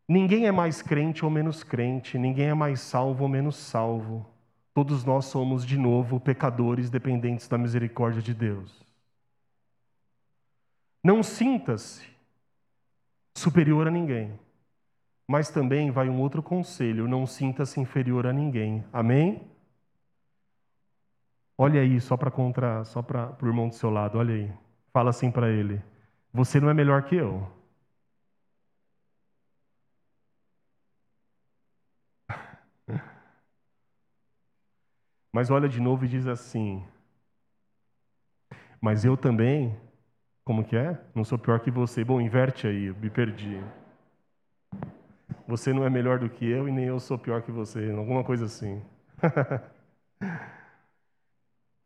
Ninguém 0.07 0.45
é 0.45 0.51
mais 0.51 0.81
crente 0.81 1.23
ou 1.23 1.31
menos 1.31 1.63
crente, 1.63 2.17
ninguém 2.17 2.47
é 2.47 2.53
mais 2.53 2.81
salvo 2.81 3.23
ou 3.23 3.29
menos 3.29 3.55
salvo. 3.55 4.25
Todos 4.73 5.05
nós 5.05 5.25
somos, 5.25 5.65
de 5.65 5.77
novo, 5.77 6.19
pecadores 6.19 6.89
dependentes 6.89 7.47
da 7.47 7.57
misericórdia 7.57 8.21
de 8.21 8.33
Deus. 8.33 8.84
Não 11.05 11.21
sinta-se 11.21 12.03
superior 13.37 13.87
a 13.87 13.91
ninguém, 13.91 14.39
mas 15.27 15.51
também 15.51 15.91
vai 15.91 16.09
um 16.09 16.19
outro 16.19 16.41
conselho: 16.41 17.07
não 17.07 17.27
sinta-se 17.27 17.79
inferior 17.79 18.25
a 18.25 18.33
ninguém. 18.33 18.83
Amém? 18.91 19.47
Olha 21.55 21.79
aí, 21.81 22.01
só 22.01 22.17
para 22.17 22.31
contra, 22.31 22.83
só 22.85 23.03
para 23.03 23.37
o 23.39 23.45
irmão 23.45 23.69
do 23.69 23.75
seu 23.75 23.91
lado, 23.91 24.17
olha 24.17 24.33
aí. 24.33 24.51
Fala 24.91 25.11
assim 25.11 25.29
para 25.29 25.47
ele: 25.51 25.79
Você 26.33 26.59
não 26.59 26.71
é 26.71 26.73
melhor 26.73 27.03
que 27.03 27.15
eu. 27.15 27.47
Mas 35.31 35.51
olha 35.51 35.69
de 35.69 35.79
novo 35.79 36.03
e 36.05 36.07
diz 36.07 36.25
assim: 36.25 36.83
Mas 38.81 39.05
eu 39.05 39.15
também, 39.15 39.79
como 40.45 40.63
que 40.63 40.77
é? 40.77 40.97
Não 41.15 41.25
sou 41.25 41.39
pior 41.39 41.59
que 41.59 41.71
você. 41.71 42.03
Bom, 42.03 42.21
inverte 42.21 42.67
aí, 42.67 42.93
me 43.01 43.09
perdi. 43.09 43.59
Você 45.47 45.73
não 45.73 45.83
é 45.83 45.89
melhor 45.89 46.19
do 46.19 46.29
que 46.29 46.45
eu 46.45 46.67
e 46.69 46.71
nem 46.71 46.85
eu 46.85 46.99
sou 46.99 47.17
pior 47.17 47.41
que 47.41 47.51
você, 47.51 47.91
alguma 47.91 48.23
coisa 48.23 48.45
assim. 48.45 48.81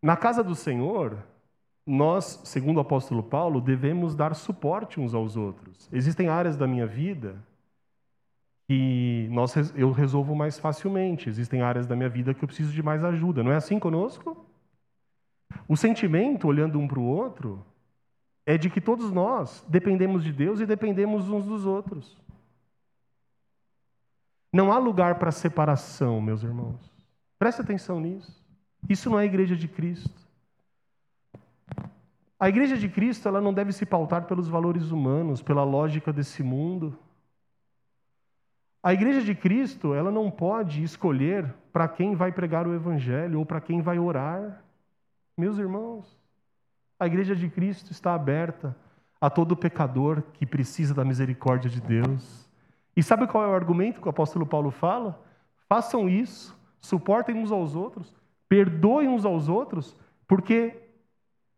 Na 0.04 0.16
casa 0.18 0.44
do 0.44 0.56
Senhor, 0.56 1.18
nós, 1.86 2.42
segundo 2.44 2.78
o 2.78 2.82
apóstolo 2.82 3.24
Paulo, 3.24 3.62
devemos 3.62 4.14
dar 4.16 4.36
suporte 4.36 5.00
uns 5.00 5.14
aos 5.14 5.38
outros. 5.38 5.90
Existem 5.92 6.28
áreas 6.28 6.58
da 6.58 6.68
minha 6.68 6.86
vida 6.86 7.36
que 8.68 9.28
nós, 9.32 9.56
eu 9.76 9.92
resolvo 9.92 10.36
mais 10.36 10.60
facilmente. 10.60 11.28
Existem 11.30 11.62
áreas 11.62 11.88
da 11.88 11.96
minha 11.96 12.10
vida 12.10 12.34
que 12.34 12.44
eu 12.44 12.48
preciso 12.48 12.74
de 12.74 12.84
mais 12.84 13.04
ajuda. 13.04 13.42
Não 13.42 13.52
é 13.52 13.56
assim 13.56 13.80
conosco? 13.80 14.46
O 15.68 15.76
sentimento, 15.76 16.48
olhando 16.48 16.78
um 16.78 16.88
para 16.88 17.00
o 17.00 17.04
outro, 17.04 17.66
é 18.50 18.58
de 18.58 18.68
que 18.68 18.82
todos 18.82 19.12
nós 19.12 19.64
dependemos 19.68 20.24
de 20.24 20.34
Deus 20.34 20.60
e 20.60 20.66
dependemos 20.66 21.30
uns 21.30 21.46
dos 21.46 21.68
outros. 21.68 22.18
Não 24.52 24.72
há 24.72 24.80
lugar 24.80 25.20
para 25.20 25.32
separação, 25.32 26.20
meus 26.20 26.42
irmãos. 26.42 26.80
Preste 27.38 27.62
atenção 27.62 28.00
nisso. 28.00 28.44
Isso 28.90 29.08
não 29.08 29.20
é 29.20 29.22
a 29.22 29.26
igreja 29.26 29.56
de 29.56 29.68
Cristo. 29.68 30.28
A 32.40 32.50
igreja 32.50 32.76
de 32.76 32.90
Cristo 32.90 33.28
ela 33.28 33.40
não 33.40 33.54
deve 33.54 33.72
se 33.72 33.86
pautar 33.86 34.26
pelos 34.26 34.48
valores 34.48 34.90
humanos, 34.90 35.44
pela 35.44 35.64
lógica 35.64 36.12
desse 36.12 36.42
mundo. 36.42 36.98
A 38.82 38.92
igreja 38.94 39.22
de 39.22 39.36
Cristo, 39.36 39.94
ela 39.94 40.10
não 40.10 40.32
pode 40.32 40.82
escolher 40.82 41.54
para 41.72 41.88
quem 41.88 42.16
vai 42.16 42.32
pregar 42.32 42.66
o 42.66 42.74
evangelho 42.74 43.38
ou 43.38 43.46
para 43.46 43.62
quem 43.62 43.80
vai 43.80 44.00
orar. 44.00 44.64
Meus 45.38 45.60
irmãos, 45.60 46.19
a 47.00 47.08
igreja 47.08 47.36
de 47.36 47.50
Cristo 47.50 47.92
está 47.92 48.14
aberta 48.14 48.76
a 49.22 49.30
todo 49.30 49.56
pecador 49.56 50.22
que 50.34 50.46
precisa 50.46 50.94
da 50.94 51.06
misericórdia 51.06 51.70
de 51.70 51.80
Deus. 51.80 52.50
E 52.96 53.02
sabe 53.02 53.28
qual 53.28 53.44
é 53.44 53.48
o 53.48 53.56
argumento 53.56 54.02
que 54.02 54.08
o 54.08 54.10
apóstolo 54.10 54.46
Paulo 54.46 54.72
fala? 54.72 55.24
Façam 55.68 56.10
isso, 56.10 56.58
suportem 56.82 57.36
uns 57.36 57.52
aos 57.52 57.76
outros, 57.76 58.14
perdoem 58.48 59.08
uns 59.08 59.26
aos 59.26 59.48
outros, 59.48 59.96
porque 60.28 60.76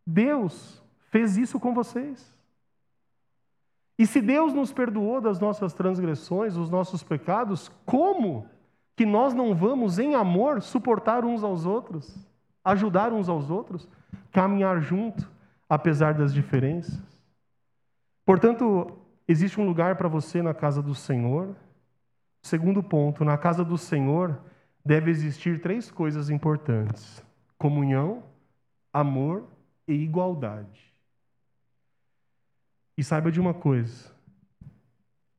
Deus 0.06 0.84
fez 1.10 1.38
isso 1.38 1.60
com 1.60 1.74
vocês. 1.74 2.36
E 3.98 4.06
se 4.06 4.22
Deus 4.22 4.54
nos 4.54 4.72
perdoou 4.72 5.22
das 5.22 5.40
nossas 5.40 5.74
transgressões, 5.74 6.56
dos 6.56 6.70
nossos 6.70 7.04
pecados, 7.04 7.72
como 7.86 8.48
que 8.96 9.06
nós 9.06 9.34
não 9.34 9.56
vamos, 9.56 10.00
em 10.00 10.16
amor, 10.16 10.62
suportar 10.62 11.24
uns 11.24 11.44
aos 11.44 11.66
outros, 11.66 12.16
ajudar 12.64 13.14
uns 13.14 13.30
aos 13.30 13.50
outros, 13.50 13.88
caminhar 14.32 14.82
junto, 14.82 15.30
apesar 15.70 16.14
das 16.14 16.34
diferenças? 16.34 17.00
Portanto, 18.26 18.98
existe 19.28 19.60
um 19.60 19.66
lugar 19.66 19.96
para 19.96 20.08
você 20.08 20.42
na 20.42 20.54
casa 20.54 20.82
do 20.82 20.96
Senhor. 20.96 21.56
Segundo 22.42 22.82
ponto, 22.82 23.24
na 23.24 23.38
casa 23.38 23.64
do 23.64 23.78
Senhor 23.78 24.42
deve 24.86 25.12
existir 25.12 25.62
três 25.62 25.92
coisas 25.92 26.30
importantes: 26.30 27.24
comunhão, 27.58 28.24
amor 28.94 29.48
e 29.88 29.94
igualdade. 29.94 30.94
E 32.98 33.04
saiba 33.04 33.32
de 33.32 33.40
uma 33.40 33.54
coisa: 33.54 34.12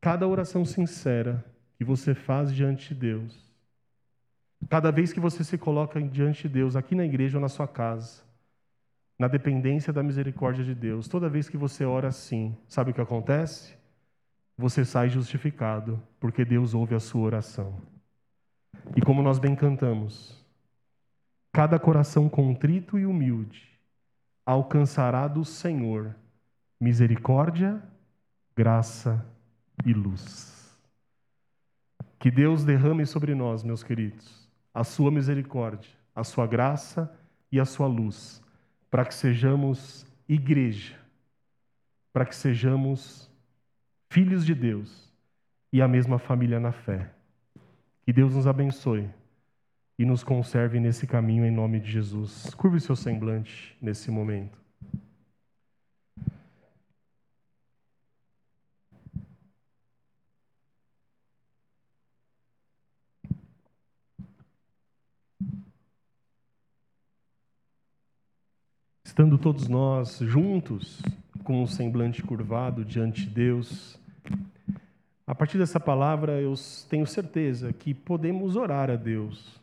cada 0.00 0.26
oração 0.26 0.64
sincera 0.64 1.44
que 1.76 1.84
você 1.84 2.14
faz 2.14 2.52
diante 2.52 2.94
de 2.94 3.00
Deus, 3.00 3.52
cada 4.68 4.90
vez 4.90 5.12
que 5.12 5.20
você 5.20 5.42
se 5.42 5.58
coloca 5.58 6.00
diante 6.00 6.42
de 6.42 6.54
Deus, 6.54 6.76
aqui 6.76 6.94
na 6.94 7.04
igreja 7.04 7.38
ou 7.38 7.42
na 7.42 7.48
sua 7.48 7.66
casa, 7.66 8.22
na 9.22 9.28
dependência 9.28 9.92
da 9.92 10.02
misericórdia 10.02 10.64
de 10.64 10.74
Deus, 10.74 11.06
toda 11.06 11.28
vez 11.28 11.48
que 11.48 11.56
você 11.56 11.84
ora 11.84 12.08
assim, 12.08 12.58
sabe 12.66 12.90
o 12.90 12.94
que 12.94 13.00
acontece? 13.00 13.72
Você 14.58 14.84
sai 14.84 15.08
justificado, 15.08 16.02
porque 16.18 16.44
Deus 16.44 16.74
ouve 16.74 16.96
a 16.96 16.98
sua 16.98 17.20
oração. 17.20 17.80
E 18.96 19.00
como 19.00 19.22
nós 19.22 19.38
bem 19.38 19.54
cantamos, 19.54 20.44
cada 21.52 21.78
coração 21.78 22.28
contrito 22.28 22.98
e 22.98 23.06
humilde 23.06 23.78
alcançará 24.44 25.28
do 25.28 25.44
Senhor 25.44 26.16
misericórdia, 26.80 27.80
graça 28.56 29.24
e 29.86 29.94
luz. 29.94 30.76
Que 32.18 32.28
Deus 32.28 32.64
derrame 32.64 33.06
sobre 33.06 33.36
nós, 33.36 33.62
meus 33.62 33.84
queridos, 33.84 34.50
a 34.74 34.82
sua 34.82 35.12
misericórdia, 35.12 35.92
a 36.12 36.24
sua 36.24 36.44
graça 36.44 37.16
e 37.52 37.60
a 37.60 37.64
sua 37.64 37.86
luz, 37.86 38.41
para 38.92 39.06
que 39.06 39.14
sejamos 39.14 40.06
igreja, 40.28 40.94
para 42.12 42.26
que 42.26 42.36
sejamos 42.36 43.30
filhos 44.10 44.44
de 44.44 44.54
Deus 44.54 45.10
e 45.72 45.80
a 45.80 45.88
mesma 45.88 46.18
família 46.18 46.60
na 46.60 46.72
fé. 46.72 47.10
Que 48.04 48.12
Deus 48.12 48.34
nos 48.34 48.46
abençoe 48.46 49.08
e 49.98 50.04
nos 50.04 50.22
conserve 50.22 50.78
nesse 50.78 51.06
caminho 51.06 51.46
em 51.46 51.50
nome 51.50 51.80
de 51.80 51.90
Jesus. 51.90 52.52
Curve 52.54 52.80
seu 52.80 52.94
semblante 52.94 53.74
nesse 53.80 54.10
momento. 54.10 54.61
Estando 69.12 69.36
todos 69.36 69.68
nós 69.68 70.20
juntos, 70.20 71.02
com 71.44 71.62
o 71.62 71.66
semblante 71.66 72.22
curvado 72.22 72.82
diante 72.82 73.26
de 73.26 73.28
Deus, 73.28 74.00
a 75.26 75.34
partir 75.34 75.58
dessa 75.58 75.78
palavra 75.78 76.40
eu 76.40 76.54
tenho 76.88 77.06
certeza 77.06 77.74
que 77.74 77.92
podemos 77.92 78.56
orar 78.56 78.90
a 78.90 78.96
Deus. 78.96 79.60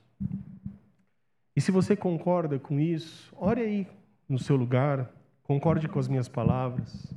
E 1.56 1.60
se 1.60 1.72
você 1.72 1.96
concorda 1.96 2.60
com 2.60 2.80
isso, 2.80 3.34
ore 3.36 3.62
aí 3.62 3.88
no 4.30 4.38
seu 4.38 4.56
lugar, 4.56 5.12
concorde 5.42 5.88
com 5.88 5.98
as 5.98 6.08
minhas 6.08 6.28
palavras. 6.28 7.12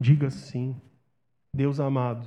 Diga 0.00 0.30
sim, 0.30 0.74
Deus 1.52 1.78
amado, 1.78 2.26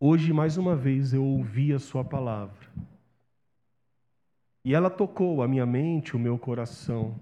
hoje 0.00 0.32
mais 0.32 0.56
uma 0.56 0.74
vez 0.74 1.14
eu 1.14 1.24
ouvi 1.24 1.72
a 1.72 1.78
Sua 1.78 2.02
palavra. 2.02 2.66
E 4.64 4.74
ela 4.74 4.88
tocou 4.88 5.42
a 5.42 5.48
minha 5.48 5.66
mente, 5.66 6.16
o 6.16 6.18
meu 6.18 6.38
coração. 6.38 7.20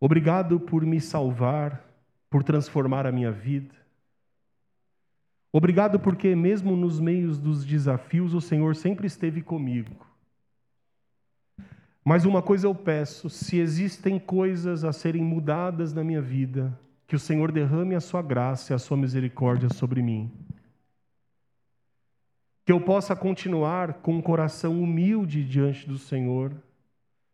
Obrigado 0.00 0.58
por 0.58 0.86
me 0.86 1.00
salvar, 1.00 1.84
por 2.30 2.42
transformar 2.42 3.06
a 3.06 3.12
minha 3.12 3.30
vida. 3.30 3.74
Obrigado 5.52 5.98
porque, 5.98 6.34
mesmo 6.36 6.76
nos 6.76 7.00
meios 7.00 7.38
dos 7.38 7.64
desafios, 7.64 8.32
o 8.32 8.40
Senhor 8.40 8.76
sempre 8.76 9.06
esteve 9.06 9.42
comigo. 9.42 10.06
Mas 12.04 12.24
uma 12.24 12.40
coisa 12.40 12.66
eu 12.66 12.74
peço: 12.74 13.28
se 13.28 13.58
existem 13.58 14.18
coisas 14.18 14.84
a 14.84 14.92
serem 14.92 15.22
mudadas 15.22 15.92
na 15.92 16.04
minha 16.04 16.22
vida, 16.22 16.78
que 17.06 17.16
o 17.16 17.18
Senhor 17.18 17.50
derrame 17.50 17.94
a 17.94 18.00
sua 18.00 18.22
graça 18.22 18.72
e 18.72 18.74
a 18.74 18.78
sua 18.78 18.96
misericórdia 18.96 19.68
sobre 19.68 20.00
mim. 20.02 20.30
Que 22.68 22.72
eu 22.72 22.78
possa 22.78 23.16
continuar 23.16 23.94
com 23.94 24.16
um 24.16 24.20
coração 24.20 24.78
humilde 24.78 25.42
diante 25.42 25.88
do 25.88 25.96
Senhor, 25.96 26.52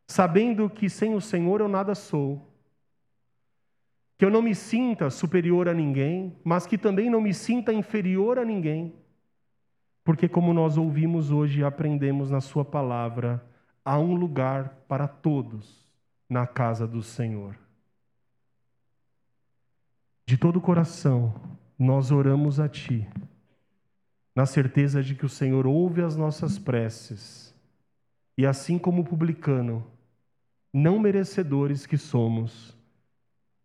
sabendo 0.06 0.70
que 0.70 0.88
sem 0.88 1.12
o 1.12 1.20
Senhor 1.20 1.60
eu 1.60 1.66
nada 1.66 1.92
sou. 1.92 2.48
Que 4.16 4.24
eu 4.24 4.30
não 4.30 4.40
me 4.40 4.54
sinta 4.54 5.10
superior 5.10 5.68
a 5.68 5.74
ninguém, 5.74 6.38
mas 6.44 6.68
que 6.68 6.78
também 6.78 7.10
não 7.10 7.20
me 7.20 7.34
sinta 7.34 7.72
inferior 7.72 8.38
a 8.38 8.44
ninguém. 8.44 8.94
Porque, 10.04 10.28
como 10.28 10.54
nós 10.54 10.76
ouvimos 10.76 11.32
hoje 11.32 11.62
e 11.62 11.64
aprendemos 11.64 12.30
na 12.30 12.40
Sua 12.40 12.64
palavra, 12.64 13.44
há 13.84 13.98
um 13.98 14.14
lugar 14.14 14.84
para 14.86 15.08
todos 15.08 15.84
na 16.28 16.46
casa 16.46 16.86
do 16.86 17.02
Senhor. 17.02 17.58
De 20.24 20.38
todo 20.38 20.58
o 20.58 20.62
coração, 20.62 21.34
nós 21.76 22.12
oramos 22.12 22.60
a 22.60 22.68
Ti, 22.68 23.08
na 24.34 24.46
certeza 24.46 25.02
de 25.02 25.14
que 25.14 25.24
o 25.24 25.28
Senhor 25.28 25.66
ouve 25.66 26.02
as 26.02 26.16
nossas 26.16 26.58
preces, 26.58 27.54
e 28.36 28.44
assim 28.44 28.78
como 28.78 29.02
o 29.02 29.04
publicano, 29.04 29.86
não 30.72 30.98
merecedores 30.98 31.86
que 31.86 31.96
somos, 31.96 32.76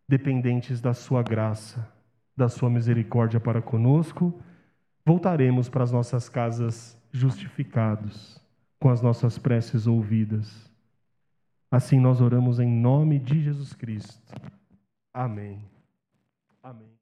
dependentes 0.08 0.80
da 0.80 0.94
Sua 0.94 1.24
graça, 1.24 1.92
da 2.38 2.48
Sua 2.48 2.70
misericórdia 2.70 3.40
para 3.40 3.62
conosco, 3.62 4.40
voltaremos 5.06 5.68
para 5.70 5.84
as 5.84 5.92
nossas 5.92 6.30
casas 6.30 6.96
justificados, 7.12 8.40
com 8.80 8.90
as 8.90 9.02
nossas 9.02 9.40
preces 9.40 9.88
ouvidas. 9.88 10.72
Assim 11.72 12.00
nós 12.00 12.22
oramos 12.22 12.60
em 12.60 12.70
nome 12.70 13.20
de 13.20 13.42
Jesus 13.42 13.74
Cristo. 13.74 14.20
Amém. 15.14 15.60
Amém. 16.62 16.99